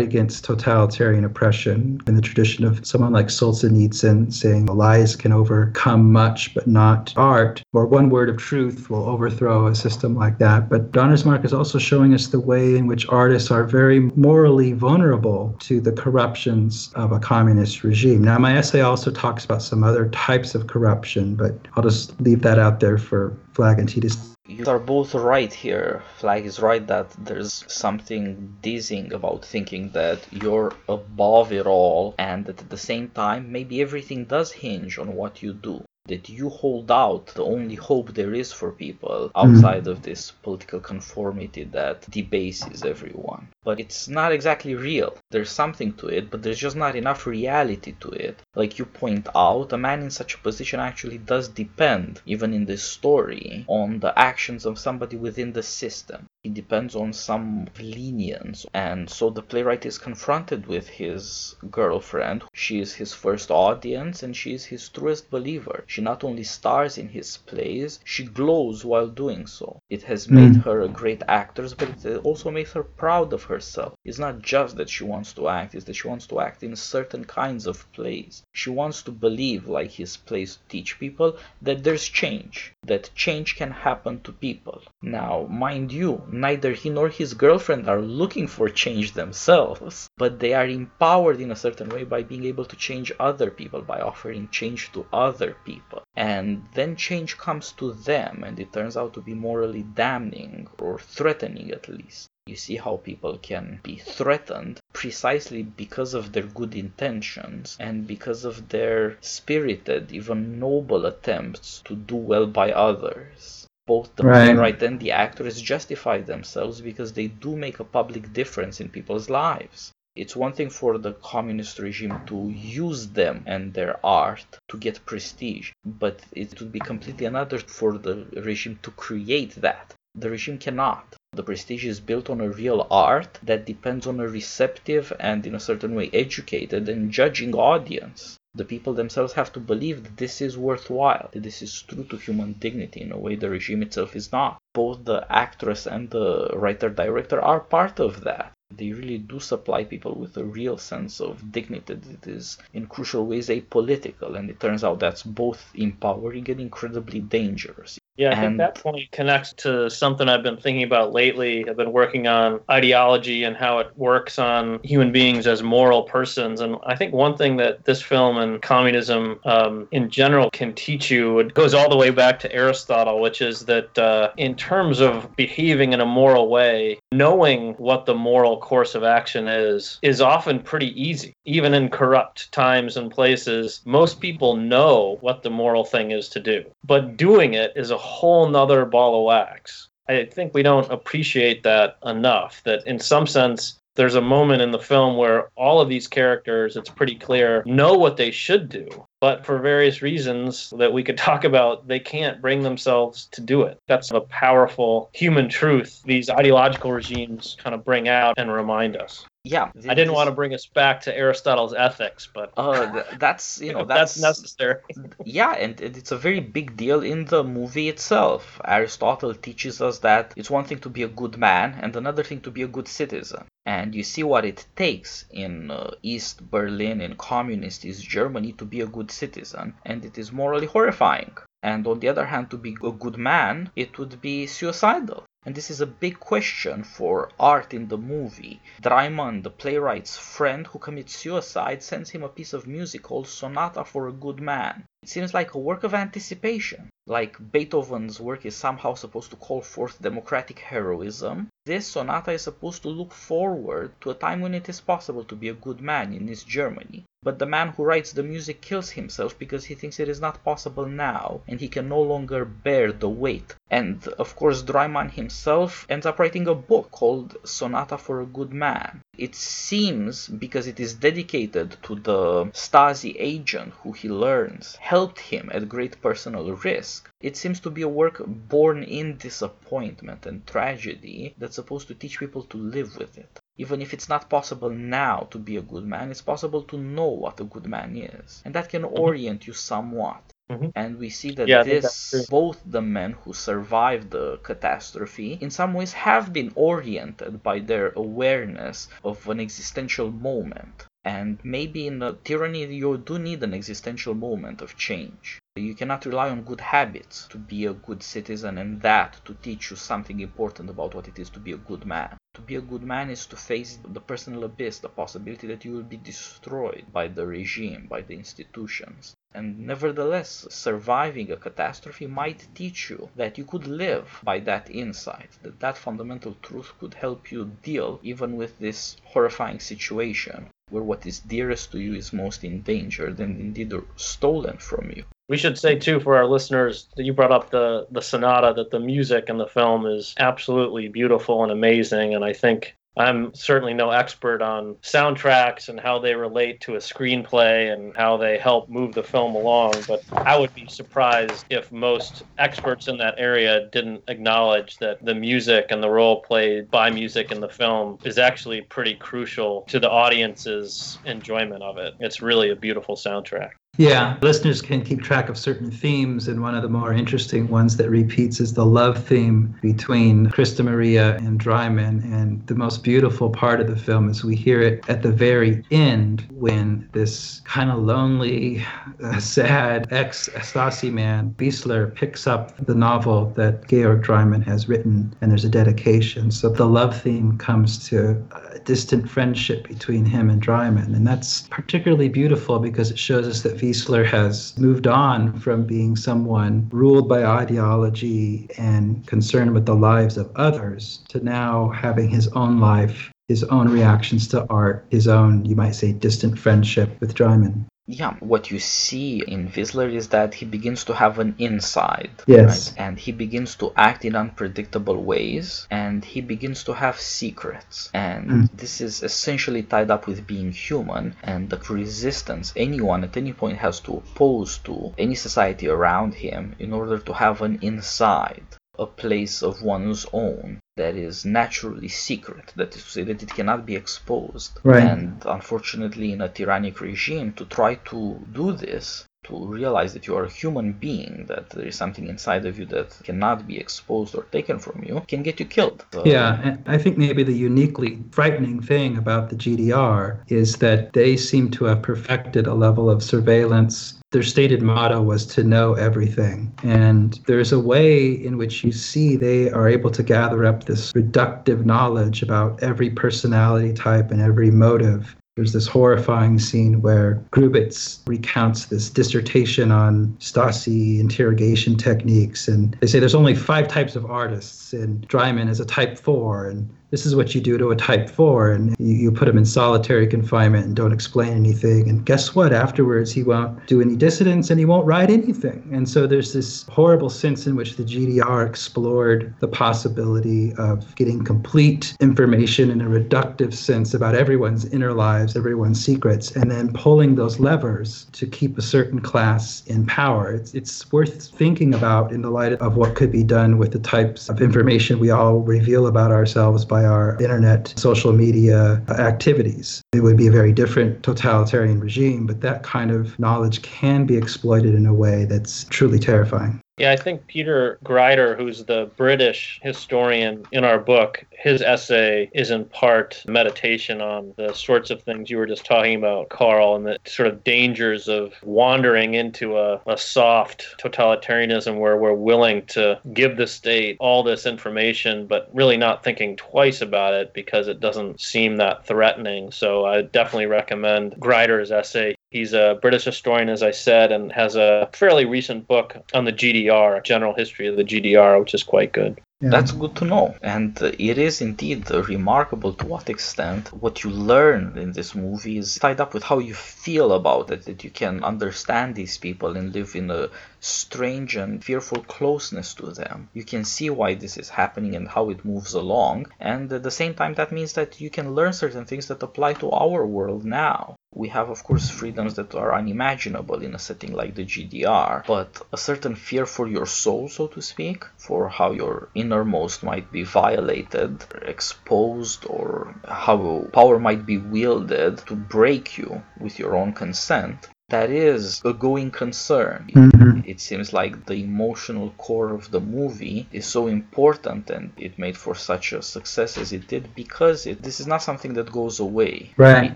against 0.00 0.44
totalitarian 0.44 1.24
oppression 1.24 2.00
in 2.08 2.16
the 2.16 2.20
tradition 2.20 2.64
of 2.64 2.84
someone 2.84 3.12
like 3.12 3.28
Solzhenitsyn 3.28 4.32
saying 4.32 4.66
lies 4.66 5.14
can 5.14 5.30
overcome 5.30 6.12
much 6.12 6.52
but 6.52 6.66
not 6.66 7.14
art, 7.16 7.62
or 7.72 7.86
one 7.86 8.10
word 8.10 8.28
of 8.28 8.38
truth 8.38 8.90
will 8.90 9.04
overthrow 9.04 9.68
a 9.68 9.76
system 9.76 10.16
like 10.16 10.38
that. 10.38 10.68
But 10.68 10.90
Donnersmarck 10.90 11.44
is 11.44 11.52
also 11.52 11.78
showing 11.78 12.14
us 12.14 12.26
the 12.26 12.40
way 12.40 12.76
in 12.76 12.88
which 12.88 13.08
artists 13.10 13.52
are 13.52 13.62
very 13.62 14.00
morally 14.16 14.72
vulnerable 14.72 15.54
to 15.60 15.80
the 15.80 15.92
corruptions 15.92 16.90
of 16.96 17.12
a 17.12 17.20
communist 17.20 17.84
regime. 17.84 18.24
Now, 18.24 18.38
my 18.38 18.56
essay 18.56 18.80
also 18.80 19.12
talks 19.12 19.35
talks 19.36 19.44
about 19.44 19.60
some 19.60 19.84
other 19.84 20.08
types 20.08 20.54
of 20.54 20.66
corruption, 20.66 21.34
but 21.34 21.52
I'll 21.74 21.82
just 21.82 22.18
leave 22.22 22.40
that 22.40 22.58
out 22.58 22.80
there 22.80 22.96
for 22.96 23.36
Flagg 23.52 23.78
and 23.78 23.86
Titus. 23.86 24.34
You 24.48 24.64
are 24.66 24.78
both 24.78 25.14
right 25.14 25.52
here. 25.52 26.02
Flagg 26.16 26.46
is 26.46 26.58
right 26.58 26.86
that 26.86 27.10
there's 27.18 27.64
something 27.68 28.56
dizzying 28.62 29.12
about 29.12 29.44
thinking 29.44 29.90
that 29.90 30.20
you're 30.30 30.72
above 30.88 31.52
it 31.52 31.66
all, 31.66 32.14
and 32.18 32.46
that 32.46 32.62
at 32.62 32.70
the 32.70 32.78
same 32.78 33.10
time, 33.10 33.52
maybe 33.52 33.82
everything 33.82 34.24
does 34.24 34.52
hinge 34.52 34.98
on 34.98 35.14
what 35.14 35.42
you 35.42 35.52
do 35.52 35.84
that 36.08 36.28
you 36.28 36.48
hold 36.48 36.90
out 36.90 37.26
the 37.28 37.44
only 37.44 37.74
hope 37.74 38.12
there 38.12 38.34
is 38.34 38.52
for 38.52 38.70
people 38.72 39.30
outside 39.34 39.82
mm-hmm. 39.82 39.90
of 39.90 40.02
this 40.02 40.30
political 40.30 40.80
conformity 40.80 41.64
that 41.64 42.08
debases 42.10 42.82
everyone. 42.84 43.48
But 43.64 43.80
it's 43.80 44.08
not 44.08 44.32
exactly 44.32 44.74
real. 44.74 45.16
There's 45.30 45.50
something 45.50 45.92
to 45.94 46.08
it, 46.08 46.30
but 46.30 46.42
there's 46.42 46.58
just 46.58 46.76
not 46.76 46.96
enough 46.96 47.26
reality 47.26 47.94
to 48.00 48.10
it. 48.10 48.40
Like 48.54 48.78
you 48.78 48.84
point 48.84 49.28
out, 49.34 49.72
a 49.72 49.78
man 49.78 50.02
in 50.02 50.10
such 50.10 50.34
a 50.34 50.38
position 50.38 50.80
actually 50.80 51.18
does 51.18 51.48
depend, 51.48 52.20
even 52.26 52.54
in 52.54 52.64
this 52.64 52.82
story, 52.82 53.64
on 53.66 54.00
the 54.00 54.16
actions 54.18 54.66
of 54.66 54.78
somebody 54.78 55.16
within 55.16 55.52
the 55.52 55.62
system. 55.62 56.26
He 56.46 56.52
depends 56.52 56.94
on 56.94 57.12
some 57.12 57.66
lenience. 57.80 58.66
And 58.72 59.10
so 59.10 59.30
the 59.30 59.42
playwright 59.42 59.84
is 59.84 59.98
confronted 59.98 60.68
with 60.68 60.86
his 60.86 61.56
girlfriend. 61.72 62.44
She 62.54 62.78
is 62.78 62.94
his 62.94 63.12
first 63.12 63.50
audience 63.50 64.22
and 64.22 64.36
she 64.36 64.54
is 64.54 64.66
his 64.66 64.88
truest 64.88 65.28
believer. 65.28 65.82
She 65.88 66.02
not 66.02 66.22
only 66.22 66.44
stars 66.44 66.98
in 66.98 67.08
his 67.08 67.36
plays, 67.38 67.98
she 68.04 68.26
glows 68.26 68.84
while 68.84 69.08
doing 69.08 69.48
so. 69.48 69.80
It 69.88 70.02
has 70.04 70.28
made 70.28 70.52
mm. 70.52 70.64
her 70.64 70.80
a 70.80 70.88
great 70.88 71.22
actress, 71.28 71.72
but 71.74 72.04
it 72.04 72.18
also 72.24 72.50
makes 72.50 72.72
her 72.72 72.82
proud 72.82 73.32
of 73.32 73.44
herself. 73.44 73.94
It's 74.04 74.18
not 74.18 74.42
just 74.42 74.76
that 74.76 74.90
she 74.90 75.04
wants 75.04 75.32
to 75.34 75.48
act, 75.48 75.74
it's 75.74 75.84
that 75.84 75.94
she 75.94 76.08
wants 76.08 76.26
to 76.28 76.40
act 76.40 76.62
in 76.62 76.74
certain 76.76 77.24
kinds 77.24 77.66
of 77.66 77.90
plays. 77.92 78.42
She 78.52 78.70
wants 78.70 79.02
to 79.02 79.12
believe, 79.12 79.68
like 79.68 79.92
his 79.92 80.16
plays 80.16 80.58
teach 80.68 80.98
people, 80.98 81.36
that 81.62 81.84
there's 81.84 82.08
change, 82.08 82.72
that 82.84 83.10
change 83.14 83.56
can 83.56 83.70
happen 83.70 84.20
to 84.22 84.32
people. 84.32 84.82
Now, 85.02 85.46
mind 85.48 85.92
you, 85.92 86.22
neither 86.30 86.72
he 86.72 86.90
nor 86.90 87.08
his 87.08 87.34
girlfriend 87.34 87.88
are 87.88 88.00
looking 88.00 88.48
for 88.48 88.68
change 88.68 89.12
themselves, 89.12 90.08
but 90.16 90.40
they 90.40 90.52
are 90.52 90.66
empowered 90.66 91.40
in 91.40 91.52
a 91.52 91.56
certain 91.56 91.88
way 91.90 92.04
by 92.04 92.22
being 92.22 92.44
able 92.44 92.64
to 92.64 92.76
change 92.76 93.12
other 93.20 93.50
people, 93.50 93.82
by 93.82 94.00
offering 94.00 94.48
change 94.50 94.90
to 94.92 95.06
other 95.12 95.56
people 95.64 95.76
people. 95.76 96.02
And 96.16 96.64
then 96.74 96.96
change 96.96 97.38
comes 97.38 97.72
to 97.72 97.92
them, 97.92 98.44
and 98.46 98.58
it 98.58 98.72
turns 98.72 98.96
out 98.96 99.12
to 99.14 99.20
be 99.20 99.34
morally 99.34 99.75
damning 99.82 100.68
or 100.78 100.98
threatening 100.98 101.70
at 101.70 101.88
least. 101.88 102.28
You 102.46 102.54
see 102.54 102.76
how 102.76 102.98
people 102.98 103.38
can 103.38 103.80
be 103.82 103.96
threatened 103.96 104.78
precisely 104.92 105.64
because 105.64 106.14
of 106.14 106.32
their 106.32 106.44
good 106.44 106.76
intentions 106.76 107.76
and 107.80 108.06
because 108.06 108.44
of 108.44 108.68
their 108.68 109.18
spirited, 109.20 110.12
even 110.12 110.60
noble 110.60 111.06
attempts 111.06 111.82
to 111.86 111.96
do 111.96 112.14
well 112.14 112.46
by 112.46 112.70
others. 112.70 113.66
Both 113.86 114.14
the 114.14 114.24
right. 114.24 114.44
playwright 114.44 114.82
and 114.82 115.00
the 115.00 115.10
actors 115.10 115.60
justify 115.60 116.20
themselves 116.20 116.80
because 116.80 117.12
they 117.12 117.26
do 117.26 117.56
make 117.56 117.80
a 117.80 117.84
public 117.84 118.32
difference 118.32 118.80
in 118.80 118.90
people's 118.90 119.28
lives. 119.28 119.92
It's 120.16 120.34
one 120.34 120.54
thing 120.54 120.70
for 120.70 120.96
the 120.96 121.12
communist 121.12 121.78
regime 121.78 122.22
to 122.26 122.48
use 122.48 123.08
them 123.08 123.44
and 123.46 123.74
their 123.74 124.04
art 124.04 124.46
to 124.68 124.78
get 124.78 125.04
prestige, 125.04 125.72
but 125.84 126.20
it 126.32 126.58
would 126.58 126.72
be 126.72 126.80
completely 126.80 127.26
another 127.26 127.58
for 127.58 127.98
the 127.98 128.24
regime 128.34 128.78
to 128.82 128.90
create 128.92 129.56
that. 129.56 129.94
The 130.14 130.30
regime 130.30 130.56
cannot. 130.56 131.14
The 131.32 131.42
prestige 131.42 131.84
is 131.84 132.00
built 132.00 132.30
on 132.30 132.40
a 132.40 132.48
real 132.48 132.86
art 132.90 133.38
that 133.42 133.66
depends 133.66 134.06
on 134.06 134.18
a 134.18 134.26
receptive 134.26 135.12
and, 135.20 135.46
in 135.46 135.54
a 135.54 135.60
certain 135.60 135.94
way, 135.94 136.08
educated 136.14 136.88
and 136.88 137.12
judging 137.12 137.54
audience. 137.54 138.35
The 138.56 138.64
people 138.64 138.94
themselves 138.94 139.34
have 139.34 139.52
to 139.52 139.60
believe 139.60 140.02
that 140.02 140.16
this 140.16 140.40
is 140.40 140.56
worthwhile, 140.56 141.28
that 141.32 141.42
this 141.42 141.60
is 141.62 141.82
true 141.82 142.04
to 142.04 142.16
human 142.16 142.54
dignity 142.54 143.02
in 143.02 143.12
a 143.12 143.18
way 143.18 143.36
the 143.36 143.50
regime 143.50 143.82
itself 143.82 144.16
is 144.16 144.32
not. 144.32 144.58
Both 144.72 145.04
the 145.04 145.26
actress 145.30 145.86
and 145.86 146.10
the 146.10 146.48
writer 146.54 146.88
director 146.88 147.40
are 147.40 147.60
part 147.60 148.00
of 148.00 148.22
that 148.24 148.52
they 148.74 148.90
really 148.92 149.18
do 149.18 149.38
supply 149.38 149.84
people 149.84 150.14
with 150.16 150.36
a 150.36 150.44
real 150.44 150.76
sense 150.76 151.20
of 151.20 151.52
dignity 151.52 151.94
that 151.94 152.26
is 152.26 152.58
in 152.72 152.86
crucial 152.86 153.24
ways 153.24 153.48
apolitical 153.48 154.36
and 154.36 154.50
it 154.50 154.58
turns 154.58 154.82
out 154.82 154.98
that's 154.98 155.22
both 155.22 155.70
empowering 155.76 156.50
and 156.50 156.60
incredibly 156.60 157.20
dangerous 157.20 157.96
yeah, 158.16 158.30
I 158.30 158.32
and, 158.32 158.40
think 158.40 158.58
that 158.58 158.74
point 158.82 159.10
connects 159.12 159.52
to 159.54 159.90
something 159.90 160.28
I've 160.28 160.42
been 160.42 160.56
thinking 160.56 160.82
about 160.82 161.12
lately. 161.12 161.68
I've 161.68 161.76
been 161.76 161.92
working 161.92 162.26
on 162.26 162.60
ideology 162.70 163.44
and 163.44 163.56
how 163.56 163.78
it 163.78 163.90
works 163.96 164.38
on 164.38 164.80
human 164.82 165.12
beings 165.12 165.46
as 165.46 165.62
moral 165.62 166.04
persons. 166.04 166.60
And 166.60 166.76
I 166.86 166.96
think 166.96 167.12
one 167.12 167.36
thing 167.36 167.56
that 167.58 167.84
this 167.84 168.00
film 168.00 168.38
and 168.38 168.62
communism 168.62 169.38
um, 169.44 169.88
in 169.92 170.08
general 170.08 170.50
can 170.50 170.72
teach 170.74 171.10
you, 171.10 171.40
it 171.40 171.54
goes 171.54 171.74
all 171.74 171.90
the 171.90 171.96
way 171.96 172.10
back 172.10 172.38
to 172.40 172.52
Aristotle, 172.54 173.20
which 173.20 173.42
is 173.42 173.66
that 173.66 173.96
uh, 173.98 174.30
in 174.38 174.54
terms 174.54 175.00
of 175.00 175.34
behaving 175.36 175.92
in 175.92 176.00
a 176.00 176.06
moral 176.06 176.48
way, 176.48 176.98
knowing 177.12 177.74
what 177.74 178.06
the 178.06 178.14
moral 178.14 178.58
course 178.58 178.94
of 178.94 179.04
action 179.04 179.46
is, 179.46 179.98
is 180.02 180.20
often 180.20 180.58
pretty 180.60 181.00
easy. 181.00 181.34
Even 181.44 181.74
in 181.74 181.90
corrupt 181.90 182.50
times 182.50 182.96
and 182.96 183.10
places, 183.10 183.82
most 183.84 184.20
people 184.20 184.56
know 184.56 185.18
what 185.20 185.42
the 185.42 185.50
moral 185.50 185.84
thing 185.84 186.12
is 186.12 186.28
to 186.30 186.40
do. 186.40 186.64
But 186.84 187.16
doing 187.16 187.54
it 187.54 187.72
is 187.76 187.90
a 187.90 188.05
whole 188.06 188.48
nother 188.48 188.84
ball 188.84 189.18
of 189.18 189.24
wax. 189.24 189.88
I 190.08 190.24
think 190.24 190.54
we 190.54 190.62
don't 190.62 190.90
appreciate 190.90 191.62
that 191.64 191.98
enough. 192.04 192.62
That 192.64 192.86
in 192.86 192.98
some 192.98 193.26
sense, 193.26 193.78
there's 193.96 194.14
a 194.14 194.20
moment 194.20 194.62
in 194.62 194.70
the 194.70 194.78
film 194.78 195.16
where 195.16 195.48
all 195.56 195.80
of 195.80 195.88
these 195.88 196.06
characters, 196.06 196.76
it's 196.76 196.90
pretty 196.90 197.16
clear, 197.16 197.62
know 197.66 197.94
what 197.94 198.16
they 198.16 198.30
should 198.30 198.68
do. 198.68 199.05
But 199.26 199.44
for 199.44 199.58
various 199.58 200.02
reasons 200.02 200.72
that 200.78 200.92
we 200.92 201.02
could 201.02 201.18
talk 201.28 201.42
about, 201.42 201.88
they 201.88 201.98
can't 201.98 202.40
bring 202.40 202.62
themselves 202.62 203.26
to 203.32 203.40
do 203.40 203.62
it. 203.62 203.76
That's 203.88 204.12
a 204.12 204.20
powerful 204.20 205.10
human 205.12 205.48
truth 205.48 206.00
these 206.04 206.30
ideological 206.30 206.92
regimes 206.92 207.56
kind 207.60 207.74
of 207.74 207.84
bring 207.84 208.08
out 208.08 208.34
and 208.36 208.52
remind 208.52 208.96
us. 208.96 209.26
Yeah, 209.42 209.72
I 209.88 209.94
didn't 209.94 210.12
want 210.12 210.28
to 210.28 210.32
bring 210.32 210.54
us 210.54 210.66
back 210.66 211.00
to 211.02 211.16
Aristotle's 211.16 211.74
ethics, 211.74 212.28
but 212.32 212.52
uh, 212.56 213.02
that's 213.18 213.60
you 213.60 213.72
know 213.72 213.84
that's, 213.92 214.14
that's, 214.14 214.42
necessary. 214.42 214.80
yeah, 215.24 215.54
and 215.54 215.80
it- 215.80 215.96
it's 215.96 216.12
a 216.12 216.16
very 216.16 216.38
big 216.40 216.76
deal 216.76 217.02
in 217.02 217.24
the 217.24 217.42
movie 217.42 217.88
itself. 217.88 218.60
Aristotle 218.64 219.34
teaches 219.34 219.80
us 219.82 219.98
that 220.00 220.34
it's 220.36 220.50
one 220.50 220.64
thing 220.66 220.78
to 220.78 220.88
be 220.88 221.02
a 221.02 221.08
good 221.08 221.36
man 221.36 221.76
and 221.82 221.96
another 221.96 222.22
thing 222.22 222.40
to 222.42 222.52
be 222.52 222.62
a 222.62 222.68
good 222.68 222.86
citizen. 222.86 223.44
And 223.66 223.94
you 223.94 224.04
see 224.04 224.22
what 224.22 224.44
it 224.44 224.64
takes 224.76 225.26
in 225.30 225.70
uh, 225.70 225.90
East 226.02 226.50
Berlin, 226.50 227.00
in 227.00 227.16
communist 227.16 227.84
East 227.84 228.08
Germany, 228.08 228.52
to 228.52 228.64
be 228.64 228.80
a 228.80 228.86
good 228.86 229.10
citizen, 229.10 229.74
and 229.84 230.04
it 230.04 230.16
is 230.16 230.30
morally 230.30 230.68
horrifying. 230.68 231.36
And 231.62 231.84
on 231.86 231.98
the 231.98 232.08
other 232.08 232.26
hand, 232.26 232.48
to 232.50 232.56
be 232.56 232.76
a 232.84 232.92
good 232.92 233.18
man, 233.18 233.70
it 233.74 233.98
would 233.98 234.20
be 234.20 234.46
suicidal. 234.46 235.24
And 235.44 235.54
this 235.54 235.70
is 235.70 235.80
a 235.80 235.86
big 235.86 236.18
question 236.18 236.84
for 236.84 237.30
art 237.38 237.74
in 237.74 237.88
the 237.88 237.98
movie. 237.98 238.60
Dreyman, 238.82 239.42
the 239.42 239.50
playwright's 239.50 240.16
friend 240.16 240.66
who 240.66 240.78
commits 240.78 241.14
suicide, 241.16 241.82
sends 241.82 242.10
him 242.10 242.22
a 242.22 242.28
piece 242.28 242.52
of 242.52 242.66
music 242.66 243.02
called 243.02 243.28
Sonata 243.28 243.84
for 243.84 244.08
a 244.08 244.12
Good 244.12 244.40
Man. 244.40 244.85
It 245.06 245.10
seems 245.10 245.32
like 245.32 245.54
a 245.54 245.58
work 245.60 245.84
of 245.84 245.94
anticipation. 245.94 246.90
Like 247.06 247.52
Beethoven's 247.52 248.18
work 248.18 248.44
is 248.44 248.56
somehow 248.56 248.94
supposed 248.94 249.30
to 249.30 249.36
call 249.36 249.60
forth 249.60 250.02
democratic 250.02 250.58
heroism, 250.58 251.48
this 251.66 251.88
sonata 251.88 252.30
is 252.30 252.42
supposed 252.42 252.82
to 252.82 252.88
look 252.88 253.10
forward 253.10 253.90
to 254.00 254.10
a 254.10 254.14
time 254.14 254.40
when 254.40 254.54
it 254.54 254.68
is 254.68 254.80
possible 254.80 255.24
to 255.24 255.34
be 255.34 255.48
a 255.48 255.54
good 255.54 255.80
man 255.80 256.12
in 256.12 256.28
East 256.28 256.46
Germany. 256.46 257.04
But 257.24 257.40
the 257.40 257.46
man 257.46 257.70
who 257.70 257.82
writes 257.82 258.12
the 258.12 258.22
music 258.22 258.60
kills 258.60 258.90
himself 258.90 259.36
because 259.36 259.64
he 259.64 259.74
thinks 259.74 259.98
it 259.98 260.08
is 260.08 260.20
not 260.20 260.44
possible 260.44 260.86
now, 260.86 261.40
and 261.48 261.60
he 261.60 261.66
can 261.66 261.88
no 261.88 262.00
longer 262.00 262.44
bear 262.44 262.92
the 262.92 263.08
weight. 263.08 263.56
And 263.68 264.06
of 264.06 264.36
course, 264.36 264.62
Dreyman 264.62 265.10
himself 265.10 265.86
ends 265.88 266.06
up 266.06 266.20
writing 266.20 266.46
a 266.46 266.54
book 266.54 266.92
called 266.92 267.36
Sonata 267.42 267.98
for 267.98 268.20
a 268.20 268.26
Good 268.26 268.52
Man. 268.52 269.00
It 269.18 269.34
seems, 269.34 270.28
because 270.28 270.66
it 270.66 270.78
is 270.78 270.92
dedicated 270.92 271.78
to 271.84 271.94
the 271.94 272.46
Stasi 272.52 273.16
agent 273.18 273.72
who 273.82 273.92
he 273.92 274.10
learns 274.10 274.76
helped 274.76 275.20
him 275.20 275.50
at 275.54 275.70
great 275.70 276.02
personal 276.02 276.52
risk, 276.52 277.10
it 277.20 277.36
seems 277.36 277.58
to 277.60 277.70
be 277.70 277.80
a 277.80 277.88
work 277.88 278.22
born 278.26 278.82
in 278.82 279.16
disappointment 279.16 280.26
and 280.26 280.46
tragedy 280.46 281.34
that's 281.38 281.56
supposed 281.56 281.88
to 281.88 281.94
teach 281.94 282.18
people 282.18 282.42
to 282.42 282.58
live 282.58 282.98
with 282.98 283.16
it. 283.16 283.40
Even 283.56 283.80
if 283.80 283.94
it's 283.94 284.08
not 284.08 284.28
possible 284.28 284.68
now 284.68 285.26
to 285.30 285.38
be 285.38 285.56
a 285.56 285.62
good 285.62 285.86
man, 285.86 286.10
it's 286.10 286.20
possible 286.20 286.62
to 286.64 286.76
know 286.76 287.08
what 287.08 287.40
a 287.40 287.44
good 287.44 287.66
man 287.66 287.96
is. 287.96 288.42
And 288.44 288.54
that 288.54 288.68
can 288.68 288.82
mm-hmm. 288.82 289.00
orient 289.00 289.46
you 289.46 289.54
somewhat. 289.54 290.22
Mhm. 290.50 290.72
And 290.76 290.98
we 290.98 291.10
see 291.10 291.32
that 291.32 291.50
Yeah, 291.50 291.60
I 291.60 291.64
think 291.64 291.82
that's 291.82 291.96
this, 292.12 292.26
both 292.28 292.62
the 292.64 292.80
men 292.82 293.12
who 293.12 293.32
survived 293.32 294.10
the 294.12 294.38
catastrophe, 294.44 295.38
in 295.40 295.50
some 295.50 295.74
ways 295.74 295.92
have 295.92 296.32
been 296.32 296.52
oriented 296.54 297.42
by 297.42 297.58
their 297.60 297.90
awareness 297.96 298.88
of 299.02 299.28
an 299.28 299.40
existential 299.40 300.10
moment. 300.12 300.86
And 301.04 301.40
maybe 301.44 301.86
in 301.88 302.00
a 302.02 302.12
tyranny, 302.12 302.64
you 302.66 302.96
do 302.98 303.18
need 303.18 303.42
an 303.42 303.54
existential 303.54 304.14
moment 304.14 304.62
of 304.62 304.76
change. 304.76 305.40
You 305.58 305.74
cannot 305.74 306.04
rely 306.04 306.28
on 306.28 306.42
good 306.42 306.60
habits 306.60 307.26
to 307.28 307.38
be 307.38 307.64
a 307.64 307.72
good 307.72 308.02
citizen 308.02 308.58
and 308.58 308.82
that 308.82 309.24
to 309.24 309.32
teach 309.32 309.70
you 309.70 309.76
something 309.76 310.20
important 310.20 310.68
about 310.68 310.94
what 310.94 311.08
it 311.08 311.18
is 311.18 311.30
to 311.30 311.40
be 311.40 311.52
a 311.52 311.56
good 311.56 311.86
man. 311.86 312.18
To 312.34 312.42
be 312.42 312.56
a 312.56 312.60
good 312.60 312.82
man 312.82 313.08
is 313.08 313.24
to 313.24 313.36
face 313.36 313.78
the 313.82 314.02
personal 314.02 314.44
abyss, 314.44 314.80
the 314.80 314.90
possibility 314.90 315.46
that 315.46 315.64
you 315.64 315.72
will 315.72 315.82
be 315.82 315.96
destroyed 315.96 316.84
by 316.92 317.08
the 317.08 317.26
regime, 317.26 317.86
by 317.88 318.02
the 318.02 318.14
institutions. 318.14 319.14
And 319.32 319.60
nevertheless, 319.60 320.46
surviving 320.50 321.32
a 321.32 321.36
catastrophe 321.36 322.06
might 322.06 322.48
teach 322.54 322.90
you 322.90 323.08
that 323.16 323.38
you 323.38 323.44
could 323.44 323.66
live 323.66 324.20
by 324.22 324.40
that 324.40 324.68
insight, 324.68 325.38
that 325.42 325.60
that 325.60 325.78
fundamental 325.78 326.36
truth 326.42 326.74
could 326.78 326.92
help 326.92 327.32
you 327.32 327.56
deal 327.62 327.98
even 328.02 328.36
with 328.36 328.58
this 328.58 328.96
horrifying 329.04 329.60
situation 329.60 330.50
where 330.68 330.82
what 330.82 331.06
is 331.06 331.20
dearest 331.20 331.72
to 331.72 331.78
you 331.78 331.94
is 331.94 332.12
most 332.12 332.44
endangered 332.44 333.20
and 333.20 333.40
indeed 333.40 333.72
stolen 333.96 334.58
from 334.58 334.90
you. 334.90 335.04
We 335.28 335.36
should 335.36 335.58
say 335.58 335.76
too 335.76 335.98
for 335.98 336.16
our 336.16 336.26
listeners 336.26 336.88
that 336.96 337.04
you 337.04 337.12
brought 337.12 337.32
up 337.32 337.50
the 337.50 337.86
the 337.90 338.02
sonata 338.02 338.52
that 338.54 338.70
the 338.70 338.80
music 338.80 339.28
in 339.28 339.38
the 339.38 339.46
film 339.46 339.84
is 339.86 340.14
absolutely 340.18 340.88
beautiful 340.88 341.42
and 341.42 341.50
amazing 341.50 342.14
and 342.14 342.24
I 342.24 342.32
think 342.32 342.76
I'm 342.98 343.34
certainly 343.34 343.74
no 343.74 343.90
expert 343.90 344.40
on 344.40 344.76
soundtracks 344.76 345.68
and 345.68 345.78
how 345.78 345.98
they 345.98 346.14
relate 346.14 346.62
to 346.62 346.76
a 346.76 346.78
screenplay 346.78 347.70
and 347.70 347.94
how 347.94 348.16
they 348.16 348.38
help 348.38 348.70
move 348.70 348.94
the 348.94 349.02
film 349.02 349.34
along, 349.34 349.74
but 349.86 350.02
I 350.12 350.38
would 350.38 350.54
be 350.54 350.66
surprised 350.66 351.44
if 351.50 351.70
most 351.70 352.22
experts 352.38 352.88
in 352.88 352.96
that 352.96 353.16
area 353.18 353.68
didn't 353.70 354.04
acknowledge 354.08 354.78
that 354.78 355.04
the 355.04 355.14
music 355.14 355.66
and 355.68 355.82
the 355.82 355.90
role 355.90 356.22
played 356.22 356.70
by 356.70 356.88
music 356.88 357.30
in 357.30 357.40
the 357.40 357.50
film 357.50 357.98
is 358.04 358.16
actually 358.16 358.62
pretty 358.62 358.94
crucial 358.94 359.62
to 359.68 359.78
the 359.78 359.90
audience's 359.90 360.98
enjoyment 361.04 361.62
of 361.62 361.76
it. 361.76 361.94
It's 362.00 362.22
really 362.22 362.48
a 362.48 362.56
beautiful 362.56 362.96
soundtrack. 362.96 363.50
Yeah, 363.78 364.16
listeners 364.22 364.62
can 364.62 364.82
keep 364.82 365.02
track 365.02 365.28
of 365.28 365.36
certain 365.36 365.70
themes, 365.70 366.28
and 366.28 366.40
one 366.40 366.54
of 366.54 366.62
the 366.62 366.68
more 366.68 366.94
interesting 366.94 367.48
ones 367.48 367.76
that 367.76 367.90
repeats 367.90 368.40
is 368.40 368.54
the 368.54 368.64
love 368.64 369.04
theme 369.04 369.54
between 369.60 370.28
Christa 370.28 370.64
Maria 370.64 371.16
and 371.16 371.38
Dreyman. 371.38 372.02
And 372.04 372.46
the 372.46 372.54
most 372.54 372.82
beautiful 372.82 373.28
part 373.28 373.60
of 373.60 373.66
the 373.66 373.76
film 373.76 374.08
is 374.08 374.24
we 374.24 374.34
hear 374.34 374.62
it 374.62 374.88
at 374.88 375.02
the 375.02 375.12
very 375.12 375.62
end 375.70 376.26
when 376.30 376.88
this 376.92 377.42
kind 377.44 377.70
of 377.70 377.82
lonely, 377.82 378.64
uh, 379.04 379.20
sad 379.20 379.92
ex 379.92 380.30
Stasi 380.36 380.90
man, 380.90 381.34
Wiesler, 381.38 381.94
picks 381.94 382.26
up 382.26 382.56
the 382.64 382.74
novel 382.74 383.30
that 383.36 383.68
Georg 383.68 384.02
Dreyman 384.02 384.42
has 384.44 384.68
written, 384.68 385.14
and 385.20 385.30
there's 385.30 385.44
a 385.44 385.50
dedication. 385.50 386.30
So 386.30 386.48
the 386.48 386.66
love 386.66 386.98
theme 387.02 387.36
comes 387.36 387.86
to 387.90 388.24
a 388.54 388.58
distant 388.60 389.08
friendship 389.08 389.68
between 389.68 390.06
him 390.06 390.30
and 390.30 390.40
Dreyman. 390.40 390.94
And 390.94 391.06
that's 391.06 391.42
particularly 391.48 392.08
beautiful 392.08 392.58
because 392.58 392.90
it 392.90 392.98
shows 392.98 393.28
us 393.28 393.42
that 393.42 393.58
Wiesler 393.66 394.06
has 394.06 394.56
moved 394.56 394.86
on 394.86 395.40
from 395.40 395.64
being 395.64 395.96
someone 395.96 396.68
ruled 396.70 397.08
by 397.08 397.24
ideology 397.24 398.46
and 398.56 399.04
concerned 399.08 399.54
with 399.54 399.66
the 399.66 399.74
lives 399.74 400.16
of 400.16 400.30
others 400.36 401.00
to 401.08 401.18
now 401.18 401.70
having 401.70 402.08
his 402.08 402.28
own 402.28 402.60
life, 402.60 403.10
his 403.26 403.42
own 403.42 403.68
reactions 403.68 404.28
to 404.28 404.46
art, 404.48 404.86
his 404.90 405.08
own, 405.08 405.44
you 405.44 405.56
might 405.56 405.74
say, 405.74 405.92
distant 405.92 406.38
friendship 406.38 406.96
with 407.00 407.14
Dreyman. 407.16 407.66
Yeah, 407.88 408.14
what 408.18 408.50
you 408.50 408.58
see 408.58 409.22
in 409.26 409.48
Wiesler 409.48 409.92
is 409.92 410.08
that 410.08 410.34
he 410.34 410.44
begins 410.44 410.82
to 410.84 410.94
have 410.94 411.18
an 411.20 411.36
inside. 411.38 412.10
Yes. 412.26 412.70
Right? 412.72 412.80
And 412.84 412.98
he 412.98 413.12
begins 413.12 413.54
to 413.56 413.72
act 413.76 414.04
in 414.04 414.16
unpredictable 414.16 415.02
ways 415.04 415.68
and 415.70 416.04
he 416.04 416.20
begins 416.20 416.64
to 416.64 416.72
have 416.74 417.00
secrets. 417.00 417.88
And 417.94 418.28
Mm. 418.30 418.50
this 418.56 418.80
is 418.80 419.02
essentially 419.04 419.62
tied 419.62 419.90
up 419.90 420.06
with 420.08 420.26
being 420.26 420.50
human 420.50 421.14
and 421.22 421.48
the 421.48 421.58
resistance 421.68 422.52
anyone 422.56 423.04
at 423.04 423.16
any 423.16 423.32
point 423.32 423.58
has 423.58 423.78
to 423.80 423.92
oppose 423.98 424.58
to 424.58 424.92
any 424.98 425.14
society 425.14 425.68
around 425.68 426.14
him 426.14 426.54
in 426.58 426.72
order 426.72 426.98
to 426.98 427.12
have 427.12 427.40
an 427.42 427.58
inside, 427.62 428.44
a 428.78 428.86
place 428.86 429.42
of 429.42 429.62
one's 429.62 430.06
own 430.12 430.60
that 430.76 430.94
is 430.94 431.24
naturally 431.24 431.88
secret, 431.88 432.52
that 432.56 432.76
is 432.76 432.84
to 432.84 432.90
say 432.90 433.02
that 433.02 433.22
it 433.22 433.30
cannot 433.34 433.64
be 433.64 433.74
exposed. 433.74 434.58
Right. 434.62 434.82
And 434.82 435.22
unfortunately, 435.24 436.12
in 436.12 436.20
a 436.20 436.28
tyrannic 436.28 436.80
regime, 436.80 437.32
to 437.34 437.46
try 437.46 437.76
to 437.86 438.20
do 438.32 438.52
this, 438.52 439.05
to 439.26 439.46
realize 439.46 439.92
that 439.94 440.06
you 440.06 440.16
are 440.16 440.24
a 440.24 440.30
human 440.30 440.72
being, 440.72 441.24
that 441.28 441.50
there 441.50 441.66
is 441.66 441.76
something 441.76 442.08
inside 442.08 442.46
of 442.46 442.58
you 442.58 442.66
that 442.66 442.98
cannot 443.04 443.46
be 443.46 443.58
exposed 443.58 444.14
or 444.14 444.24
taken 444.32 444.58
from 444.58 444.82
you, 444.86 445.02
can 445.08 445.22
get 445.22 445.40
you 445.40 445.46
killed. 445.46 445.84
So- 445.92 446.02
Yeah, 446.04 446.56
I 446.66 446.78
think 446.78 446.96
maybe 446.98 447.22
the 447.22 447.32
uniquely 447.32 447.98
frightening 448.10 448.60
thing 448.60 448.96
about 448.96 449.30
the 449.30 449.36
GDR 449.36 450.18
is 450.28 450.56
that 450.56 450.92
they 450.92 451.16
seem 451.16 451.50
to 451.52 451.64
have 451.64 451.82
perfected 451.82 452.46
a 452.46 452.54
level 452.54 452.88
of 452.90 453.02
surveillance. 453.02 453.98
Their 454.12 454.22
stated 454.22 454.62
motto 454.62 455.02
was 455.02 455.26
to 455.34 455.42
know 455.42 455.74
everything. 455.74 456.52
And 456.62 457.18
there's 457.26 457.52
a 457.52 457.60
way 457.60 458.12
in 458.12 458.36
which 458.38 458.64
you 458.64 458.72
see 458.72 459.16
they 459.16 459.50
are 459.50 459.68
able 459.68 459.90
to 459.90 460.02
gather 460.02 460.44
up 460.44 460.64
this 460.64 460.92
reductive 460.92 461.64
knowledge 461.64 462.22
about 462.22 462.62
every 462.62 462.90
personality 462.90 463.72
type 463.72 464.10
and 464.10 464.20
every 464.20 464.50
motive. 464.50 465.16
There's 465.36 465.52
this 465.52 465.66
horrifying 465.66 466.38
scene 466.38 466.80
where 466.80 467.22
Grubitz 467.30 467.98
recounts 468.06 468.64
this 468.66 468.88
dissertation 468.88 469.70
on 469.70 470.16
Stasi 470.18 470.98
interrogation 470.98 471.76
techniques, 471.76 472.48
and 472.48 472.74
they 472.80 472.86
say 472.86 473.00
there's 473.00 473.14
only 473.14 473.34
five 473.34 473.68
types 473.68 473.96
of 473.96 474.06
artists, 474.06 474.72
and 474.72 475.06
Dreyman 475.08 475.50
is 475.50 475.60
a 475.60 475.66
type 475.66 475.98
four, 475.98 476.46
and 476.48 476.66
this 476.90 477.04
is 477.04 477.16
what 477.16 477.34
you 477.34 477.40
do 477.40 477.58
to 477.58 477.70
a 477.70 477.76
type 477.76 478.08
4 478.08 478.52
and 478.52 478.76
you, 478.78 478.94
you 478.94 479.10
put 479.10 479.28
him 479.28 479.36
in 479.36 479.44
solitary 479.44 480.06
confinement 480.06 480.66
and 480.66 480.76
don't 480.76 480.92
explain 480.92 481.32
anything. 481.32 481.88
And 481.88 482.04
guess 482.04 482.34
what? 482.34 482.52
Afterwards 482.52 483.12
he 483.12 483.22
won't 483.22 483.66
do 483.66 483.80
any 483.80 483.96
dissidence 483.96 484.50
and 484.50 484.58
he 484.58 484.64
won't 484.64 484.86
write 484.86 485.10
anything. 485.10 485.68
And 485.72 485.88
so 485.88 486.06
there's 486.06 486.32
this 486.32 486.64
horrible 486.68 487.10
sense 487.10 487.46
in 487.46 487.56
which 487.56 487.76
the 487.76 487.82
gdr 487.82 488.48
explored 488.48 489.34
the 489.40 489.48
possibility 489.48 490.52
of 490.54 490.94
getting 490.94 491.24
complete 491.24 491.96
information 492.00 492.70
in 492.70 492.80
a 492.80 492.88
reductive 492.88 493.52
sense 493.52 493.94
about 493.94 494.14
everyone's 494.14 494.64
inner 494.66 494.92
lives 494.92 495.36
everyone's 495.36 495.84
secrets 495.84 496.30
and 496.36 496.50
then 496.50 496.72
pulling 496.72 497.16
those 497.16 497.40
levers 497.40 498.06
to 498.12 498.26
keep 498.26 498.56
a 498.58 498.62
certain 498.62 499.00
class 499.00 499.64
in 499.66 499.86
power. 499.86 500.32
It's, 500.32 500.54
it's 500.54 500.92
worth 500.92 501.30
thinking 501.30 501.74
about 501.74 502.12
in 502.12 502.22
the 502.22 502.30
light 502.30 502.52
of 502.54 502.76
what 502.76 502.94
could 502.94 503.10
be 503.10 503.24
done 503.24 503.58
with 503.58 503.72
the 503.72 503.78
types 503.78 504.28
of 504.28 504.40
information 504.40 504.98
we 504.98 505.10
all 505.10 505.40
reveal 505.40 505.86
about 505.86 506.10
ourselves 506.10 506.64
by 506.64 506.75
our 506.84 507.20
internet, 507.20 507.72
social 507.76 508.12
media 508.12 508.82
activities. 508.88 509.82
It 509.92 510.00
would 510.00 510.16
be 510.16 510.26
a 510.26 510.30
very 510.30 510.52
different 510.52 511.02
totalitarian 511.02 511.80
regime, 511.80 512.26
but 512.26 512.40
that 512.42 512.62
kind 512.62 512.90
of 512.90 513.18
knowledge 513.18 513.62
can 513.62 514.06
be 514.06 514.16
exploited 514.16 514.74
in 514.74 514.86
a 514.86 514.94
way 514.94 515.24
that's 515.24 515.64
truly 515.64 515.98
terrifying. 515.98 516.60
Yeah, 516.78 516.92
I 516.92 516.96
think 516.96 517.26
Peter 517.26 517.78
Grieder, 517.82 518.36
who's 518.36 518.66
the 518.66 518.90
British 518.98 519.58
historian 519.62 520.44
in 520.52 520.62
our 520.62 520.78
book, 520.78 521.24
his 521.30 521.62
essay 521.62 522.28
is 522.34 522.50
in 522.50 522.66
part 522.66 523.22
meditation 523.26 524.02
on 524.02 524.34
the 524.36 524.52
sorts 524.52 524.90
of 524.90 525.02
things 525.02 525.30
you 525.30 525.38
were 525.38 525.46
just 525.46 525.64
talking 525.64 525.94
about, 525.94 526.28
Carl, 526.28 526.76
and 526.76 526.84
the 526.84 526.98
sort 527.06 527.28
of 527.28 527.42
dangers 527.44 528.08
of 528.08 528.34
wandering 528.42 529.14
into 529.14 529.56
a, 529.56 529.80
a 529.86 529.96
soft 529.96 530.66
totalitarianism 530.78 531.78
where 531.78 531.96
we're 531.96 532.12
willing 532.12 532.66
to 532.66 533.00
give 533.14 533.38
the 533.38 533.46
state 533.46 533.96
all 533.98 534.22
this 534.22 534.44
information, 534.44 535.26
but 535.26 535.48
really 535.54 535.78
not 535.78 536.04
thinking 536.04 536.36
twice 536.36 536.82
about 536.82 537.14
it 537.14 537.32
because 537.32 537.68
it 537.68 537.80
doesn't 537.80 538.20
seem 538.20 538.58
that 538.58 538.86
threatening. 538.86 539.50
So 539.50 539.86
I 539.86 540.02
definitely 540.02 540.44
recommend 540.44 541.18
Grieder's 541.18 541.70
essay. 541.70 542.16
He's 542.36 542.52
a 542.52 542.78
British 542.82 543.04
historian, 543.04 543.48
as 543.48 543.62
I 543.62 543.70
said, 543.70 544.12
and 544.12 544.30
has 544.30 544.56
a 544.56 544.90
fairly 544.92 545.24
recent 545.24 545.66
book 545.66 545.96
on 546.12 546.26
the 546.26 546.32
GDR, 546.34 547.02
General 547.02 547.32
History 547.32 547.66
of 547.66 547.78
the 547.78 547.82
GDR, 547.82 548.38
which 548.38 548.52
is 548.52 548.62
quite 548.62 548.92
good. 548.92 549.18
Yeah. 549.38 549.50
That's 549.50 549.72
good 549.72 549.94
to 549.96 550.06
know. 550.06 550.34
And 550.40 550.80
it 550.80 551.18
is 551.18 551.42
indeed 551.42 551.90
remarkable 551.90 552.72
to 552.72 552.86
what 552.86 553.10
extent 553.10 553.68
what 553.68 554.02
you 554.02 554.08
learn 554.08 554.78
in 554.78 554.92
this 554.92 555.14
movie 555.14 555.58
is 555.58 555.74
tied 555.74 556.00
up 556.00 556.14
with 556.14 556.22
how 556.22 556.38
you 556.38 556.54
feel 556.54 557.12
about 557.12 557.50
it, 557.50 557.66
that 557.66 557.84
you 557.84 557.90
can 557.90 558.24
understand 558.24 558.94
these 558.94 559.18
people 559.18 559.54
and 559.58 559.74
live 559.74 559.94
in 559.94 560.10
a 560.10 560.30
strange 560.60 561.36
and 561.36 561.62
fearful 561.62 562.02
closeness 562.04 562.72
to 562.74 562.86
them. 562.92 563.28
You 563.34 563.44
can 563.44 563.64
see 563.64 563.90
why 563.90 564.14
this 564.14 564.38
is 564.38 564.48
happening 564.48 564.96
and 564.96 565.06
how 565.06 565.28
it 565.28 565.44
moves 565.44 565.74
along. 565.74 566.32
And 566.40 566.72
at 566.72 566.82
the 566.82 566.90
same 566.90 567.12
time, 567.12 567.34
that 567.34 567.52
means 567.52 567.74
that 567.74 568.00
you 568.00 568.08
can 568.08 568.34
learn 568.34 568.54
certain 568.54 568.86
things 568.86 569.06
that 569.08 569.22
apply 569.22 569.52
to 569.54 569.70
our 569.70 570.06
world 570.06 570.46
now. 570.46 570.96
We 571.14 571.28
have, 571.28 571.48
of 571.48 571.64
course, 571.64 571.88
freedoms 571.88 572.34
that 572.34 572.54
are 572.54 572.74
unimaginable 572.74 573.62
in 573.62 573.74
a 573.74 573.78
setting 573.78 574.12
like 574.12 574.34
the 574.34 574.44
GDR, 574.44 575.24
but 575.26 575.62
a 575.72 575.78
certain 575.78 576.14
fear 576.14 576.44
for 576.44 576.68
your 576.68 576.84
soul, 576.84 577.28
so 577.28 577.46
to 577.48 577.62
speak, 577.62 578.04
for 578.18 578.50
how 578.50 578.72
your 578.72 579.08
innermost 579.26 579.82
might 579.82 580.10
be 580.12 580.22
violated, 580.22 581.24
exposed, 581.42 582.46
or 582.46 582.94
how 583.04 583.66
power 583.72 583.98
might 583.98 584.24
be 584.24 584.38
wielded 584.38 585.18
to 585.18 585.34
break 585.34 585.98
you 585.98 586.22
with 586.40 586.58
your 586.58 586.76
own 586.76 586.92
consent, 586.92 587.68
that 587.88 588.10
is 588.10 588.60
a 588.64 588.72
going 588.72 589.12
concern. 589.12 589.88
Mm-hmm. 589.94 590.40
It 590.44 590.60
seems 590.60 590.92
like 590.92 591.26
the 591.26 591.34
emotional 591.34 592.10
core 592.18 592.52
of 592.52 592.72
the 592.72 592.80
movie 592.80 593.46
is 593.52 593.64
so 593.64 593.86
important 593.86 594.70
and 594.70 594.90
it 594.96 595.20
made 595.20 595.36
for 595.36 595.54
such 595.54 595.92
a 595.92 596.02
success 596.02 596.58
as 596.58 596.72
it 596.72 596.88
did 596.88 597.14
because 597.14 597.64
it, 597.64 597.82
this 597.82 598.00
is 598.00 598.08
not 598.08 598.22
something 598.22 598.54
that 598.54 598.72
goes 598.72 598.98
away. 598.98 599.52
Right. 599.56 599.92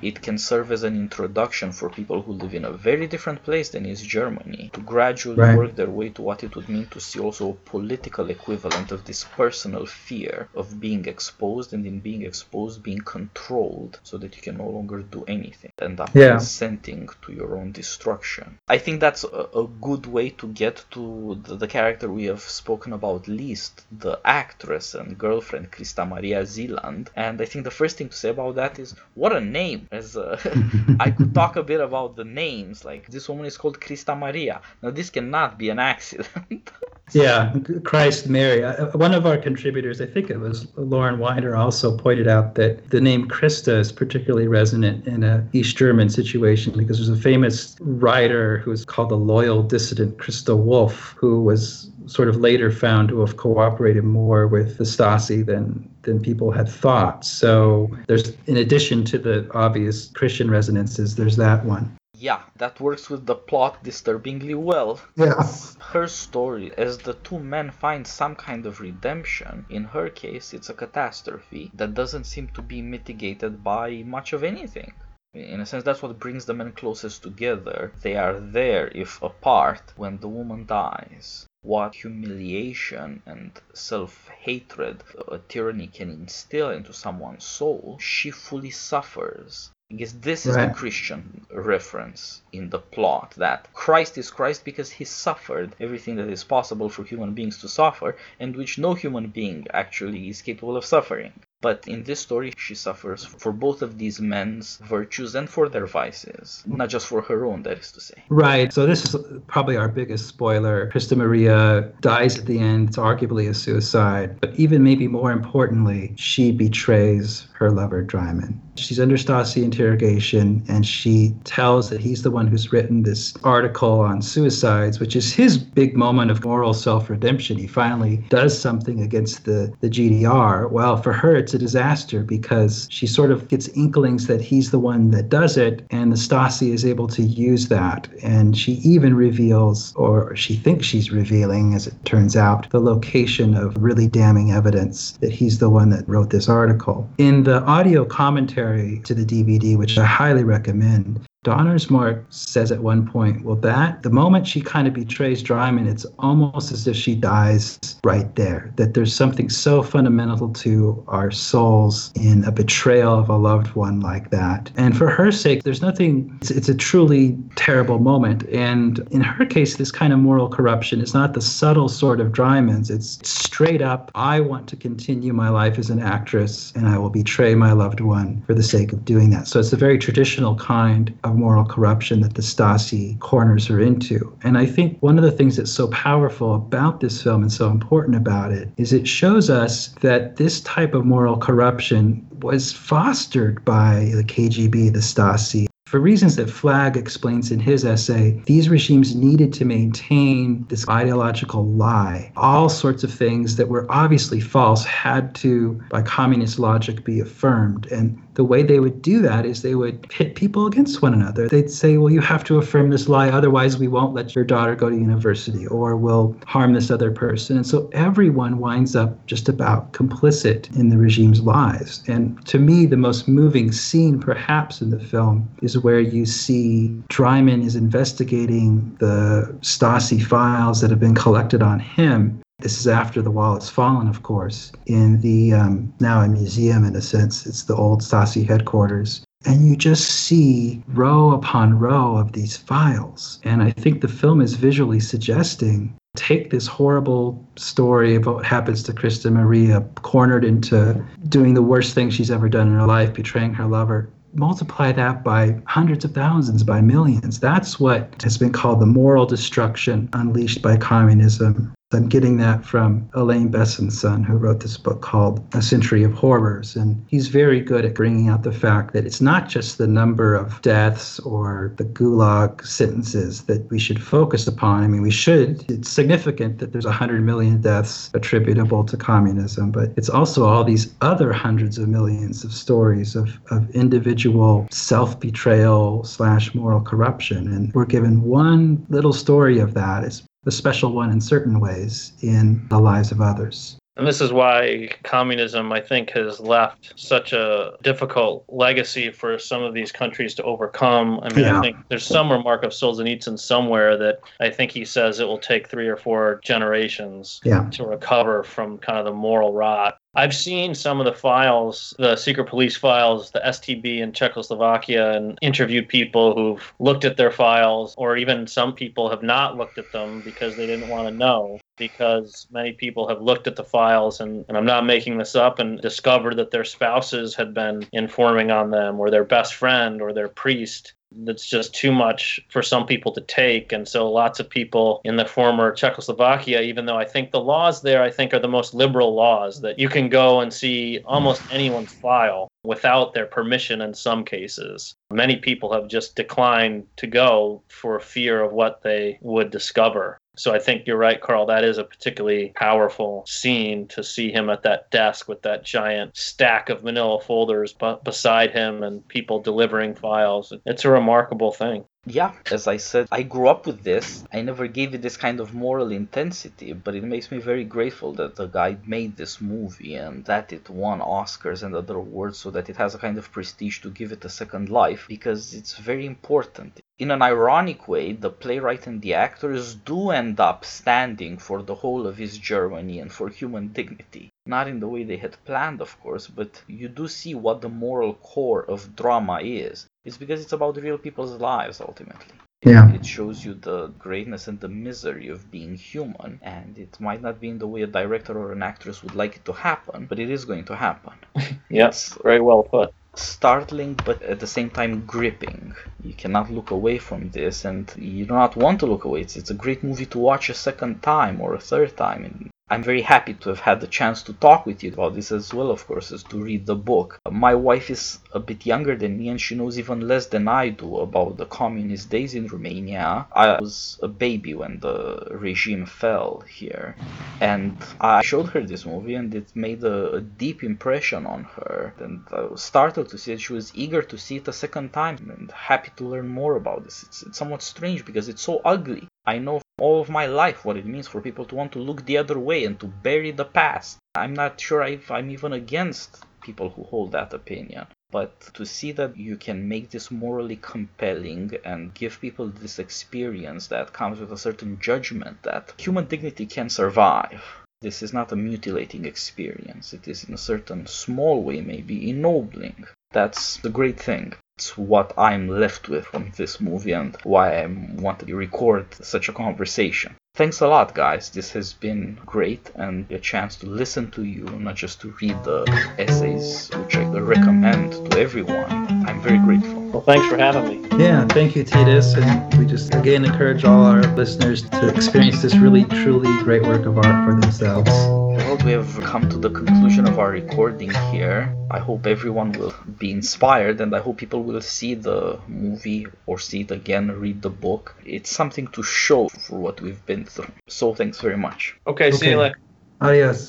It, 0.00 0.06
it, 0.06 0.22
can 0.22 0.38
serve 0.38 0.70
as 0.70 0.84
an 0.84 0.94
introduction 0.94 1.72
for 1.72 1.90
people 1.90 2.22
who 2.22 2.34
live 2.34 2.54
in 2.54 2.64
a 2.64 2.70
very 2.70 3.08
different 3.08 3.42
place 3.42 3.70
than 3.70 3.84
is 3.84 4.00
Germany 4.00 4.70
to 4.74 4.80
gradually 4.80 5.38
right. 5.38 5.56
work 5.56 5.74
their 5.74 5.90
way 5.90 6.10
to 6.10 6.22
what 6.22 6.44
it 6.44 6.54
would 6.54 6.68
mean 6.68 6.86
to 6.92 7.00
see 7.00 7.18
also 7.18 7.50
a 7.50 7.70
political 7.70 8.30
equivalent 8.30 8.92
of 8.92 9.04
this 9.04 9.24
personal 9.24 9.86
fear 9.86 10.48
of 10.54 10.78
being 10.78 11.06
exposed 11.06 11.72
and 11.72 11.84
in 11.84 11.98
being 11.98 12.22
exposed 12.22 12.80
being 12.84 13.00
controlled 13.00 13.98
so 14.04 14.18
that 14.18 14.36
you 14.36 14.42
can 14.42 14.56
no 14.56 14.68
longer 14.68 15.02
do 15.02 15.24
anything 15.26 15.72
and 15.78 15.98
up 15.98 16.10
yeah. 16.14 16.30
consenting 16.30 17.08
to 17.22 17.32
your 17.32 17.56
own 17.56 17.71
destruction. 17.72 18.58
I 18.68 18.78
think 18.78 19.00
that's 19.00 19.24
a, 19.24 19.48
a 19.54 19.66
good 19.80 20.06
way 20.06 20.30
to 20.30 20.46
get 20.48 20.84
to 20.92 21.40
the, 21.42 21.56
the, 21.56 21.66
character 21.66 22.10
we 22.10 22.24
have 22.24 22.42
spoken 22.42 22.92
about 22.92 23.28
least, 23.28 23.84
the 23.90 24.20
actress 24.24 24.94
and 24.94 25.18
girlfriend 25.18 25.70
Christa 25.72 26.08
Maria 26.08 26.42
Sieland. 26.42 27.08
And 27.16 27.40
I 27.40 27.46
think 27.46 27.64
the 27.64 27.70
first 27.70 27.96
thing 27.96 28.08
to 28.10 28.16
say 28.16 28.30
about 28.30 28.56
that 28.56 28.78
is 28.78 28.94
what 29.14 29.34
a 29.34 29.40
name! 29.40 29.88
As 29.90 30.16
uh, 30.16 30.38
I 31.00 31.10
could 31.10 31.34
talk 31.34 31.56
a 31.56 31.62
bit 31.62 31.80
about 31.80 32.16
the 32.16 32.24
names, 32.24 32.84
like 32.84 33.06
this 33.08 33.28
woman 33.28 33.46
is 33.46 33.56
called 33.56 33.80
Christa 33.80 34.18
Maria. 34.18 34.60
Now 34.82 34.90
this 34.90 35.10
cannot 35.10 35.58
be 35.58 35.70
an 35.70 35.78
accident. 35.78 36.70
yeah, 37.12 37.54
Christ 37.84 38.28
Mary. 38.28 38.64
Uh, 38.64 38.86
one 38.92 39.14
of 39.14 39.26
our 39.26 39.36
contributors, 39.36 40.00
I 40.00 40.06
think 40.06 40.30
it 40.30 40.38
was 40.38 40.66
Lauren 40.76 41.18
Weiner, 41.18 41.54
also 41.54 41.96
pointed 41.96 42.28
out 42.28 42.54
that 42.54 42.90
the 42.90 43.00
name 43.00 43.28
Christa 43.28 43.78
is 43.78 43.92
particularly 43.92 44.48
resonant 44.48 45.06
in 45.06 45.22
a 45.22 45.46
East 45.52 45.76
German 45.76 46.08
situation 46.08 46.76
because 46.76 46.98
there's 46.98 47.08
a 47.08 47.20
famous 47.20 47.76
writer 47.80 48.58
who 48.58 48.70
was 48.70 48.84
called 48.84 49.10
the 49.10 49.16
loyal 49.16 49.62
dissident 49.62 50.18
Christa 50.18 50.56
Wolf, 50.56 51.14
who 51.18 51.42
was 51.42 51.90
sort 52.06 52.28
of 52.28 52.36
later 52.36 52.70
found 52.70 53.08
to 53.08 53.20
have 53.20 53.36
cooperated 53.36 54.04
more 54.04 54.46
with 54.46 54.78
the 54.78 54.84
Stasi 54.84 55.44
than 55.44 55.88
than 56.02 56.20
people 56.20 56.50
had 56.50 56.68
thought. 56.68 57.24
So 57.24 57.90
there's 58.08 58.32
in 58.46 58.56
addition 58.56 59.04
to 59.04 59.18
the 59.18 59.48
obvious 59.54 60.08
Christian 60.08 60.50
resonances, 60.50 61.16
there's 61.16 61.36
that 61.36 61.64
one. 61.64 61.96
Yeah, 62.22 62.42
that 62.54 62.78
works 62.78 63.10
with 63.10 63.26
the 63.26 63.34
plot 63.34 63.82
disturbingly 63.82 64.54
well. 64.54 65.00
Yes. 65.16 65.76
Her 65.80 66.06
story, 66.06 66.72
as 66.78 66.98
the 66.98 67.14
two 67.14 67.40
men 67.40 67.72
find 67.72 68.06
some 68.06 68.36
kind 68.36 68.64
of 68.64 68.78
redemption, 68.80 69.66
in 69.68 69.82
her 69.82 70.08
case, 70.08 70.54
it's 70.54 70.70
a 70.70 70.74
catastrophe 70.74 71.72
that 71.74 71.94
doesn't 71.94 72.26
seem 72.26 72.46
to 72.54 72.62
be 72.62 72.80
mitigated 72.80 73.64
by 73.64 74.04
much 74.04 74.32
of 74.32 74.44
anything. 74.44 74.92
In 75.34 75.60
a 75.60 75.66
sense, 75.66 75.82
that's 75.82 76.00
what 76.00 76.20
brings 76.20 76.44
the 76.44 76.54
men 76.54 76.70
closest 76.70 77.24
together. 77.24 77.92
They 78.02 78.14
are 78.14 78.38
there, 78.38 78.86
if 78.94 79.20
apart, 79.20 79.92
when 79.96 80.18
the 80.18 80.28
woman 80.28 80.64
dies. 80.64 81.48
What 81.62 81.96
humiliation 81.96 83.22
and 83.26 83.60
self 83.74 84.28
hatred 84.28 85.02
a 85.26 85.38
tyranny 85.38 85.88
can 85.88 86.08
instill 86.08 86.70
into 86.70 86.92
someone's 86.92 87.44
soul, 87.44 87.98
she 87.98 88.30
fully 88.30 88.70
suffers. 88.70 89.72
I 89.92 89.94
guess 89.94 90.12
this 90.12 90.46
is 90.46 90.56
right. 90.56 90.68
the 90.68 90.74
Christian 90.74 91.44
reference 91.52 92.40
in 92.50 92.70
the 92.70 92.78
plot 92.78 93.34
that 93.36 93.70
Christ 93.74 94.16
is 94.16 94.30
Christ 94.30 94.64
because 94.64 94.90
he 94.90 95.04
suffered 95.04 95.76
everything 95.78 96.16
that 96.16 96.30
is 96.30 96.44
possible 96.44 96.88
for 96.88 97.04
human 97.04 97.34
beings 97.34 97.58
to 97.58 97.68
suffer, 97.68 98.16
and 98.40 98.56
which 98.56 98.78
no 98.78 98.94
human 98.94 99.26
being 99.26 99.66
actually 99.74 100.30
is 100.30 100.40
capable 100.40 100.78
of 100.78 100.86
suffering. 100.86 101.34
But 101.62 101.86
in 101.86 102.02
this 102.02 102.20
story, 102.20 102.52
she 102.58 102.74
suffers 102.74 103.24
for 103.24 103.52
both 103.52 103.80
of 103.82 103.96
these 103.96 104.20
men's 104.20 104.78
virtues 104.78 105.34
and 105.34 105.48
for 105.48 105.68
their 105.68 105.86
vices, 105.86 106.62
not 106.66 106.88
just 106.90 107.06
for 107.06 107.22
her 107.22 107.46
own, 107.46 107.62
that 107.62 107.78
is 107.78 107.92
to 107.92 108.00
say. 108.00 108.22
Right. 108.28 108.72
So, 108.72 108.84
this 108.84 109.04
is 109.04 109.16
probably 109.46 109.76
our 109.76 109.88
biggest 109.88 110.26
spoiler. 110.26 110.90
Christa 110.92 111.16
Maria 111.16 111.92
dies 112.00 112.36
at 112.38 112.46
the 112.46 112.58
end. 112.58 112.88
It's 112.88 112.98
arguably 112.98 113.48
a 113.48 113.54
suicide. 113.54 114.40
But 114.40 114.54
even 114.56 114.82
maybe 114.82 115.06
more 115.06 115.30
importantly, 115.30 116.12
she 116.16 116.50
betrays 116.50 117.46
her 117.62 117.70
lover, 117.70 118.02
Dreyman. 118.02 118.58
She's 118.74 118.98
under 118.98 119.16
Stasi 119.16 119.62
interrogation, 119.62 120.64
and 120.66 120.84
she 120.84 121.34
tells 121.44 121.90
that 121.90 122.00
he's 122.00 122.22
the 122.22 122.30
one 122.30 122.48
who's 122.48 122.72
written 122.72 123.04
this 123.04 123.34
article 123.44 124.00
on 124.00 124.20
suicides, 124.20 124.98
which 124.98 125.14
is 125.14 125.32
his 125.32 125.58
big 125.58 125.96
moment 125.96 126.30
of 126.32 126.44
moral 126.44 126.74
self 126.74 127.08
redemption. 127.08 127.56
He 127.56 127.68
finally 127.68 128.16
does 128.30 128.58
something 128.58 129.00
against 129.00 129.44
the, 129.44 129.72
the 129.80 129.88
GDR. 129.88 130.70
Well, 130.70 130.96
for 130.96 131.12
her, 131.12 131.36
it's 131.36 131.51
a 131.54 131.58
disaster 131.58 132.22
because 132.22 132.86
she 132.90 133.06
sort 133.06 133.30
of 133.30 133.48
gets 133.48 133.68
inklings 133.68 134.26
that 134.26 134.40
he's 134.40 134.70
the 134.70 134.78
one 134.78 135.10
that 135.10 135.28
does 135.28 135.56
it, 135.56 135.84
and 135.90 136.12
the 136.12 136.16
Stasi 136.16 136.72
is 136.72 136.84
able 136.84 137.08
to 137.08 137.22
use 137.22 137.68
that. 137.68 138.08
And 138.22 138.56
she 138.56 138.72
even 138.84 139.14
reveals, 139.14 139.94
or 139.96 140.34
she 140.36 140.56
thinks 140.56 140.86
she's 140.86 141.10
revealing, 141.10 141.74
as 141.74 141.86
it 141.86 142.04
turns 142.04 142.36
out, 142.36 142.68
the 142.70 142.80
location 142.80 143.54
of 143.54 143.76
really 143.82 144.08
damning 144.08 144.52
evidence 144.52 145.12
that 145.20 145.32
he's 145.32 145.58
the 145.58 145.70
one 145.70 145.90
that 145.90 146.08
wrote 146.08 146.30
this 146.30 146.48
article. 146.48 147.08
In 147.18 147.44
the 147.44 147.62
audio 147.62 148.04
commentary 148.04 149.00
to 149.04 149.14
the 149.14 149.24
DVD, 149.24 149.76
which 149.76 149.98
I 149.98 150.04
highly 150.04 150.44
recommend, 150.44 151.20
Donnersmarck 151.44 152.24
says 152.32 152.70
at 152.70 152.80
one 152.80 153.04
point, 153.04 153.44
well, 153.44 153.56
that 153.56 154.04
the 154.04 154.10
moment 154.10 154.46
she 154.46 154.60
kind 154.60 154.86
of 154.86 154.94
betrays 154.94 155.42
Dreyman, 155.42 155.88
it's 155.90 156.06
almost 156.20 156.70
as 156.70 156.86
if 156.86 156.94
she 156.94 157.16
dies 157.16 157.80
right 158.04 158.32
there. 158.36 158.72
That 158.76 158.94
there's 158.94 159.12
something 159.12 159.48
so 159.48 159.82
fundamental 159.82 160.52
to 160.52 161.04
our 161.08 161.32
souls 161.32 162.12
in 162.14 162.44
a 162.44 162.52
betrayal 162.52 163.18
of 163.18 163.28
a 163.28 163.36
loved 163.36 163.74
one 163.74 163.98
like 163.98 164.30
that. 164.30 164.70
And 164.76 164.96
for 164.96 165.10
her 165.10 165.32
sake, 165.32 165.64
there's 165.64 165.82
nothing, 165.82 166.38
it's, 166.40 166.52
it's 166.52 166.68
a 166.68 166.76
truly 166.76 167.36
terrible 167.56 167.98
moment. 167.98 168.44
And 168.50 169.00
in 169.10 169.20
her 169.20 169.44
case, 169.44 169.76
this 169.76 169.90
kind 169.90 170.12
of 170.12 170.20
moral 170.20 170.48
corruption 170.48 171.00
is 171.00 171.12
not 171.12 171.34
the 171.34 171.40
subtle 171.40 171.88
sort 171.88 172.20
of 172.20 172.28
Dreyman's, 172.28 172.88
it's 172.88 173.18
straight 173.28 173.82
up, 173.82 174.12
I 174.14 174.38
want 174.38 174.68
to 174.68 174.76
continue 174.76 175.32
my 175.32 175.48
life 175.48 175.76
as 175.76 175.90
an 175.90 175.98
actress 176.00 176.72
and 176.76 176.86
I 176.86 176.98
will 176.98 177.10
betray 177.10 177.56
my 177.56 177.72
loved 177.72 178.00
one 178.00 178.42
for 178.46 178.54
the 178.54 178.62
sake 178.62 178.92
of 178.92 179.04
doing 179.04 179.30
that. 179.30 179.48
So 179.48 179.58
it's 179.58 179.72
a 179.72 179.76
very 179.76 179.98
traditional 179.98 180.54
kind 180.54 181.18
of 181.24 181.31
moral 181.34 181.64
corruption 181.64 182.20
that 182.20 182.34
the 182.34 182.42
Stasi 182.42 183.18
corners 183.20 183.66
her 183.66 183.80
into. 183.80 184.36
And 184.42 184.58
I 184.58 184.66
think 184.66 184.98
one 185.00 185.18
of 185.18 185.24
the 185.24 185.30
things 185.30 185.56
that's 185.56 185.72
so 185.72 185.88
powerful 185.88 186.54
about 186.54 187.00
this 187.00 187.22
film 187.22 187.42
and 187.42 187.52
so 187.52 187.70
important 187.70 188.16
about 188.16 188.52
it 188.52 188.70
is 188.76 188.92
it 188.92 189.06
shows 189.06 189.50
us 189.50 189.88
that 190.00 190.36
this 190.36 190.60
type 190.62 190.94
of 190.94 191.04
moral 191.04 191.36
corruption 191.36 192.26
was 192.40 192.72
fostered 192.72 193.64
by 193.64 194.10
the 194.14 194.24
KGB, 194.24 194.92
the 194.92 195.00
Stasi, 195.00 195.68
for 195.92 196.00
reasons 196.00 196.36
that 196.36 196.48
Flagg 196.48 196.96
explains 196.96 197.52
in 197.52 197.60
his 197.60 197.84
essay, 197.84 198.40
these 198.46 198.70
regimes 198.70 199.14
needed 199.14 199.52
to 199.52 199.66
maintain 199.66 200.64
this 200.70 200.88
ideological 200.88 201.66
lie. 201.66 202.32
All 202.34 202.70
sorts 202.70 203.04
of 203.04 203.12
things 203.12 203.56
that 203.56 203.68
were 203.68 203.84
obviously 203.90 204.40
false 204.40 204.86
had 204.86 205.34
to, 205.34 205.78
by 205.90 206.00
communist 206.00 206.58
logic, 206.58 207.04
be 207.04 207.20
affirmed. 207.20 207.92
And 207.92 208.18
the 208.34 208.44
way 208.44 208.62
they 208.62 208.80
would 208.80 209.02
do 209.02 209.20
that 209.22 209.44
is 209.44 209.62
they 209.62 209.74
would 209.74 210.02
pit 210.08 210.34
people 210.34 210.66
against 210.66 211.02
one 211.02 211.12
another. 211.12 211.48
They'd 211.48 211.70
say, 211.70 211.98
well, 211.98 212.10
you 212.10 212.20
have 212.20 212.44
to 212.44 212.56
affirm 212.56 212.90
this 212.90 213.08
lie, 213.08 213.28
otherwise, 213.28 213.78
we 213.78 213.88
won't 213.88 214.14
let 214.14 214.34
your 214.34 214.44
daughter 214.44 214.74
go 214.74 214.88
to 214.88 214.96
university, 214.96 215.66
or 215.66 215.96
we'll 215.96 216.36
harm 216.46 216.72
this 216.72 216.90
other 216.90 217.10
person. 217.10 217.56
And 217.56 217.66
so 217.66 217.90
everyone 217.92 218.58
winds 218.58 218.96
up 218.96 219.26
just 219.26 219.48
about 219.48 219.92
complicit 219.92 220.74
in 220.76 220.88
the 220.88 220.98
regime's 220.98 221.40
lies. 221.42 222.02
And 222.06 222.44
to 222.46 222.58
me, 222.58 222.86
the 222.86 222.96
most 222.96 223.28
moving 223.28 223.72
scene, 223.72 224.18
perhaps, 224.18 224.80
in 224.80 224.90
the 224.90 225.00
film 225.00 225.48
is 225.60 225.78
where 225.78 226.00
you 226.00 226.24
see 226.26 226.88
Dreyman 227.08 227.64
is 227.64 227.76
investigating 227.76 228.96
the 228.98 229.54
Stasi 229.60 230.22
files 230.22 230.80
that 230.80 230.90
have 230.90 231.00
been 231.00 231.14
collected 231.14 231.62
on 231.62 231.80
him 231.80 232.42
this 232.62 232.78
is 232.78 232.86
after 232.86 233.20
the 233.20 233.30
wall 233.30 233.54
has 233.54 233.68
fallen, 233.68 234.08
of 234.08 234.22
course, 234.22 234.72
in 234.86 235.20
the 235.20 235.52
um, 235.52 235.92
now 236.00 236.20
a 236.20 236.28
museum 236.28 236.84
in 236.84 236.96
a 236.96 237.00
sense. 237.00 237.46
It's 237.46 237.64
the 237.64 237.76
old 237.76 238.00
Stasi 238.00 238.46
headquarters. 238.46 239.24
And 239.44 239.68
you 239.68 239.76
just 239.76 240.08
see 240.08 240.82
row 240.88 241.32
upon 241.32 241.78
row 241.78 242.16
of 242.16 242.32
these 242.32 242.56
files. 242.56 243.40
And 243.42 243.62
I 243.62 243.72
think 243.72 244.00
the 244.00 244.08
film 244.08 244.40
is 244.40 244.54
visually 244.54 245.00
suggesting 245.00 245.94
take 246.14 246.50
this 246.50 246.66
horrible 246.66 247.42
story 247.56 248.14
of 248.14 248.26
what 248.26 248.44
happens 248.44 248.82
to 248.82 248.92
Christa 248.92 249.32
Maria, 249.32 249.80
cornered 250.02 250.44
into 250.44 251.02
doing 251.28 251.54
the 251.54 251.62
worst 251.62 251.94
thing 251.94 252.10
she's 252.10 252.30
ever 252.30 252.48
done 252.48 252.68
in 252.68 252.74
her 252.74 252.86
life, 252.86 253.14
betraying 253.14 253.54
her 253.54 253.66
lover, 253.66 254.10
multiply 254.34 254.92
that 254.92 255.24
by 255.24 255.58
hundreds 255.66 256.04
of 256.04 256.12
thousands, 256.12 256.62
by 256.62 256.80
millions. 256.80 257.40
That's 257.40 257.80
what 257.80 258.22
has 258.22 258.38
been 258.38 258.52
called 258.52 258.80
the 258.80 258.86
moral 258.86 259.26
destruction 259.26 260.08
unleashed 260.12 260.62
by 260.62 260.76
communism. 260.76 261.72
I'm 261.94 262.08
getting 262.08 262.38
that 262.38 262.64
from 262.64 263.08
Alain 263.14 263.50
Besançon, 263.50 264.24
who 264.24 264.36
wrote 264.36 264.60
this 264.60 264.78
book 264.78 265.02
called 265.02 265.44
A 265.54 265.60
Century 265.60 266.02
of 266.02 266.12
Horrors. 266.12 266.74
And 266.76 267.04
he's 267.08 267.28
very 267.28 267.60
good 267.60 267.84
at 267.84 267.94
bringing 267.94 268.28
out 268.28 268.42
the 268.42 268.52
fact 268.52 268.92
that 268.94 269.04
it's 269.04 269.20
not 269.20 269.48
just 269.48 269.78
the 269.78 269.86
number 269.86 270.34
of 270.34 270.60
deaths 270.62 271.18
or 271.20 271.72
the 271.76 271.84
gulag 271.84 272.64
sentences 272.66 273.42
that 273.42 273.70
we 273.70 273.78
should 273.78 274.02
focus 274.02 274.46
upon. 274.46 274.82
I 274.82 274.86
mean, 274.86 275.02
we 275.02 275.10
should. 275.10 275.70
It's 275.70 275.90
significant 275.90 276.58
that 276.58 276.72
there's 276.72 276.86
100 276.86 277.22
million 277.22 277.60
deaths 277.60 278.10
attributable 278.14 278.84
to 278.84 278.96
communism, 278.96 279.70
but 279.70 279.92
it's 279.96 280.08
also 280.08 280.46
all 280.46 280.64
these 280.64 280.94
other 281.00 281.32
hundreds 281.32 281.78
of 281.78 281.88
millions 281.88 282.44
of 282.44 282.52
stories 282.52 283.14
of, 283.14 283.38
of 283.50 283.68
individual 283.70 284.66
self 284.70 285.20
betrayal 285.20 286.04
slash 286.04 286.54
moral 286.54 286.80
corruption. 286.80 287.52
And 287.52 287.72
we're 287.74 287.84
given 287.84 288.22
one 288.22 288.86
little 288.88 289.12
story 289.12 289.58
of 289.58 289.74
that. 289.74 290.04
It's 290.04 290.22
a 290.46 290.50
special 290.50 290.92
one 290.92 291.10
in 291.10 291.20
certain 291.20 291.60
ways 291.60 292.12
in 292.22 292.66
the 292.68 292.78
lives 292.78 293.12
of 293.12 293.20
others. 293.20 293.76
And 293.96 294.06
this 294.06 294.22
is 294.22 294.32
why 294.32 294.88
communism, 295.02 295.70
I 295.70 295.80
think, 295.80 296.10
has 296.10 296.40
left 296.40 296.94
such 296.96 297.34
a 297.34 297.72
difficult 297.82 298.44
legacy 298.48 299.10
for 299.10 299.38
some 299.38 299.62
of 299.62 299.74
these 299.74 299.92
countries 299.92 300.34
to 300.36 300.42
overcome. 300.44 301.20
I 301.22 301.28
mean, 301.34 301.44
yeah. 301.44 301.58
I 301.58 301.60
think 301.60 301.76
there's 301.88 302.06
some 302.06 302.32
remark 302.32 302.64
of 302.64 302.70
Solzhenitsyn 302.70 303.38
somewhere 303.38 303.98
that 303.98 304.20
I 304.40 304.48
think 304.48 304.70
he 304.70 304.86
says 304.86 305.20
it 305.20 305.26
will 305.26 305.38
take 305.38 305.68
three 305.68 305.88
or 305.88 305.98
four 305.98 306.40
generations 306.42 307.40
yeah. 307.44 307.68
to 307.70 307.84
recover 307.84 308.42
from 308.42 308.78
kind 308.78 308.98
of 308.98 309.04
the 309.04 309.12
moral 309.12 309.52
rot 309.52 309.98
I've 310.14 310.34
seen 310.34 310.74
some 310.74 311.00
of 311.00 311.06
the 311.06 311.14
files, 311.14 311.94
the 311.98 312.16
secret 312.16 312.46
police 312.46 312.76
files, 312.76 313.30
the 313.30 313.40
STB 313.40 314.00
in 314.00 314.12
Czechoslovakia, 314.12 315.12
and 315.12 315.38
interviewed 315.40 315.88
people 315.88 316.34
who've 316.34 316.74
looked 316.78 317.06
at 317.06 317.16
their 317.16 317.30
files, 317.30 317.94
or 317.96 318.18
even 318.18 318.46
some 318.46 318.74
people 318.74 319.08
have 319.08 319.22
not 319.22 319.56
looked 319.56 319.78
at 319.78 319.90
them 319.90 320.20
because 320.20 320.54
they 320.54 320.66
didn't 320.66 320.88
want 320.88 321.08
to 321.08 321.14
know. 321.14 321.58
Because 321.78 322.46
many 322.50 322.72
people 322.72 323.08
have 323.08 323.22
looked 323.22 323.46
at 323.46 323.56
the 323.56 323.64
files, 323.64 324.20
and, 324.20 324.44
and 324.48 324.58
I'm 324.58 324.66
not 324.66 324.84
making 324.84 325.16
this 325.16 325.34
up, 325.34 325.58
and 325.58 325.80
discovered 325.80 326.36
that 326.36 326.50
their 326.50 326.64
spouses 326.64 327.34
had 327.34 327.54
been 327.54 327.86
informing 327.92 328.50
on 328.50 328.70
them, 328.70 329.00
or 329.00 329.10
their 329.10 329.24
best 329.24 329.54
friend, 329.54 330.02
or 330.02 330.12
their 330.12 330.28
priest 330.28 330.92
that's 331.24 331.46
just 331.46 331.74
too 331.74 331.92
much 331.92 332.40
for 332.48 332.62
some 332.62 332.86
people 332.86 333.12
to 333.12 333.20
take. 333.22 333.72
And 333.72 333.86
so 333.88 334.10
lots 334.10 334.40
of 334.40 334.48
people 334.48 335.00
in 335.04 335.16
the 335.16 335.24
former 335.24 335.72
Czechoslovakia, 335.72 336.60
even 336.60 336.86
though 336.86 336.98
I 336.98 337.04
think 337.04 337.30
the 337.30 337.40
laws 337.40 337.82
there, 337.82 338.02
I 338.02 338.10
think, 338.10 338.34
are 338.34 338.38
the 338.38 338.48
most 338.48 338.74
liberal 338.74 339.14
laws 339.14 339.60
that 339.62 339.78
you 339.78 339.88
can 339.88 340.08
go 340.08 340.40
and 340.40 340.52
see 340.52 341.00
almost 341.04 341.42
anyone's 341.50 341.92
file 341.92 342.51
without 342.64 343.14
their 343.14 343.26
permission 343.26 343.80
in 343.80 343.94
some 343.94 344.24
cases. 344.24 344.94
Many 345.10 345.36
people 345.36 345.72
have 345.72 345.88
just 345.88 346.14
declined 346.14 346.86
to 346.96 347.06
go 347.06 347.62
for 347.68 347.98
fear 348.00 348.42
of 348.42 348.52
what 348.52 348.82
they 348.82 349.18
would 349.20 349.50
discover. 349.50 350.18
So 350.36 350.54
I 350.54 350.58
think 350.58 350.86
you're 350.86 350.96
right, 350.96 351.20
Carl. 351.20 351.46
That 351.46 351.64
is 351.64 351.76
a 351.76 351.84
particularly 351.84 352.52
powerful 352.56 353.24
scene 353.26 353.86
to 353.88 354.02
see 354.02 354.32
him 354.32 354.48
at 354.48 354.62
that 354.62 354.90
desk 354.90 355.28
with 355.28 355.42
that 355.42 355.64
giant 355.64 356.16
stack 356.16 356.70
of 356.70 356.82
manila 356.82 357.20
folders 357.20 357.74
b- 357.74 357.96
beside 358.02 358.50
him 358.52 358.82
and 358.82 359.06
people 359.08 359.42
delivering 359.42 359.94
files. 359.94 360.52
It's 360.64 360.86
a 360.86 360.90
remarkable 360.90 361.52
thing. 361.52 361.84
Yeah, 362.04 362.34
as 362.50 362.66
I 362.66 362.78
said, 362.78 363.06
I 363.12 363.22
grew 363.22 363.46
up 363.46 363.64
with 363.64 363.84
this. 363.84 364.24
I 364.32 364.42
never 364.42 364.66
gave 364.66 364.92
it 364.92 365.02
this 365.02 365.16
kind 365.16 365.38
of 365.38 365.54
moral 365.54 365.92
intensity, 365.92 366.72
but 366.72 366.96
it 366.96 367.04
makes 367.04 367.30
me 367.30 367.38
very 367.38 367.62
grateful 367.62 368.12
that 368.14 368.34
the 368.34 368.46
guy 368.46 368.76
made 368.84 369.16
this 369.16 369.40
movie 369.40 369.94
and 369.94 370.24
that 370.24 370.52
it 370.52 370.68
won 370.68 370.98
Oscars 370.98 371.62
and 371.62 371.76
other 371.76 371.94
awards 371.94 372.38
so 372.38 372.50
that 372.50 372.68
it 372.68 372.76
has 372.76 372.96
a 372.96 372.98
kind 372.98 373.18
of 373.18 373.30
prestige 373.30 373.78
to 373.82 373.90
give 373.90 374.10
it 374.10 374.24
a 374.24 374.28
second 374.28 374.68
life 374.68 375.06
because 375.06 375.54
it's 375.54 375.78
very 375.78 376.04
important. 376.04 376.80
In 376.98 377.12
an 377.12 377.22
ironic 377.22 377.86
way, 377.86 378.12
the 378.12 378.30
playwright 378.30 378.88
and 378.88 379.00
the 379.00 379.14
actors 379.14 379.76
do 379.76 380.10
end 380.10 380.40
up 380.40 380.64
standing 380.64 381.38
for 381.38 381.62
the 381.62 381.76
whole 381.76 382.08
of 382.08 382.20
East 382.20 382.42
Germany 382.42 382.98
and 382.98 383.12
for 383.12 383.28
human 383.28 383.68
dignity. 383.68 384.32
Not 384.44 384.66
in 384.66 384.80
the 384.80 384.88
way 384.88 385.04
they 385.04 385.18
had 385.18 385.44
planned, 385.44 385.80
of 385.80 386.00
course, 386.00 386.26
but 386.26 386.62
you 386.66 386.88
do 386.88 387.06
see 387.06 387.36
what 387.36 387.60
the 387.60 387.68
moral 387.68 388.14
core 388.14 388.68
of 388.68 388.96
drama 388.96 389.38
is. 389.40 389.86
It's 390.04 390.16
because 390.16 390.40
it's 390.42 390.52
about 390.52 390.76
real 390.76 390.98
people's 390.98 391.40
lives, 391.40 391.80
ultimately. 391.80 392.36
Yeah. 392.64 392.92
It 392.92 393.04
shows 393.04 393.44
you 393.44 393.54
the 393.54 393.88
greatness 393.98 394.46
and 394.46 394.60
the 394.60 394.68
misery 394.68 395.28
of 395.28 395.50
being 395.50 395.74
human, 395.74 396.40
and 396.42 396.78
it 396.78 397.00
might 397.00 397.20
not 397.20 397.40
be 397.40 397.48
in 397.48 397.58
the 397.58 397.66
way 397.66 397.82
a 397.82 397.88
director 397.88 398.38
or 398.38 398.52
an 398.52 398.62
actress 398.62 399.02
would 399.02 399.16
like 399.16 399.36
it 399.36 399.44
to 399.46 399.52
happen, 399.52 400.06
but 400.06 400.20
it 400.20 400.30
is 400.30 400.44
going 400.44 400.64
to 400.66 400.76
happen. 400.76 401.14
yes, 401.70 402.16
very 402.22 402.40
well 402.40 402.62
put. 402.62 402.94
Startling, 403.14 403.94
but 404.06 404.22
at 404.22 404.40
the 404.40 404.46
same 404.46 404.70
time 404.70 405.04
gripping. 405.06 405.74
You 406.02 406.14
cannot 406.14 406.50
look 406.50 406.70
away 406.70 406.98
from 406.98 407.30
this, 407.30 407.64
and 407.64 407.92
you 407.96 408.26
do 408.26 408.34
not 408.34 408.56
want 408.56 408.80
to 408.80 408.86
look 408.86 409.04
away. 409.04 409.22
It's, 409.22 409.36
it's 409.36 409.50
a 409.50 409.54
great 409.54 409.82
movie 409.82 410.06
to 410.06 410.18
watch 410.18 410.48
a 410.48 410.54
second 410.54 411.02
time 411.02 411.40
or 411.40 411.54
a 411.54 411.60
third 411.60 411.96
time. 411.96 412.50
I'm 412.72 412.82
very 412.82 413.02
happy 413.02 413.34
to 413.34 413.50
have 413.50 413.60
had 413.60 413.82
the 413.82 413.86
chance 413.86 414.22
to 414.22 414.32
talk 414.32 414.64
with 414.64 414.82
you 414.82 414.94
about 414.94 415.14
this 415.14 415.30
as 415.30 415.52
well, 415.52 415.70
of 415.70 415.86
course, 415.86 416.10
as 416.10 416.22
to 416.30 416.42
read 416.42 416.64
the 416.64 416.74
book. 416.74 417.20
My 417.30 417.54
wife 417.54 417.90
is 417.90 418.18
a 418.32 418.40
bit 418.40 418.64
younger 418.64 418.96
than 418.96 419.18
me 419.18 419.28
and 419.28 419.38
she 419.38 419.54
knows 419.54 419.78
even 419.78 420.08
less 420.08 420.24
than 420.28 420.48
I 420.48 420.70
do 420.70 420.96
about 421.00 421.36
the 421.36 421.44
communist 421.44 422.08
days 422.08 422.34
in 422.34 422.46
Romania. 422.46 423.26
I 423.30 423.60
was 423.60 423.98
a 424.02 424.08
baby 424.08 424.54
when 424.54 424.80
the 424.80 425.28
regime 425.32 425.84
fell 425.84 426.44
here. 426.48 426.96
And 427.42 427.76
I 428.00 428.22
showed 428.22 428.48
her 428.54 428.62
this 428.62 428.86
movie 428.86 429.16
and 429.16 429.34
it 429.34 429.54
made 429.54 429.84
a, 429.84 430.12
a 430.12 430.20
deep 430.22 430.64
impression 430.64 431.26
on 431.26 431.44
her. 431.56 431.92
And 431.98 432.24
I 432.32 432.40
was 432.52 432.62
startled 432.62 433.10
to 433.10 433.18
see 433.18 433.34
that 433.34 433.42
she 433.42 433.52
was 433.52 433.70
eager 433.74 434.00
to 434.00 434.16
see 434.16 434.36
it 434.36 434.48
a 434.48 434.52
second 434.64 434.94
time 434.94 435.30
and 435.36 435.52
happy 435.52 435.90
to 435.96 436.08
learn 436.08 436.28
more 436.28 436.56
about 436.56 436.84
this. 436.84 437.02
It's, 437.02 437.22
it's 437.22 437.36
somewhat 437.36 437.60
strange 437.60 438.06
because 438.06 438.30
it's 438.30 438.40
so 438.40 438.62
ugly. 438.64 439.08
I 439.26 439.38
know 439.38 439.60
all 439.82 440.00
of 440.00 440.08
my 440.08 440.26
life 440.26 440.64
what 440.64 440.76
it 440.76 440.86
means 440.86 441.08
for 441.08 441.20
people 441.20 441.44
to 441.46 441.56
want 441.56 441.72
to 441.72 441.80
look 441.80 442.06
the 442.06 442.16
other 442.16 442.38
way 442.38 442.64
and 442.64 442.78
to 442.78 442.86
bury 442.86 443.32
the 443.32 443.44
past. 443.44 443.98
I'm 444.14 444.32
not 444.32 444.60
sure 444.60 444.82
if 444.84 445.10
I'm 445.10 445.28
even 445.30 445.52
against 445.52 446.24
people 446.40 446.70
who 446.70 446.84
hold 446.84 447.10
that 447.12 447.34
opinion. 447.34 447.86
But 448.12 448.40
to 448.54 448.64
see 448.64 448.92
that 448.92 449.16
you 449.16 449.36
can 449.36 449.68
make 449.68 449.90
this 449.90 450.10
morally 450.10 450.56
compelling 450.56 451.52
and 451.64 451.94
give 451.94 452.20
people 452.20 452.46
this 452.48 452.78
experience 452.78 453.66
that 453.68 453.92
comes 453.92 454.20
with 454.20 454.30
a 454.30 454.44
certain 454.46 454.78
judgment 454.78 455.42
that 455.42 455.72
human 455.78 456.06
dignity 456.06 456.46
can 456.46 456.68
survive. 456.68 457.42
This 457.80 458.02
is 458.02 458.12
not 458.12 458.30
a 458.30 458.36
mutilating 458.36 459.04
experience. 459.04 459.92
It 459.92 460.06
is 460.06 460.22
in 460.22 460.34
a 460.34 460.38
certain 460.52 460.86
small 460.86 461.42
way 461.42 461.60
maybe 461.60 462.08
ennobling. 462.08 462.84
That's 463.10 463.56
the 463.56 463.70
great 463.70 463.98
thing. 463.98 464.34
It's 464.62 464.78
what 464.78 465.12
I'm 465.18 465.48
left 465.48 465.88
with 465.88 466.06
from 466.06 466.30
this 466.36 466.60
movie 466.60 466.92
and 466.92 467.16
why 467.24 467.62
I 467.62 467.66
wanted 467.66 468.28
to 468.28 468.36
record 468.36 468.94
such 469.04 469.28
a 469.28 469.32
conversation. 469.32 470.14
Thanks 470.36 470.60
a 470.60 470.68
lot, 470.68 470.94
guys. 470.94 471.30
This 471.30 471.50
has 471.50 471.72
been 471.72 472.16
great 472.24 472.70
and 472.76 473.10
a 473.10 473.18
chance 473.18 473.56
to 473.56 473.66
listen 473.66 474.12
to 474.12 474.22
you, 474.22 474.44
not 474.44 474.76
just 474.76 475.00
to 475.00 475.12
read 475.20 475.42
the 475.42 475.64
essays, 475.98 476.70
which 476.76 476.94
I 476.94 477.02
recommend 477.18 478.08
to 478.12 478.20
everyone. 478.20 478.70
I'm 479.08 479.20
very 479.20 479.38
grateful. 479.38 479.82
Well, 479.90 480.02
thanks 480.02 480.28
for 480.28 480.38
having 480.38 480.82
me. 480.82 480.88
Yeah, 480.96 481.26
thank 481.26 481.56
you, 481.56 481.64
Titus. 481.64 482.14
And 482.14 482.54
we 482.54 482.64
just 482.64 482.94
again 482.94 483.24
encourage 483.24 483.64
all 483.64 483.84
our 483.84 484.02
listeners 484.14 484.62
to 484.70 484.94
experience 484.94 485.42
this 485.42 485.56
really, 485.56 485.86
truly 485.86 486.32
great 486.44 486.62
work 486.62 486.86
of 486.86 486.98
art 486.98 487.24
for 487.24 487.40
themselves. 487.40 487.90
Well, 488.36 488.56
we 488.64 488.72
have 488.72 488.92
come 489.04 489.28
to 489.28 489.38
the 489.38 489.50
conclusion 489.50 490.06
of 490.06 490.18
our 490.18 490.30
recording 490.30 490.90
here. 491.10 491.54
I 491.70 491.78
hope 491.78 492.06
everyone 492.06 492.52
will 492.52 492.74
be 492.98 493.10
inspired 493.10 493.80
and 493.82 493.94
I 493.94 494.00
hope 494.00 494.16
people 494.16 494.42
will 494.42 494.62
see 494.62 494.94
the 494.94 495.38
movie 495.46 496.06
or 496.26 496.38
see 496.38 496.62
it 496.62 496.70
again, 496.70 497.10
read 497.10 497.42
the 497.42 497.50
book. 497.50 497.94
It's 498.06 498.30
something 498.30 498.68
to 498.68 498.82
show 498.82 499.28
for 499.28 499.58
what 499.58 499.80
we've 499.82 500.04
been 500.06 500.24
through. 500.24 500.52
So, 500.66 500.94
thanks 500.94 501.20
very 501.20 501.36
much. 501.36 501.76
Okay, 501.86 502.10
see 502.10 502.30
you 502.30 502.38
later. 502.38 502.58
Adios. 503.02 503.40